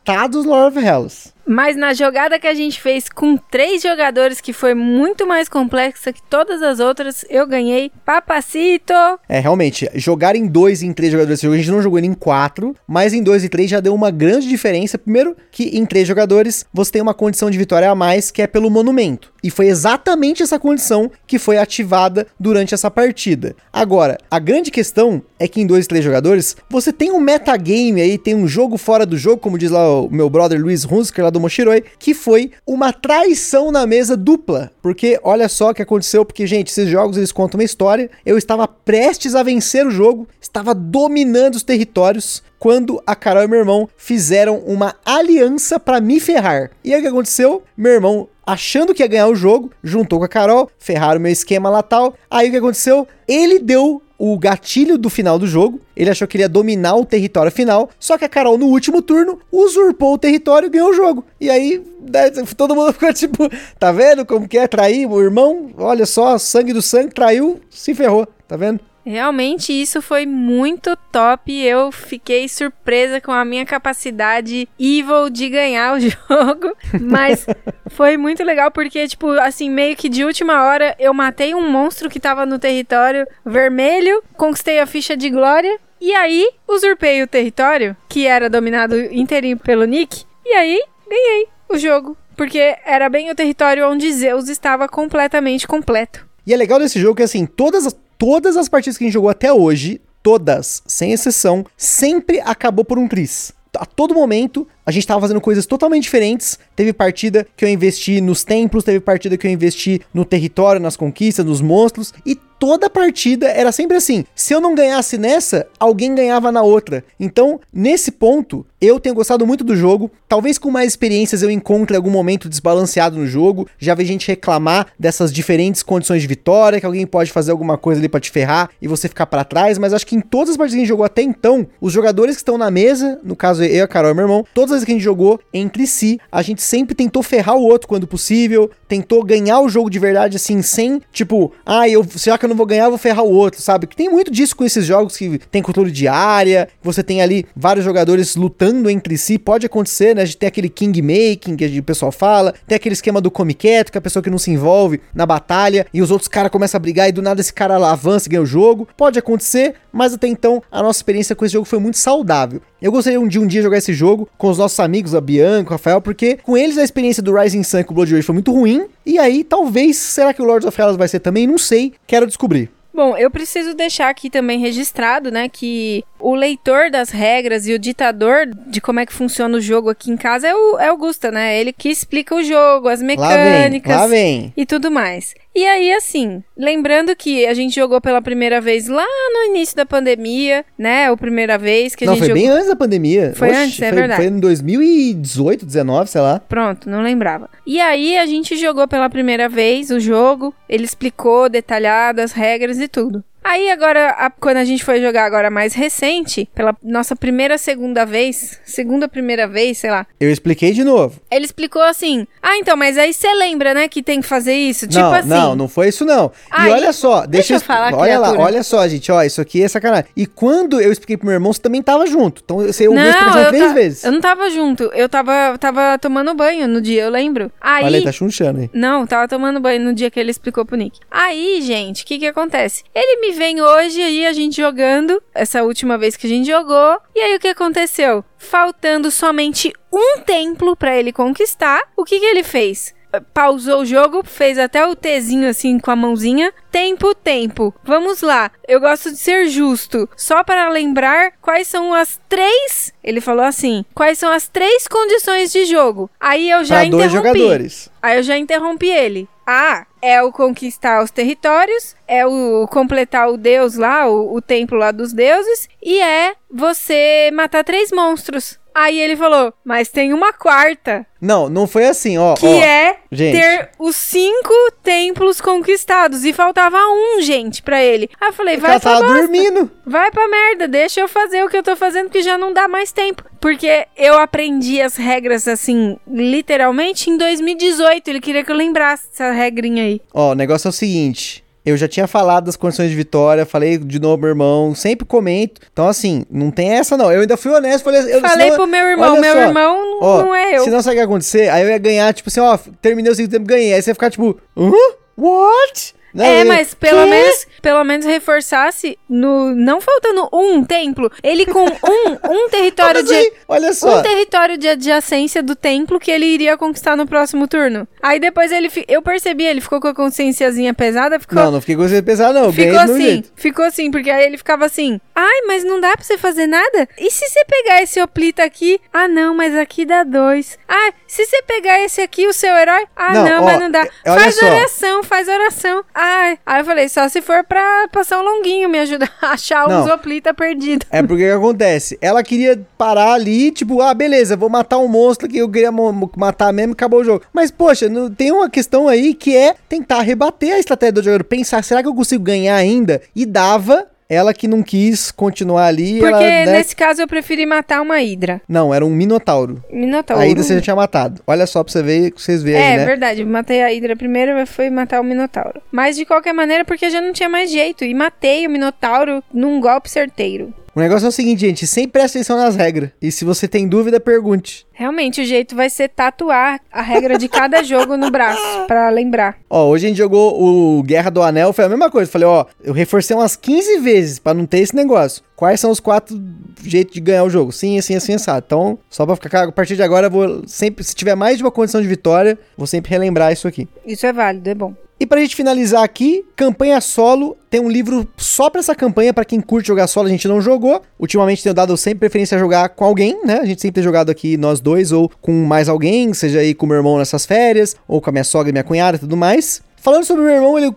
Lord 0.47 0.77
of 0.77 0.83
Hellas. 0.83 1.33
Mas 1.47 1.77
na 1.77 1.95
jogada 1.95 2.39
que 2.39 2.47
a 2.47 2.55
gente 2.55 2.81
fez 2.81 3.09
com 3.09 3.37
três 3.37 3.83
jogadores, 3.83 4.41
que 4.41 4.53
foi 4.53 4.75
muito 4.75 5.27
mais 5.27 5.49
complexa 5.49 6.13
que 6.13 6.23
todas 6.23 6.61
as 6.61 6.81
outras, 6.81 7.25
eu 7.31 7.47
ganhei 7.47 7.93
papacito. 8.05 8.93
É, 9.29 9.39
realmente, 9.39 9.89
jogar 9.95 10.35
em 10.35 10.47
dois 10.47 10.83
e 10.83 10.87
em 10.87 10.93
três 10.93 11.13
jogadores 11.13 11.45
a 11.45 11.57
gente 11.57 11.71
não 11.71 11.81
jogou 11.81 12.01
em 12.01 12.15
quatro, 12.15 12.75
mas 12.87 13.13
em 13.13 13.23
dois 13.23 13.45
e 13.45 13.49
três 13.49 13.71
já 13.71 13.81
deu 13.81 13.95
uma 13.95 14.11
grande 14.11 14.49
diferença. 14.49 14.99
Primeiro, 14.99 15.37
que 15.53 15.79
em 15.79 15.87
três 15.87 16.09
jogadores 16.09 16.67
você 16.73 16.93
tem 16.93 17.03
uma 17.03 17.15
condição 17.15 17.51
de 17.51 17.59
vitória 17.59 17.89
a 17.89 17.95
mais, 17.95 18.31
que 18.31 18.43
é 18.43 18.47
pelo 18.47 18.71
monumento. 18.71 19.33
E 19.43 19.51
foi 19.51 19.69
exatamente 19.69 20.43
essa 20.43 20.59
condição 20.59 21.09
que 21.27 21.39
foi 21.39 21.57
ativada 21.57 22.27
durante 22.39 22.75
essa 22.75 22.91
partida. 22.91 23.55
Agora, 23.73 24.19
a 24.29 24.41
grande 24.41 24.73
questão 24.73 25.23
é 25.39 25.47
que 25.47 25.61
em 25.61 25.67
dois 25.67 25.85
e 25.85 25.89
três 25.89 26.05
jogadores, 26.05 26.57
você 26.69 26.93
tem 26.93 27.13
um 27.13 27.21
metagame 27.21 28.01
aí, 28.01 28.19
tem 28.19 28.35
um 28.35 28.49
jogo 28.49 28.77
fora 28.77 29.07
do 29.07 29.17
jogo, 29.17 29.41
como 29.41 29.57
diz 29.57 29.71
lá 29.71 30.01
o 30.01 30.11
meu 30.11 30.29
brother 30.29 30.61
Luiz 30.61 30.85
Hunsker 30.85 31.25
lá 31.25 31.31
do 31.37 31.41
Moshiroi, 31.41 31.85
que 31.99 32.15
foi 32.15 32.51
uma 32.67 32.93
traição 32.93 33.71
na 33.71 33.87
mesa 33.87 34.17
dupla. 34.17 34.71
Porque 34.83 35.19
olha 35.23 35.49
só 35.49 35.71
o 35.71 35.75
que 35.75 35.83
aconteceu, 35.83 36.25
porque, 36.25 36.47
gente, 36.47 36.71
esses 36.71 36.89
jogos 36.89 37.17
eles 37.17 37.33
contam 37.33 37.59
uma 37.59 37.65
história. 37.65 38.11
Eu 38.25 38.39
estava 38.39 38.67
prestes 38.67 39.35
a 39.35 39.43
vencer 39.43 39.87
o 39.87 39.91
jogo, 39.91 40.29
estava 40.41 40.75
dominando 40.75 41.57
os 41.57 41.63
territórios 41.63 42.43
quando 42.59 43.03
a 43.07 43.15
Carol 43.15 43.45
e 43.45 43.49
meu 43.49 43.59
irmão 43.59 43.89
fizeram 43.97 44.59
uma 44.59 44.97
aliança 45.05 45.79
para 45.79 46.01
me 46.01 46.19
ferrar. 46.19 46.71
E 46.83 46.93
aí 46.95 47.01
o 47.01 47.03
que 47.03 47.09
aconteceu? 47.09 47.63
Meu 47.77 47.93
irmão, 47.93 48.29
achando 48.47 48.95
que 48.95 49.03
ia 49.03 49.09
ganhar 49.09 49.29
o 49.29 49.35
jogo, 49.35 49.71
juntou 49.83 50.19
com 50.19 50.25
a 50.25 50.29
Carol, 50.29 50.71
ferraram 50.79 51.21
meu 51.21 51.33
esquema 51.33 51.69
lá 51.69 51.83
tal. 51.83 52.15
Aí 52.31 52.49
o 52.49 52.51
que 52.51 52.57
aconteceu? 52.57 53.07
Ele 53.29 53.59
deu 53.59 54.01
o 54.19 54.39
gatilho 54.39 54.99
do 54.99 55.11
final 55.11 55.39
do 55.39 55.47
jogo. 55.47 55.81
Ele 55.97 56.11
achou 56.11 56.27
que 56.27 56.37
ele 56.37 56.45
ia 56.45 56.49
dominar 56.49 56.97
o 56.97 57.05
território 57.05 57.51
final. 57.51 57.91
Só 57.99 58.17
que 58.17 58.25
a 58.25 58.29
Carol, 58.29 58.59
no 58.59 58.67
último 58.67 59.03
turno, 59.03 59.39
usurpou 59.51 60.15
o 60.15 60.19
território 60.19 60.67
e 60.67 60.71
ganhou 60.71 60.91
o 60.91 60.95
jogo. 60.95 61.25
E 61.41 61.51
aí, 61.51 61.83
né, 62.01 62.31
todo 62.57 62.75
mundo 62.75 62.93
ficou 62.95 63.13
tipo: 63.13 63.49
tá 63.79 63.93
vendo 63.93 64.25
como 64.25 64.49
que 64.49 64.59
é 64.59 64.67
trair 64.67 65.07
o 65.07 65.21
irmão? 65.21 65.71
Olha 65.77 66.07
só, 66.07 66.39
sangue 66.39 66.73
do 66.73 66.83
sangue, 66.83 67.15
traiu, 67.15 67.61
se 67.71 67.95
ferrou, 67.95 68.27
tá 68.47 68.57
vendo? 68.57 68.81
Realmente 69.07 69.73
isso 69.73 70.03
foi 70.03 70.27
muito 70.27 70.97
top. 71.13 71.53
Eu 71.53 71.93
fiquei 71.93 72.49
surpresa 72.49 73.21
com 73.21 73.31
a 73.31 73.45
minha 73.45 73.65
capacidade 73.65 74.69
evil 74.79 75.31
de 75.31 75.49
ganhar 75.49 75.95
o 75.95 76.01
jogo, 76.03 76.77
mas 77.01 77.47
foi 77.91 78.17
muito 78.17 78.43
legal 78.43 78.71
porque 78.73 79.07
tipo, 79.07 79.31
assim, 79.31 79.71
meio 79.71 79.95
que 79.95 80.09
de 80.09 80.25
última 80.25 80.65
hora 80.65 80.97
eu 80.99 81.15
matei 81.15 81.55
um 81.55 81.71
monstro 81.71 82.11
que 82.11 82.19
tava 82.19 82.45
no 82.45 82.59
território 82.59 83.27
vermelho, 83.45 84.25
conquistei 84.37 84.81
a 84.81 84.87
ficha 84.87 85.17
de 85.17 85.31
glória 85.31 85.79
e 86.01 86.13
aí 86.13 86.51
usurpei 86.67 87.23
o 87.23 87.29
território 87.29 87.97
que 88.09 88.27
era 88.27 88.51
dominado 88.51 88.97
inteirinho 89.13 89.57
pelo 89.57 89.85
Nick 89.85 90.25
e 90.45 90.53
aí 90.53 90.83
ganhei 91.09 91.47
o 91.69 91.79
jogo, 91.79 92.17
porque 92.37 92.77
era 92.85 93.09
bem 93.09 93.31
o 93.31 93.35
território 93.35 93.89
onde 93.89 94.13
Zeus 94.13 94.49
estava 94.49 94.89
completamente 94.89 95.67
completo. 95.67 96.27
E 96.47 96.55
é 96.55 96.57
legal 96.57 96.79
desse 96.79 97.01
jogo 97.01 97.17
que, 97.17 97.25
assim, 97.25 97.45
todas 97.45 97.87
as, 97.87 97.97
todas 98.19 98.57
as 98.57 98.69
partidas 98.69 98.99
que 98.99 99.05
a 99.05 99.07
gente 99.07 99.15
jogou 99.15 99.31
até 99.31 99.53
hoje, 99.53 100.01
todas, 100.23 100.83
sem 100.87 101.13
exceção, 101.13 101.65
sempre 101.77 102.41
acabou 102.41 102.85
por 102.85 102.99
um 102.99 103.09
tris. 103.09 103.53
A 103.77 103.85
todo 103.85 104.15
momento, 104.15 104.67
a 104.87 104.93
gente 104.93 105.07
tava 105.07 105.21
fazendo 105.21 105.41
coisas 105.41 105.67
totalmente 105.67 106.05
diferentes. 106.05 106.59
Teve 106.77 106.93
partida 106.93 107.45
que 107.57 107.65
eu 107.65 107.69
investi 107.69 108.21
nos 108.21 108.45
templos, 108.45 108.85
teve 108.85 109.01
partida 109.01 109.37
que 109.37 109.45
eu 109.47 109.51
investi 109.51 110.01
no 110.15 110.25
território, 110.25 110.81
nas 110.81 110.97
conquistas, 110.97 111.45
nos 111.45 111.61
monstros, 111.61 112.15
e 112.25 112.39
toda 112.59 112.89
partida 112.89 113.49
era 113.49 113.73
sempre 113.73 113.97
assim. 113.97 114.25
Se 114.35 114.55
eu 114.55 114.61
não 114.61 114.75
ganhasse 114.75 115.19
nessa, 115.19 115.67
alguém 115.79 116.15
ganhava 116.15 116.53
na 116.53 116.63
outra. 116.63 117.05
Então, 117.19 117.61
nesse 117.73 118.11
ponto, 118.11 118.65
eu 118.81 119.01
tenho 119.01 119.15
gostado 119.15 119.47
muito 119.47 119.65
do 119.65 119.77
jogo. 119.77 120.11
Talvez 120.29 120.59
com 120.59 120.71
mais 120.71 120.89
experiências 120.89 121.43
eu 121.43 121.51
encontre 121.51 121.97
algum 121.97 122.11
momento 122.11 122.49
desbalanceado 122.49 123.17
no 123.17 123.27
jogo. 123.27 123.67
Já 123.79 123.95
vi 123.95 124.05
gente 124.05 124.29
reclamar 124.29 124.89
dessas 124.99 125.33
diferentes 125.33 125.83
condições 125.83 126.23
de 126.23 126.29
vitória, 126.29 126.81
que 126.81 126.87
alguém 126.87 127.07
pode 127.07 127.33
fazer 127.33 127.51
alguma 127.51 127.79
coisa 127.79 128.01
ali 128.01 128.09
para 128.09 128.21
te 128.21 128.31
ferrar 128.31 128.71
e 128.81 128.89
você 128.89 129.09
ficar 129.09 129.27
para 129.27 129.45
trás, 129.45 129.79
mas 129.79 129.93
acho 129.93 130.07
que 130.07 130.17
em 130.17 130.21
todas 130.21 130.51
as 130.51 130.57
partidas 130.57 130.75
que 130.75 130.79
a 130.79 130.81
gente 130.81 130.89
jogou 130.89 131.05
até 131.05 131.23
então, 131.23 131.67
os 131.81 131.93
jogadores 131.93 132.37
que 132.37 132.43
estão 132.43 132.59
na 132.59 132.71
mesa, 132.71 133.19
no 133.23 133.35
caso 133.35 133.65
eu, 133.65 133.85
a 133.85 133.89
Carol 133.89 134.11
e 134.11 134.15
meu 134.15 134.25
irmão, 134.25 134.45
todas 134.55 134.73
as 134.73 134.76
vezes 134.77 134.85
que 134.85 134.93
a 134.93 134.95
gente 134.95 135.05
jogou 135.05 135.41
entre 135.53 135.87
si, 135.87 136.19
a 136.31 136.43
gente 136.43 136.63
sempre 136.63 136.95
tentou 136.95 137.23
ferrar 137.23 137.57
o 137.57 137.63
outro 137.63 137.89
quando 137.89 138.07
possível, 138.07 138.71
tentou 138.89 139.25
ganhar 139.25 139.61
o 139.61 139.69
jogo 139.69 139.91
de 139.91 139.99
verdade 139.99 140.37
assim, 140.37 140.63
sem 140.63 141.01
tipo, 141.13 141.53
ah, 141.65 141.89
eu, 141.89 142.05
será 142.17 142.39
que 142.39 142.45
eu 142.45 142.49
não 142.49 142.57
vou 142.57 142.67
ganhar, 142.67 142.85
eu 142.85 142.91
vou 142.91 142.99
ferrar 142.99 143.25
o 143.25 143.31
outro, 143.31 143.61
sabe? 143.61 143.87
Que 143.87 143.97
tem 143.97 144.09
muito 144.09 144.31
disso 144.31 144.57
com 144.57 144.65
esses 144.65 144.85
jogos 144.85 145.17
que 145.17 145.39
tem 145.51 145.63
controle 145.63 145.91
de 145.91 146.09
área, 146.09 146.69
você 146.83 147.03
tem 147.03 147.21
ali 147.21 147.47
vários 147.55 147.85
jogadores 147.85 148.37
lutando 148.37 148.89
entre 148.91 149.17
si, 149.19 149.39
pode 149.39 149.67
acontecer, 149.67 150.15
né? 150.15 150.23
A 150.23 150.25
gente 150.25 150.37
tem 150.37 150.47
aquele 150.49 150.69
king 150.69 151.01
making 151.03 151.57
que 151.57 151.79
o 151.79 151.83
pessoal 151.83 152.13
fala, 152.13 152.55
tem 152.67 152.77
aquele 152.77 152.93
esquema 152.95 153.21
do 153.21 153.31
comiqueto, 153.31 153.91
que 153.91 153.99
é 153.99 154.01
a 154.01 154.03
pessoa 154.03 154.23
que 154.23 154.31
não 154.31 154.39
se 154.39 154.51
envolve 154.51 155.01
na 155.15 155.27
batalha 155.27 155.87
e 155.93 156.03
os 156.03 156.11
outros 156.11 156.29
caras 156.29 156.51
começam 156.51 156.79
a 156.79 156.81
brigar 156.81 157.09
e 157.09 157.13
do 157.13 157.23
nada 157.23 157.41
esse 157.41 157.53
cara 157.53 157.79
lá 157.79 157.93
avança 157.93 158.29
e 158.29 158.31
ganha 158.31 158.43
o 158.43 158.47
jogo. 158.47 158.89
Pode 158.97 159.19
acontecer, 159.19 159.75
mas 159.93 160.15
até 160.15 160.29
então 160.29 160.63
a 160.71 160.83
nossa 160.83 160.99
experiência 160.99 161.35
com 161.35 161.45
esse 161.45 161.53
jogo 161.53 161.65
foi 161.65 161.79
muito 161.79 161.99
saudável. 161.99 162.61
Eu 162.81 162.93
gostaria 162.93 163.19
de 163.27 163.39
um 163.39 163.47
dia 163.47 163.63
jogar 163.63 163.79
esse 163.79 163.95
jogo 163.95 164.29
com 164.37 164.49
os 164.49 164.59
nossos 164.59 164.66
amigos, 164.81 165.15
a 165.15 165.21
Bianca, 165.21 165.71
o 165.71 165.73
Rafael, 165.73 166.01
porque 166.01 166.39
com 166.43 166.57
eles 166.57 166.79
a 166.79 166.85
experiência 166.85 167.23
do 167.23 167.35
Rising 167.35 167.63
Sun 167.63 167.85
com 167.85 167.93
o 167.93 167.95
Blood 167.95 168.13
Rage 168.13 168.27
foi 168.27 168.35
muito 168.35 168.53
ruim. 168.53 168.87
E 169.05 169.19
aí, 169.19 169.45
talvez, 169.45 169.97
será 169.97 170.33
que 170.33 170.43
o 170.43 170.45
Lords 170.45 170.67
of 170.67 170.81
Hellas 170.81 170.97
vai 170.97 171.09
ser 171.09 171.21
também? 171.21 171.47
Não 171.47 171.59
sei, 171.59 171.93
quero 172.07 172.27
descobrir. 172.27 172.71
Bom, 172.97 173.15
eu 173.15 173.31
preciso 173.31 173.75
deixar 173.75 174.09
aqui 174.09 174.31
também 174.31 174.59
registrado, 174.59 175.31
né, 175.31 175.51
que 175.51 176.03
o 176.19 176.35
leitor 176.35 176.91
das 176.91 177.11
regras 177.11 177.67
e 177.67 177.75
o 177.75 177.79
ditador 177.79 178.47
de 178.47 178.81
como 178.81 178.99
é 178.99 179.05
que 179.05 179.13
funciona 179.13 179.59
o 179.59 179.61
jogo 179.61 179.91
aqui 179.91 180.11
em 180.11 180.17
casa 180.17 180.49
é 180.49 180.55
o, 180.55 180.79
é 180.79 180.91
o 180.91 180.97
Gusta, 180.97 181.31
né? 181.31 181.61
Ele 181.61 181.75
que 181.75 181.91
explica 181.91 182.35
o 182.35 182.43
jogo, 182.43 182.89
as 182.89 183.03
mecânicas 183.03 183.95
lá 183.95 184.07
vem, 184.07 184.37
lá 184.37 184.41
vem. 184.41 184.53
e 184.57 184.65
tudo 184.65 184.91
mais. 184.91 185.35
E 185.57 185.65
aí, 185.65 185.91
assim, 185.95 186.45
lembrando 186.55 187.17
que 187.17 187.47
a 187.47 187.55
gente 187.55 187.75
jogou 187.75 187.99
pela 187.99 188.21
primeira 188.21 188.61
vez 188.61 188.89
lá 188.89 189.07
no 189.33 189.51
início 189.51 189.75
da 189.75 189.87
pandemia, 189.87 190.63
né? 190.79 191.07
A 191.07 191.17
primeira 191.17 191.57
vez 191.57 191.95
que 191.95 192.05
a 192.05 192.09
não, 192.09 192.15
gente 192.15 192.27
foi 192.27 192.29
jogou... 192.29 192.43
bem 192.43 192.51
antes 192.51 192.69
da 192.69 192.77
pandemia. 192.77 193.33
Foi 193.35 193.51
antes, 193.51 193.81
é 193.81 193.89
foi, 193.89 193.99
verdade. 193.99 194.23
Foi 194.23 194.31
em 194.31 194.39
2018, 194.39 195.65
19, 195.65 196.11
sei 196.11 196.21
lá. 196.21 196.41
Pronto, 196.41 196.91
não 196.91 197.01
lembrava. 197.01 197.49
E 197.67 197.81
aí 197.81 198.19
a 198.19 198.27
gente 198.27 198.55
jogou 198.55 198.87
pela 198.87 199.09
primeira 199.09 199.49
vez 199.49 199.91
o 199.91 199.99
jogo, 199.99 200.55
ele 200.69 200.85
explicou 200.85 201.49
detalhado 201.49 202.21
as 202.21 202.33
regras 202.33 202.79
e 202.79 202.87
tudo. 202.87 203.25
Aí 203.49 203.71
agora, 203.71 204.11
a, 204.19 204.29
quando 204.29 204.57
a 204.57 204.65
gente 204.65 204.85
foi 204.85 205.01
jogar 205.01 205.25
agora 205.25 205.49
mais 205.51 205.73
recente, 205.73 206.49
pela 206.53 206.75
nossa 206.83 207.15
primeira, 207.15 207.57
segunda 207.57 208.05
vez, 208.05 208.61
segunda, 208.65 209.07
primeira 209.07 209.47
vez, 209.47 209.79
sei 209.79 209.89
lá. 209.89 210.05
Eu 210.19 210.33
expliquei 210.33 210.73
de 210.73 210.83
novo. 210.83 211.21
Ele 211.31 211.45
explicou 211.45 211.81
assim: 211.83 212.27
Ah, 212.43 212.57
então, 212.57 212.77
mas 212.77 212.99
aí 212.99 213.15
você 213.15 213.33
lembra, 213.35 213.73
né, 213.73 213.87
que 213.87 214.03
tem 214.03 214.21
que 214.21 214.27
fazer 214.27 214.53
isso? 214.55 214.85
Não, 214.87 214.91
tipo 214.91 215.05
assim. 215.05 215.29
não, 215.29 215.55
não 215.55 215.69
foi 215.69 215.89
isso 215.91 216.05
não. 216.05 216.33
Aí, 216.51 216.69
e 216.71 216.73
olha 216.73 216.93
só, 216.93 217.21
deixa, 217.25 217.29
deixa 217.29 217.55
eu 217.55 217.61
falar, 217.61 217.95
Olha 217.95 218.19
lá, 218.19 218.31
criatura. 218.31 218.41
olha 218.43 218.63
só, 218.65 218.89
gente, 218.89 219.13
ó, 219.13 219.23
isso 219.23 219.41
aqui 219.41 219.63
é 219.63 219.69
sacanagem. 219.69 220.07
E 220.17 220.27
quando 220.27 220.81
eu 220.81 220.91
expliquei 220.91 221.17
pro 221.17 221.27
meu 221.27 221.35
irmão, 221.35 221.53
você 221.53 221.61
também 221.61 221.81
tava 221.83 222.05
junto. 222.09 222.43
Então 222.45 222.57
você 222.59 222.89
ouviu 222.89 223.05
Não, 223.05 223.47
três 223.49 223.65
ta- 223.69 223.73
vezes. 223.73 224.03
eu 224.03 224.11
não 224.11 224.21
tava 224.21 224.51
junto. 224.51 224.83
Eu 224.93 225.09
tava, 225.09 225.57
tava 225.57 225.97
tomando 226.01 226.35
banho 226.35 226.67
no 226.67 226.81
dia, 226.81 227.05
eu 227.05 227.11
lembro. 227.11 227.53
Aí. 227.61 227.85
Olha 227.85 228.03
tá 228.03 228.11
chunchando 228.11 228.59
aí. 228.63 228.71
Não, 228.73 229.07
tava 229.07 229.29
tomando 229.29 229.61
banho 229.61 229.81
no 229.85 229.93
dia 229.95 230.11
que 230.11 230.19
ele 230.19 230.33
explicou 230.33 230.65
pro 230.65 230.77
Nick. 230.77 230.99
Aí, 231.09 231.61
gente, 231.63 232.03
o 232.03 232.07
que 232.07 232.19
que 232.19 232.27
acontece? 232.27 232.83
Ele 232.93 233.21
me 233.21 233.36
vem 233.37 233.61
hoje 233.61 234.03
aí, 234.03 234.27
a 234.27 234.33
gente 234.33 234.57
jogando, 234.57 235.23
essa 235.35 235.63
última 235.63 235.97
vez 235.97 236.17
que 236.17 236.27
a 236.27 236.31
gente 236.31 236.47
jogou, 236.47 236.99
e 237.15 237.21
aí 237.21 237.37
o 237.37 237.41
que 237.41 237.49
aconteceu? 237.49 238.25
Faltando 238.39 239.11
somente 239.11 239.73
um 239.93 240.21
templo 240.21 240.75
pra 240.75 240.97
ele 240.97 241.13
conquistar, 241.13 241.81
o 241.97 242.05
que 242.05 242.19
que 242.19 242.25
ele 242.27 242.43
fez? 242.43 242.95
Pausou 243.33 243.81
o 243.81 243.87
jogo, 243.87 244.23
fez 244.27 244.59
até 244.59 244.85
o 244.87 244.95
Tzinho 244.95 245.49
assim 245.49 245.79
com 245.79 245.91
a 245.91 245.97
mãozinha. 245.97 246.53
Tempo, 246.71 247.15
tempo. 247.15 247.75
Vamos 247.83 248.21
lá. 248.21 248.51
Eu 248.69 248.79
gosto 248.79 249.11
de 249.11 249.17
ser 249.17 249.49
justo. 249.49 250.07
Só 250.15 250.45
para 250.45 250.69
lembrar 250.69 251.33
quais 251.41 251.67
são 251.67 251.95
as 251.95 252.21
três. 252.29 252.93
Ele 253.03 253.23
falou 253.23 253.45
assim: 253.45 253.87
quais 253.95 254.19
são 254.19 254.31
as 254.31 254.49
três 254.49 254.87
condições 254.87 255.51
de 255.51 255.65
jogo. 255.65 256.11
Aí 256.21 256.51
eu 256.51 256.63
já 256.63 256.81
Pra 256.81 256.91
dois 256.91 257.07
interrompi. 257.07 257.39
jogadores. 257.39 257.91
Aí 258.03 258.19
eu 258.19 258.23
já 258.23 258.37
interrompi 258.37 258.89
ele. 258.91 259.27
Ah, 259.47 259.87
é 260.03 260.21
o 260.23 260.33
conquistar 260.33 261.05
os 261.05 261.11
territórios, 261.13 261.95
é 262.09 262.27
o 262.27 262.67
completar 262.67 263.31
o 263.31 263.37
deus 263.37 263.77
lá, 263.77 264.09
o, 264.09 264.35
o 264.35 264.43
templo 264.43 264.77
lá 264.77 264.91
dos 264.91 265.13
deuses, 265.13 265.69
e 265.81 266.01
é 266.01 266.35
você 266.51 267.31
matar 267.33 267.63
três 267.63 267.93
monstros. 267.93 268.59
Aí 268.79 269.01
ele 269.01 269.17
falou, 269.17 269.55
mas 269.65 269.89
tem 269.89 270.13
uma 270.13 270.35
quarta, 270.35 271.07
Não, 271.19 271.49
não 271.49 271.67
foi 271.67 271.87
assim, 271.87 272.19
ó. 272.19 272.35
que 272.35 272.45
ó. 272.47 272.61
é 272.63 272.99
gente. 273.11 273.41
ter 273.41 273.71
os 273.79 273.97
cinco 273.97 274.53
templos 274.83 275.41
conquistados. 275.41 276.27
E 276.27 276.33
faltava 276.35 276.77
um, 276.77 277.23
gente, 277.23 277.63
pra 277.63 277.83
ele. 277.83 278.11
Aí 278.21 278.29
eu 278.29 278.33
falei, 278.35 278.57
O 278.57 278.61
vai 278.61 278.71
cara 278.73 278.81
pra 278.81 278.91
tava 278.93 279.07
bosta. 279.07 279.23
dormindo. 279.23 279.71
Vai 279.87 280.11
pra 280.11 280.29
merda, 280.29 280.69
deixa 280.69 281.01
eu 281.01 281.09
fazer 281.09 281.43
o 281.43 281.49
que 281.49 281.57
eu 281.57 281.63
tô 281.63 281.75
fazendo, 281.75 282.05
porque 282.09 282.21
já 282.23 282.37
não 282.37 282.53
dá 282.53 282.69
mais 282.69 282.93
tempo. 282.93 283.25
Porque 283.41 283.87
eu 283.97 284.19
aprendi 284.19 284.83
as 284.83 284.97
regras, 284.97 285.49
assim, 285.49 285.97
literalmente 286.07 287.09
em 287.09 287.17
2018. 287.17 288.09
Ele 288.09 288.21
queria 288.21 288.45
que 288.45 288.53
eu 288.53 288.57
lembrasse 288.57 289.09
essa 289.13 289.31
regrinha 289.33 289.85
aí. 289.85 290.03
Ó, 290.13 290.33
o 290.33 290.35
negócio 290.35 290.69
é 290.69 290.71
o 290.71 290.73
seguinte. 290.73 291.43
Eu 291.67 291.77
já 291.77 291.89
tinha 291.89 292.07
falado 292.07 292.45
das 292.45 292.55
condições 292.57 292.91
de 292.91 292.95
vitória, 292.97 293.45
falei 293.45 293.77
de 293.77 293.99
novo, 294.01 294.19
meu 294.19 294.29
irmão, 294.29 294.73
sempre 294.73 295.05
comento. 295.05 295.61
Então, 295.73 295.89
assim, 295.89 296.25
não 296.31 296.49
tem 296.51 296.71
essa 296.71 296.97
não. 296.97 297.11
Eu 297.13 297.23
ainda 297.23 297.37
fui 297.37 297.51
honesto, 297.53 297.83
falei... 297.83 298.01
Eu, 298.03 298.21
Falei 298.21 298.45
senão- 298.47 298.57
pro 298.57 298.67
meu 298.69 298.87
irmão, 298.87 299.21
meu 299.21 299.33
só, 299.35 299.41
irmão 299.41 299.99
ó, 300.01 300.23
não 300.23 300.35
é 300.35 300.57
eu. 300.59 300.63
Senão 300.65 300.81
sabe 300.81 300.93
o 300.93 300.95
que 300.95 301.01
ia 301.01 301.05
acontecer? 301.05 301.49
Aí 301.51 301.65
eu 301.65 301.69
ia 301.69 301.79
ganhar, 301.79 302.15
tipo 302.15 302.29
assim, 302.29 302.39
ó, 302.39 302.57
terminei 302.81 303.11
o 303.11 303.15
segundo 303.17 303.33
tempo, 303.33 303.47
ganhei. 303.47 303.75
Aí 303.75 303.83
você 303.83 303.91
ia 303.91 303.95
ficar 303.95 304.11
tipo, 304.11 304.39
hã? 304.57 304.71
What? 305.19 305.95
Não, 306.17 306.25
É, 306.25 306.45
mas 306.45 306.75
pelo 306.75 307.05
Quê? 307.05 307.11
menos, 307.11 307.47
pelo 307.63 307.85
menos 307.85 308.07
reforçasse 308.07 308.99
no 309.09 309.55
não 309.55 309.81
faltando 309.81 310.29
um 310.33 310.65
templo, 310.65 311.11
ele 311.23 311.47
com 311.47 311.65
um, 311.65 312.19
um 312.31 312.49
território 312.51 313.01
aí, 313.01 313.07
de 313.31 313.33
olha 313.49 313.73
só. 313.73 313.99
um 313.99 314.03
território 314.03 314.57
de 314.57 314.69
adjacência 314.69 315.43
do 315.43 315.55
templo 315.55 316.01
que 316.01 316.11
ele 316.11 316.27
iria 316.27 316.57
conquistar 316.57 316.97
no 316.97 317.07
próximo 317.07 317.47
turno. 317.47 317.87
Aí 318.03 318.19
depois 318.19 318.51
ele 318.53 318.71
eu 318.89 319.03
percebi, 319.03 319.45
ele 319.45 319.61
ficou 319.61 319.81
com 319.81 319.89
a 319.89 319.95
consciênciazinha 319.95 320.73
pesada, 320.75 321.21
ficou 321.21 321.37
Não, 321.39 321.51
não 321.51 321.61
fiquei 321.61 321.77
com 321.77 321.83
você 321.89 322.03
pesar, 322.03 322.33
não. 322.33 322.53
Ficou 322.53 322.79
assim, 322.79 323.25
ficou 323.37 323.65
assim, 323.65 323.91
porque 323.91 324.11
aí 324.11 324.25
ele 324.27 324.39
ficava 324.39 324.65
assim, 324.65 325.01
ai, 325.15 325.43
mas 325.47 325.65
não 325.65 325.81
dá 325.81 325.93
pra 325.97 326.05
você 326.05 326.17
fazer 326.19 326.47
nada? 326.47 326.89
E 326.99 327.11
se 327.11 327.29
você 327.29 327.45
pegar 327.45 327.83
esse 327.83 328.01
oplita 328.01 328.43
aqui? 328.43 328.81
Ah, 328.93 329.07
não, 329.09 329.35
mas 329.35 329.55
aqui 329.57 329.85
dá 329.85 330.03
dois. 330.03 330.59
Ah, 330.69 330.93
se 331.07 331.25
você 331.27 331.43
pegar 331.43 331.81
esse 331.81 332.01
aqui, 332.01 332.27
o 332.27 332.33
seu 332.33 332.55
herói? 332.57 332.87
Ah, 332.97 333.13
Não, 333.13 333.25
não, 333.25 333.43
ó, 333.43 333.45
mas 333.47 333.61
não 333.61 333.71
dá. 333.71 333.83
é- 334.05 334.15
Faz 334.19 334.35
só. 334.37 334.47
oração, 334.47 335.03
faz 335.03 335.29
oração. 335.29 335.85
Ai, 336.09 336.39
aí 336.47 336.61
eu 336.61 336.65
falei, 336.65 336.89
só 336.89 337.09
se 337.09 337.21
for 337.21 337.43
pra 337.43 337.89
passar 337.91 338.21
um 338.21 338.23
longuinho, 338.23 338.69
me 338.69 338.79
ajudar 338.79 339.11
a 339.21 339.31
achar 339.33 339.69
Não. 339.69 339.85
os 339.85 339.91
oplita 339.91 340.33
perdidos. 340.33 340.87
É 340.91 341.03
porque 341.03 341.25
o 341.25 341.27
que 341.27 341.33
acontece? 341.33 341.99
Ela 342.01 342.23
queria 342.23 342.61
parar 342.79 343.13
ali, 343.15 343.51
tipo, 343.51 343.81
ah, 343.83 343.93
beleza, 343.93 344.37
vou 344.37 344.49
matar 344.49 344.79
um 344.79 344.87
monstro 344.87 345.29
que 345.29 345.39
eu 345.39 345.49
queria 345.51 345.73
matar 346.17 346.53
mesmo 346.53 346.73
e 346.73 346.75
acabou 346.75 347.01
o 347.01 347.05
jogo. 347.05 347.23
Mas, 347.33 347.51
poxa, 347.51 347.89
não- 347.89 348.09
tem 348.11 348.31
uma 348.31 348.49
questão 348.49 348.87
aí 348.89 349.15
que 349.15 349.37
é 349.37 349.57
tentar 349.69 350.01
rebater 350.03 350.55
a 350.55 350.59
estratégia 350.61 350.93
do 350.93 351.03
jogador. 351.03 351.25
Pensar, 351.25 351.63
será 351.65 351.83
que 351.83 351.89
eu 351.89 351.95
consigo 351.95 352.23
ganhar 352.23 352.55
ainda? 352.57 353.03
E 353.15 353.27
dava, 353.27 353.87
ela 354.09 354.33
que 354.33 354.47
não 354.47 354.63
quis 354.63 355.11
continuar 355.11 355.67
ali. 355.67 355.99
Porque 355.99 356.15
ela, 356.15 356.47
né? 356.47 356.53
nesse 356.53 356.75
caso 356.75 357.03
eu 357.03 357.09
preferi 357.09 357.47
matar 357.47 357.81
uma 357.81 358.01
hidra. 358.01 358.41
Não, 358.49 358.73
era 358.73 358.85
um 358.85 358.91
minotauro. 358.91 359.63
Minotauro. 359.71 360.23
A 360.23 360.27
Hidra 360.27 360.43
você 360.43 360.55
já 360.55 360.61
tinha 360.61 360.77
matado. 360.77 361.21
Olha 361.27 361.47
só 361.47 361.63
pra 361.63 361.73
você 361.73 361.83
ver, 361.83 362.13
vocês 362.17 362.43
verem, 362.43 362.63
É, 362.63 362.77
né? 362.79 362.85
verdade. 362.85 363.21
Eu 363.23 363.27
matei 363.27 363.63
a 363.63 363.73
Hidra 363.73 363.97
primeiro 363.97 364.39
e 364.39 364.47
fui 364.47 364.71
matar 364.71 365.01
o 365.01 365.05
Minotauro. 365.05 365.61
Mas 365.71 365.97
de 365.97 366.05
qualquer 366.05 366.33
maneira, 366.33 366.65
porque 366.65 366.89
já 366.91 367.01
não 367.01 367.13
tinha 367.13 367.29
mais 367.29 367.51
jeito. 367.51 367.85
E 367.85 367.95
matei 367.95 368.47
o 368.47 368.51
Minotauro 368.51 369.23
num 369.33 369.61
golpe 369.61 369.91
certeiro. 369.91 370.53
O 370.77 370.81
negócio 370.81 371.07
é 371.07 371.09
o 371.09 371.13
seguinte, 371.13 371.41
gente, 371.41 371.67
sempre 371.67 371.93
presta 371.93 372.19
atenção 372.19 372.37
nas 372.37 372.55
regras. 372.55 372.91
E 373.01 373.11
se 373.11 373.25
você 373.25 373.49
tem 373.49 373.67
dúvida, 373.67 373.99
pergunte. 373.99 374.67
Realmente, 374.75 375.23
o 375.23 375.25
jeito 375.25 375.57
vai 375.57 375.71
ser 375.71 375.89
tatuar 375.89 376.61
a 376.71 376.83
regra 376.83 377.17
de 377.17 377.31
cada 377.31 377.63
jogo 377.65 377.97
no 377.97 378.11
braço, 378.11 378.67
pra 378.67 378.91
lembrar. 378.91 379.39
Ó, 379.49 379.69
hoje 379.69 379.87
a 379.87 379.89
gente 379.89 379.97
jogou 379.97 380.39
o 380.39 380.83
Guerra 380.83 381.09
do 381.09 381.23
Anel, 381.23 381.55
foi 381.55 381.65
a 381.65 381.69
mesma 381.71 381.91
coisa. 381.91 382.11
Falei, 382.11 382.29
ó, 382.29 382.45
eu 382.63 382.75
reforcei 382.75 383.17
umas 383.17 383.37
15 383.37 383.79
vezes 383.79 384.19
pra 384.19 384.35
não 384.35 384.45
ter 384.45 384.59
esse 384.59 384.77
negócio. 384.77 385.23
Quais 385.35 385.59
são 385.61 385.71
os 385.71 385.81
quatro 385.81 386.23
jeitos 386.63 386.93
de 386.93 387.01
ganhar 387.01 387.25
o 387.25 387.31
jogo? 387.31 387.53
Sim, 387.53 387.79
assim, 387.79 387.95
assim, 387.95 388.13
assado. 388.13 388.45
Então, 388.47 388.79
só 388.91 389.07
pra 389.07 389.17
ficar 389.17 389.31
claro, 389.31 389.49
a 389.49 389.53
partir 389.53 389.77
de 389.77 389.83
agora 389.83 390.09
eu 390.09 390.11
vou 390.11 390.43
sempre, 390.47 390.85
se 390.85 390.95
tiver 390.95 391.15
mais 391.15 391.39
de 391.39 391.43
uma 391.43 391.51
condição 391.51 391.81
de 391.81 391.89
vitória, 391.89 392.39
vou 392.55 392.67
sempre 392.67 392.91
relembrar 392.91 393.33
isso 393.33 393.49
aqui. 393.49 393.67
Isso 393.87 394.05
é 394.05 394.13
válido, 394.13 394.51
é 394.51 394.55
bom. 394.55 394.75
E 394.99 395.07
pra 395.07 395.21
gente 395.21 395.37
finalizar 395.37 395.85
aqui, 395.85 396.25
campanha 396.35 396.81
solo, 396.81 397.37
tem 397.51 397.61
um 397.61 397.69
livro 397.69 398.09
só 398.17 398.49
pra 398.49 398.61
essa 398.61 398.75
campanha, 398.75 399.13
pra 399.13 399.27
quem 399.27 399.43
curte 399.43 399.69
jogar 399.69 399.87
solo, 399.89 400.09
a 400.09 400.11
gente 400.11 400.27
não 400.27 400.41
jogou. 400.41 400.81
Ultimamente 400.99 401.43
tenho 401.43 401.55
dado 401.55 401.77
sempre 401.77 402.01
preferência 402.01 402.37
a 402.37 402.39
jogar 402.39 402.71
com 402.71 402.83
alguém, 402.83 403.21
né? 403.23 403.41
A 403.41 403.45
gente 403.45 403.61
sempre 403.61 403.75
tem 403.75 403.85
jogado 403.85 404.09
aqui 404.09 404.39
nós 404.39 404.59
dois 404.59 404.93
ou 404.93 405.11
com 405.21 405.45
mais 405.45 405.69
alguém, 405.69 406.15
seja 406.15 406.39
aí 406.39 406.55
com 406.55 406.65
o 406.65 406.69
meu 406.69 406.79
irmão 406.79 406.97
nessas 406.97 407.27
férias, 407.27 407.77
ou 407.87 408.01
com 408.01 408.09
a 408.09 408.13
minha 408.13 408.25
sogra 408.25 408.49
e 408.49 408.53
minha 408.53 408.65
cunhada 408.65 408.97
e 408.97 409.01
tudo 409.01 409.19
mais. 409.19 409.61
Falando 409.87 410.03
sobre 410.03 410.23
o 410.23 410.25
meu 410.25 410.35
irmão, 410.35 410.59
ele, 410.59 410.67
o 410.67 410.73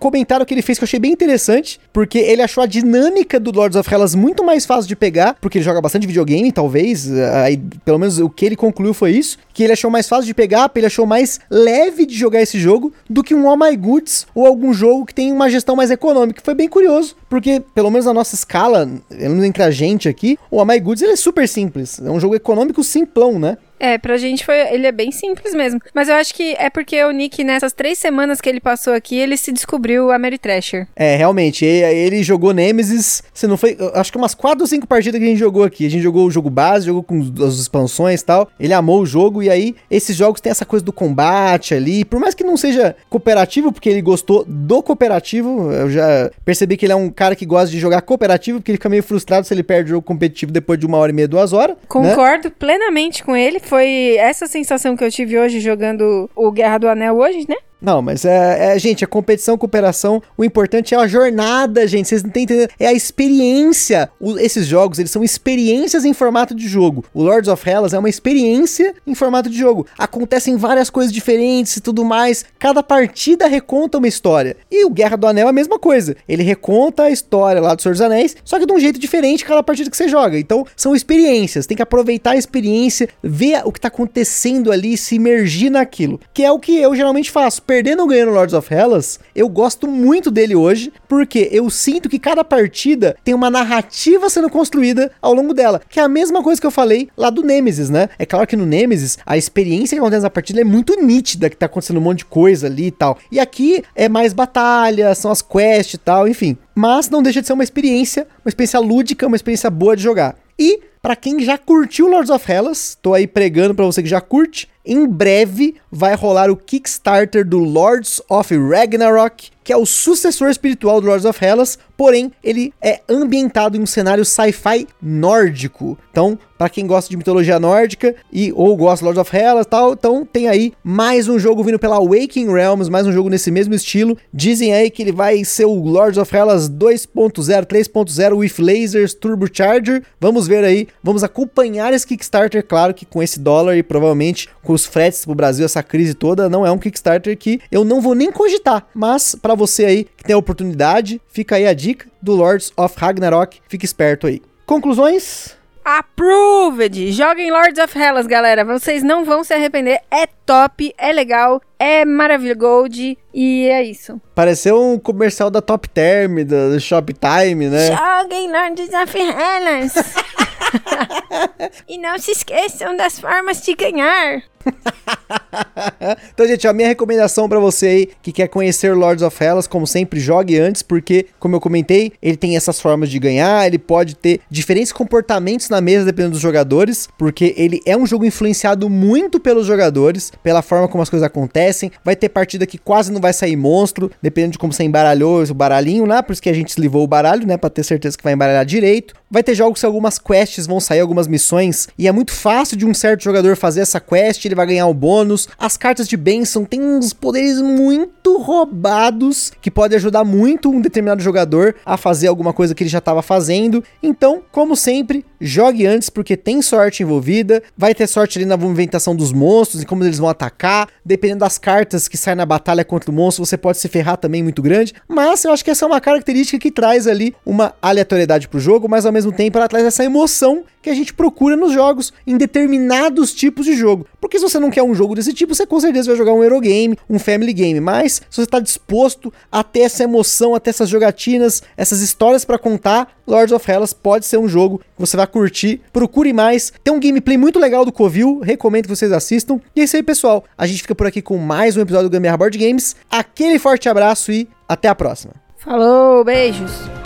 que 0.46 0.54
ele 0.54 0.62
fez 0.62 0.78
que 0.78 0.84
eu 0.84 0.86
achei 0.86 1.00
bem 1.00 1.12
interessante, 1.12 1.80
porque 1.92 2.20
ele 2.20 2.44
achou 2.44 2.62
a 2.62 2.68
dinâmica 2.68 3.40
do 3.40 3.50
Lords 3.50 3.76
of 3.76 3.92
Hellas 3.92 4.14
muito 4.14 4.44
mais 4.44 4.68
fácil 4.68 4.88
de 4.88 4.96
pegar, 4.96 5.36
porque 5.42 5.58
ele 5.58 5.66
joga 5.66 5.82
bastante 5.82 6.06
videogame, 6.06 6.52
talvez, 6.52 7.12
aí, 7.44 7.58
pelo 7.84 7.98
menos 7.98 8.20
o 8.20 8.30
que 8.30 8.46
ele 8.46 8.56
concluiu 8.56 8.94
foi 8.94 9.14
isso, 9.14 9.40
que 9.52 9.64
ele 9.64 9.74
achou 9.74 9.90
mais 9.90 10.08
fácil 10.08 10.26
de 10.26 10.34
pegar, 10.36 10.70
ele 10.76 10.86
achou 10.86 11.08
mais 11.08 11.40
leve 11.50 12.06
de 12.06 12.14
jogar 12.14 12.40
esse 12.44 12.60
jogo 12.60 12.94
do 13.10 13.24
que 13.24 13.34
um 13.34 13.50
All 13.50 13.58
My 13.58 13.76
Goods 13.76 14.28
ou 14.36 14.46
algum 14.46 14.72
jogo 14.72 15.08
que 15.08 15.16
tem 15.16 15.32
uma 15.32 15.50
gestão 15.50 15.76
mais 15.76 15.90
econômica. 15.90 16.44
Foi 16.46 16.54
bem 16.54 16.70
curioso, 16.70 17.16
porque 17.28 17.64
pelo 17.74 17.90
menos 17.90 18.06
na 18.06 18.14
nossa 18.14 18.36
escala, 18.36 18.88
entre 19.10 19.64
a 19.64 19.72
gente 19.72 20.08
aqui, 20.08 20.38
o 20.52 20.60
All 20.60 20.68
My 20.68 20.80
Goods 20.80 21.02
ele 21.02 21.14
é 21.14 21.16
super 21.16 21.50
simples, 21.50 22.00
é 22.00 22.12
um 22.12 22.20
jogo 22.20 22.36
econômico 22.36 22.84
simplão, 22.84 23.40
né? 23.40 23.58
É, 23.80 23.98
pra 23.98 24.18
gente 24.18 24.46
foi. 24.46 24.60
Ele 24.74 24.88
é 24.88 24.92
bem 24.92 25.12
simples 25.12 25.54
mesmo. 25.54 25.80
Mas 25.94 26.10
eu 26.10 26.16
acho 26.16 26.34
que 26.34 26.56
é 26.60 26.70
porque 26.70 27.04
o 27.04 27.12
Nick, 27.12 27.44
nessas 27.44 27.74
três 27.74 27.98
semanas 27.98 28.42
que 28.42 28.50
ele 28.50 28.60
passou 28.60 28.94
aqui, 28.94 29.18
ele 29.18 29.38
se 29.38 29.52
descobriu 29.52 30.12
a 30.12 30.20
Mary 30.20 30.38
Thrasher. 30.38 30.88
É, 30.96 31.16
realmente, 31.16 31.64
ele 31.66 32.22
jogou 32.24 32.54
Nemesis, 32.54 33.24
se 33.34 33.48
não 33.48 33.58
foi, 33.58 33.78
acho 33.94 34.12
que 34.12 34.18
umas 34.18 34.36
4 34.36 34.62
ou 34.62 34.68
5 34.68 34.86
partidas 34.88 35.20
que 35.20 35.26
a 35.26 35.30
gente 35.30 35.40
jogou 35.40 35.64
aqui. 35.64 35.86
A 35.86 35.90
gente 35.90 36.02
jogou 36.04 36.26
o 36.26 36.32
jogo 36.32 36.50
base, 36.50 36.86
jogou 36.88 37.04
com 37.04 37.20
as 37.46 37.56
expansões 37.56 38.22
e 38.22 38.26
tal. 38.26 38.50
Ele 38.60 38.74
amou 38.74 39.02
o 39.02 39.06
jogo 39.06 39.42
e 39.42 39.50
aí 39.50 39.76
esses 39.90 40.16
jogos 40.16 40.42
têm 40.42 40.52
essa 40.52 40.66
coisa 40.66 40.84
do 40.84 40.92
combate 40.92 41.74
ali, 41.74 42.04
por 42.04 42.20
mais 42.20 42.36
que 42.36 42.44
não 42.44 42.58
seja 42.58 42.96
cooperativo, 43.10 43.72
porque 43.72 43.90
ele 43.90 44.02
gostou 44.02 44.44
do 44.48 44.84
cooperativo, 44.84 45.72
eu 45.72 45.90
já 45.90 46.30
percebi 46.44 46.76
que 46.78 46.86
ele 46.86 46.94
é 46.94 46.96
um 46.96 47.10
cara 47.10 47.36
que 47.36 47.46
gosta 47.46 47.70
de 47.70 47.80
jogar 47.80 48.02
cooperativo, 48.02 48.60
porque 48.60 48.72
ele 48.72 48.78
fica 48.78 48.90
meio 48.90 49.04
frustrado 49.04 49.46
se 49.48 49.54
ele 49.54 49.64
perde 49.64 49.92
o 49.92 49.96
jogo 49.96 50.06
competitivo 50.06 50.52
depois 50.52 50.80
de 50.80 50.86
uma 50.86 50.98
hora 50.98 51.12
e 51.12 51.16
meia, 51.16 51.28
duas 51.28 51.54
horas. 51.54 51.76
né? 51.76 51.82
Concordo 51.88 52.52
plenamente 52.52 53.24
com 53.24 53.36
ele. 53.36 53.60
Foi 53.70 54.16
essa 54.18 54.48
sensação 54.48 54.98
que 54.98 55.04
eu 55.04 55.12
tive 55.12 55.38
hoje 55.38 55.60
jogando 55.60 56.28
o 56.36 56.52
Guerra 56.52 56.80
do 56.80 56.88
Anel 56.90 57.16
hoje, 57.16 57.46
né? 57.48 57.56
Não, 57.82 58.02
mas 58.02 58.26
é, 58.26 58.76
é, 58.76 58.80
gente, 58.80 59.04
a 59.04 59.08
competição, 59.08 59.58
cooperação, 59.58 60.22
o 60.38 60.44
importante 60.44 60.94
é 60.94 60.98
a 60.98 61.08
jornada, 61.08 61.88
gente. 61.88 62.10
Vocês 62.10 62.24
não 62.24 62.32
estão. 62.36 62.68
É 62.80 62.88
a 62.88 62.94
experiência. 62.94 64.10
O- 64.20 64.38
esses 64.38 64.66
jogos, 64.68 65.00
eles 65.00 65.12
são 65.12 65.24
experiências 65.24 66.04
em 66.06 66.14
formato 66.14 66.54
de 66.54 66.68
jogo. 66.68 67.06
O 67.14 67.24
Lords 67.24 67.48
of 67.48 67.68
Hellas 67.70 67.94
é 67.94 68.00
uma 68.00 68.10
experiência 68.10 68.94
em 69.08 69.16
formato 69.16 69.50
de 69.50 69.58
jogo. 69.58 69.88
Acontecem 69.98 70.58
várias 70.58 70.90
coisas 70.90 71.12
diferentes 71.14 71.78
e 71.78 71.82
tudo 71.82 72.04
mais. 72.04 72.44
Cada 72.58 72.84
partida 72.84 73.48
reconta 73.48 73.98
uma 73.98 74.08
história. 74.08 74.58
E 74.70 74.86
o 74.86 74.90
Guerra 74.90 75.16
do 75.16 75.28
Anel 75.28 75.48
é 75.48 75.50
a 75.50 75.54
mesma 75.54 75.80
coisa. 75.80 76.16
Ele 76.28 76.44
reconta 76.44 77.04
a 77.04 77.12
história 77.12 77.62
lá 77.62 77.74
do 77.76 77.82
Senhor 77.82 77.94
dos 77.94 78.02
Anéis, 78.02 78.36
só 78.44 78.60
que 78.60 78.66
de 78.66 78.74
um 78.74 78.80
jeito 78.80 79.00
diferente 79.00 79.46
cada 79.46 79.64
partida 79.64 79.90
que 79.90 79.96
você 79.98 80.08
joga. 80.08 80.38
Então, 80.38 80.66
são 80.76 80.94
experiências. 80.96 81.66
Tem 81.66 81.78
que 81.78 81.84
aproveitar 81.84 82.32
a 82.32 82.38
experiência, 82.38 83.08
ver 83.24 83.62
o 83.66 83.72
que 83.72 83.80
tá 83.80 83.88
acontecendo 83.88 84.72
ali, 84.72 84.98
se 84.98 85.16
imergir 85.16 85.72
naquilo. 85.72 86.20
Que 86.34 86.44
é 86.44 86.52
o 86.52 86.60
que 86.60 86.76
eu 86.78 86.94
geralmente 86.96 87.32
faço. 87.32 87.62
Perdendo 87.70 88.00
ou 88.00 88.08
ganhando 88.08 88.32
Lords 88.32 88.56
of 88.56 88.74
Hellas, 88.74 89.20
eu 89.36 89.48
gosto 89.48 89.88
muito 89.88 90.32
dele 90.32 90.56
hoje, 90.56 90.92
porque 91.08 91.50
eu 91.52 91.70
sinto 91.70 92.10
que 92.10 92.18
cada 92.18 92.44
partida 92.44 93.16
tem 93.24 93.36
uma 93.36 93.48
narrativa 93.48 94.28
sendo 94.28 94.50
construída 94.50 95.12
ao 95.22 95.36
longo 95.36 95.54
dela. 95.54 95.80
Que 95.88 96.00
é 96.00 96.04
a 96.04 96.08
mesma 96.08 96.42
coisa 96.42 96.60
que 96.60 96.66
eu 96.66 96.72
falei 96.72 97.10
lá 97.16 97.30
do 97.30 97.44
Nemesis, 97.44 97.92
né? 97.92 98.10
É 98.18 98.26
claro 98.26 98.48
que 98.48 98.56
no 98.56 98.66
Nemesis, 98.66 99.20
a 99.24 99.38
experiência 99.38 99.96
que 99.96 100.00
acontece 100.00 100.24
na 100.24 100.32
partida 100.32 100.62
é 100.62 100.64
muito 100.64 101.00
nítida, 101.00 101.48
que 101.48 101.56
tá 101.56 101.68
acontecendo 101.68 101.98
um 101.98 102.02
monte 102.02 102.20
de 102.20 102.26
coisa 102.26 102.66
ali 102.66 102.88
e 102.88 102.92
tal. 102.92 103.20
E 103.32 103.40
aqui 103.40 103.84
é 103.96 104.10
mais 104.10 104.34
batalha, 104.34 105.14
são 105.14 105.30
as 105.30 105.44
quests 105.44 105.94
e 105.94 105.98
tal, 106.00 106.28
enfim. 106.28 106.58
Mas 106.74 107.08
não 107.08 107.22
deixa 107.22 107.40
de 107.40 107.46
ser 107.46 107.54
uma 107.54 107.64
experiência, 107.64 108.26
uma 108.44 108.50
experiência 108.50 108.80
lúdica, 108.80 109.28
uma 109.28 109.36
experiência 109.36 109.70
boa 109.70 109.96
de 109.96 110.02
jogar. 110.02 110.36
E 110.58 110.80
Pra 111.02 111.16
quem 111.16 111.40
já 111.40 111.58
curtiu 111.58 112.10
Lords 112.10 112.30
of 112.30 112.52
Hellas, 112.52 112.98
tô 113.02 113.14
aí 113.14 113.26
pregando 113.26 113.74
pra 113.74 113.86
você 113.86 114.04
que 114.04 114.10
já 114.10 114.20
curte, 114.20 114.68
em 114.86 115.08
breve 115.08 115.76
vai 115.92 116.16
rolar 116.16 116.50
o 116.50 116.58
Kickstarter 116.58 117.48
do 117.48 117.60
Lords 117.60 118.22
of 118.30 118.54
Ragnarok, 118.58 119.50
que 119.64 119.72
é 119.72 119.78
o 119.78 119.86
sucessor 119.86 120.50
espiritual 120.50 121.00
do 121.00 121.08
Lords 121.08 121.26
of 121.26 121.46
Hellas, 121.46 121.78
porém 121.96 122.32
ele 122.44 122.74
é 122.82 123.02
ambientado 123.08 123.78
em 123.78 123.82
um 123.82 123.86
cenário 123.86 124.26
sci-fi 124.26 124.88
nórdico. 125.02 125.98
Então, 126.10 126.40
pra 126.58 126.70
quem 126.70 126.88
gosta 126.88 127.10
de 127.10 127.16
mitologia 127.16 127.60
nórdica 127.60 128.16
e 128.34 128.52
ou 128.52 128.76
gosta 128.76 129.00
de 129.00 129.06
Lords 129.06 129.22
of 129.22 129.38
Hellas 129.38 129.68
tal, 129.68 129.94
então 129.94 130.26
tem 130.26 130.48
aí 130.48 130.74
mais 130.84 131.28
um 131.28 131.38
jogo 131.38 131.64
vindo 131.64 131.78
pela 131.78 132.00
Waking 132.00 132.52
Realms, 132.52 132.90
mais 132.90 133.06
um 133.06 133.12
jogo 133.12 133.30
nesse 133.30 133.52
mesmo 133.52 133.74
estilo. 133.74 134.18
Dizem 134.34 134.74
aí 134.74 134.90
que 134.90 135.04
ele 135.04 135.12
vai 135.12 135.46
ser 135.46 135.66
o 135.66 135.76
Lords 135.76 136.18
of 136.18 136.36
Hellas 136.36 136.68
2.0, 136.68 137.66
3.0 137.66 138.38
with 138.38 138.54
lasers 138.58 139.14
turbocharger. 139.14 140.04
Vamos 140.20 140.48
ver 140.48 140.64
aí, 140.64 140.88
vamos 141.04 141.24
acompanhar 141.24 141.94
esse 141.94 142.06
Kickstarter, 142.06 142.66
claro 142.66 142.94
que 142.94 143.06
com 143.06 143.22
esse 143.22 143.40
dólar 143.40 143.78
e 143.78 143.84
provavelmente 143.84 144.50
com 144.64 144.74
os 144.74 144.86
fretes 144.86 145.26
pro 145.26 145.36
Brasil, 145.36 145.66
essa 145.66 145.84
crise 145.84 146.14
toda, 146.14 146.50
não 146.50 146.66
é 146.66 146.72
um 146.72 146.78
Kickstarter 146.78 147.38
que 147.38 147.60
eu 147.72 147.84
não 147.84 148.02
vou 148.02 148.16
nem 148.16 148.32
cogitar, 148.32 148.88
mas 148.94 149.36
pra 149.36 149.56
você 149.56 149.86
aí 149.86 150.04
que 150.04 150.24
tem 150.24 150.34
a 150.34 150.40
oportunidade, 150.40 151.22
fica 151.28 151.56
aí 151.56 151.68
a 151.68 151.74
dica 151.74 152.08
do 152.22 152.36
Lords 152.36 152.72
of 152.76 152.96
Ragnarok, 152.98 153.60
fique 153.68 153.86
esperto 153.86 154.28
aí. 154.28 154.42
Conclusões? 154.66 155.58
Approved! 155.84 157.12
Joguem 157.12 157.50
Lords 157.50 157.84
of 157.84 157.98
Hellas, 157.98 158.28
galera. 158.28 158.64
Vocês 158.64 159.02
não 159.02 159.26
vão 159.26 159.44
se 159.44 159.54
arrepender. 159.54 160.00
É 160.12 160.28
top, 160.46 160.94
é 160.96 161.12
legal, 161.12 161.60
é 161.80 162.06
maravilhoso 162.06 162.60
Gold 162.60 163.18
e 163.34 163.68
é 163.68 163.84
isso. 163.84 164.22
Pareceu 164.36 164.80
um 164.80 165.00
comercial 165.00 165.50
da 165.50 165.62
Top 165.62 165.90
Term, 165.90 166.44
do 166.44 166.80
Shoptime, 166.80 167.70
né? 167.70 167.88
Joguem 167.96 168.52
Lords 168.52 168.90
of 168.94 169.18
Hellas! 169.18 169.94
e 171.88 171.98
não 171.98 172.18
se 172.18 172.32
esqueçam 172.32 172.96
das 172.96 173.20
formas 173.20 173.62
de 173.62 173.74
ganhar. 173.74 174.44
então, 176.32 176.48
gente, 176.48 176.68
a 176.68 176.74
minha 176.74 176.88
recomendação 176.88 177.48
para 177.48 177.60
você 177.60 177.88
aí 177.88 178.10
que 178.22 178.32
quer 178.32 178.48
conhecer 178.48 178.96
Lords 178.96 179.24
of 179.24 179.44
Hellas, 179.44 179.68
como 179.68 179.86
sempre, 179.86 180.20
jogue 180.20 180.58
antes, 180.58 180.82
porque, 180.82 181.28
como 181.40 181.56
eu 181.56 181.60
comentei, 181.60 182.14
ele 182.22 182.38
tem 182.38 182.56
essas 182.56 182.80
formas 182.80 183.10
de 183.10 183.20
ganhar, 183.20 183.66
ele 183.66 183.78
pode 183.78 184.16
ter 184.16 184.42
diferentes 184.50 184.92
comportamentos 184.92 185.70
na 185.70 185.82
mesa 185.82 186.06
dependendo 186.06 186.34
dos 186.34 186.42
jogadores, 186.42 187.08
porque 187.18 187.54
ele 187.58 187.82
é 187.86 187.96
um 187.96 188.06
jogo 188.06 188.26
influenciado 188.26 188.90
muito 188.90 189.40
pelos 189.40 189.66
jogadores, 189.66 190.32
pela 190.44 190.62
forma 190.62 190.88
como 190.88 191.02
as 191.02 191.10
coisas 191.10 191.26
acontecem. 191.26 191.92
Vai 192.04 192.16
ter 192.16 192.30
partida 192.30 192.66
que 192.66 192.78
quase 192.78 193.12
não 193.12 193.22
vai 193.22 193.34
sair 193.34 193.56
monstro, 193.56 194.12
dependendo 194.22 194.54
de 194.54 194.58
como 194.58 194.74
você 194.74 194.84
embaralhou 194.84 195.44
o 195.44 195.54
baralhinho, 195.54 196.06
né? 196.06 196.22
Por 196.22 196.34
isso 196.34 196.42
que 196.42 196.50
a 196.50 196.54
gente 196.54 196.70
eslivou 196.70 197.04
o 197.04 197.08
baralho, 197.08 197.46
né? 197.46 197.58
Pra 197.58 197.70
ter 197.70 197.84
certeza 197.84 198.18
que 198.18 198.24
vai 198.24 198.34
embaralhar 198.34 198.66
direito. 198.66 199.14
Vai 199.30 199.44
ter 199.44 199.54
jogos 199.54 199.80
que 199.80 199.86
algumas 199.86 200.18
quests 200.18 200.66
vão 200.66 200.80
sair, 200.80 201.00
algumas 201.00 201.28
missões, 201.28 201.88
e 201.98 202.08
é 202.08 202.12
muito 202.12 202.32
fácil 202.32 202.76
de 202.76 202.86
um 202.86 202.94
certo 202.94 203.24
jogador 203.24 203.56
fazer 203.56 203.82
essa 203.82 204.00
quest, 204.00 204.44
ele 204.44 204.56
vai 204.56 204.59
ganhar 204.66 204.88
o 204.88 204.94
bônus. 204.94 205.48
As 205.58 205.78
cartas 205.78 206.08
de 206.08 206.18
bênção 206.18 206.66
têm 206.66 206.82
uns 206.82 207.14
poderes 207.14 207.62
muito 207.62 208.38
roubados 208.38 209.52
que 209.62 209.72
pode 209.72 209.96
ajudar 209.96 210.24
muito 210.24 210.70
um 210.70 210.82
determinado 210.82 211.22
jogador 211.22 211.76
a 211.86 211.98
fazer 211.98 212.28
alguma 212.28 212.54
coisa 212.54 212.74
que 212.74 212.84
ele 212.84 212.90
já 212.90 213.00
estava 213.00 213.22
fazendo. 213.22 213.84
Então, 214.02 214.42
como 214.52 214.76
sempre, 214.76 215.26
jogue 215.40 215.86
antes 215.86 216.10
porque 216.10 216.36
tem 216.38 216.62
sorte 216.62 217.04
envolvida. 217.04 217.62
Vai 217.78 217.94
ter 217.94 218.08
sorte 218.08 218.40
ali 218.40 218.46
na 218.46 218.58
movimentação 218.58 219.16
dos 219.16 219.32
monstros 219.32 219.82
e 219.82 219.86
como 219.86 220.04
eles 220.04 220.18
vão 220.18 220.30
atacar. 220.30 220.88
Dependendo 221.04 221.40
das 221.40 221.58
cartas 221.58 222.08
que 222.08 222.18
saem 222.18 222.36
na 222.36 222.46
batalha 222.46 222.86
contra 222.86 223.12
o 223.12 223.14
monstro, 223.14 223.46
você 223.46 223.58
pode 223.58 223.78
se 223.78 223.88
ferrar 223.88 224.18
também 224.18 224.44
muito 224.44 224.62
grande. 224.62 224.94
Mas 225.08 225.44
eu 225.44 225.52
acho 225.52 225.64
que 225.64 225.72
essa 225.72 225.86
é 225.86 225.88
uma 225.88 226.02
característica 226.02 226.60
que 226.60 226.72
traz 226.72 227.08
ali 227.08 227.36
uma 227.46 227.74
aleatoriedade 227.82 228.48
pro 228.48 228.60
jogo, 228.60 228.88
mas 228.88 229.06
ao 229.06 229.12
mesmo 229.12 229.32
tempo 229.32 229.58
ela 229.58 229.68
traz 229.68 229.86
essa 229.86 230.04
emoção 230.04 230.64
que 230.82 230.90
a 230.90 230.94
gente 230.94 231.14
procura 231.14 231.56
nos 231.56 231.74
jogos, 231.74 232.14
em 232.26 232.38
determinados 232.38 233.34
tipos 233.34 233.66
de 233.66 233.76
jogo. 233.76 234.06
Porque 234.20 234.38
se 234.38 234.44
você 234.44 234.60
não 234.60 234.70
quer 234.70 234.84
um 234.84 234.94
jogo 234.94 235.16
desse 235.16 235.34
tipo, 235.34 235.54
você 235.54 235.66
com 235.66 235.80
certeza 235.80 236.08
vai 236.08 236.18
jogar 236.18 236.34
um 236.34 236.44
Eurogame, 236.44 236.98
um 237.10 237.20
Family 237.20 237.54
Game. 237.54 237.80
Mas 237.80 238.22
se 238.30 238.38
você 238.38 238.44
está 238.44 238.60
disposto 238.60 239.34
a 239.52 239.64
ter 239.64 239.82
essa 239.82 240.04
emoção, 240.04 240.56
a 240.56 240.60
ter 240.60 240.70
essas 240.70 240.90
jogatinas, 240.90 241.62
essas 241.76 242.02
histórias 242.02 242.46
para 242.46 242.58
contar, 242.58 243.14
Lords 243.28 243.54
of 243.54 243.70
Hellas 243.70 243.94
pode 243.94 244.26
ser 244.26 244.38
um 244.38 244.48
jogo 244.48 244.80
que 244.80 245.00
você 245.00 245.16
vai 245.16 245.28
curtir. 245.28 245.82
Procure 245.94 246.34
mais. 246.34 246.74
Tem 246.84 246.94
um 246.94 247.00
gameplay 247.00 247.38
muito 247.38 247.60
legal 247.60 247.86
do 247.86 247.92
Covil, 247.92 248.40
recomendo 248.40 248.84
que 248.84 248.96
vocês 248.96 249.12
assistam. 249.12 249.60
E 249.76 249.82
é 249.82 249.84
isso 249.84 249.96
aí, 249.96 250.04
pessoal. 250.04 250.44
A 250.58 250.66
gente 250.66 250.82
fica 250.82 250.96
por 250.96 251.08
aqui 251.08 251.22
com 251.22 251.38
mais 251.38 251.78
um 251.78 251.82
episódio 251.82 252.10
do 252.10 252.14
Gambiarra 252.14 252.38
Board 252.38 252.58
Games. 252.58 252.96
Aquele 253.10 253.60
forte 253.60 253.88
abraço 253.88 254.32
e 254.32 254.48
até 254.68 254.88
a 254.88 254.96
próxima. 254.96 255.34
Falou, 255.58 256.24
beijos! 256.24 256.99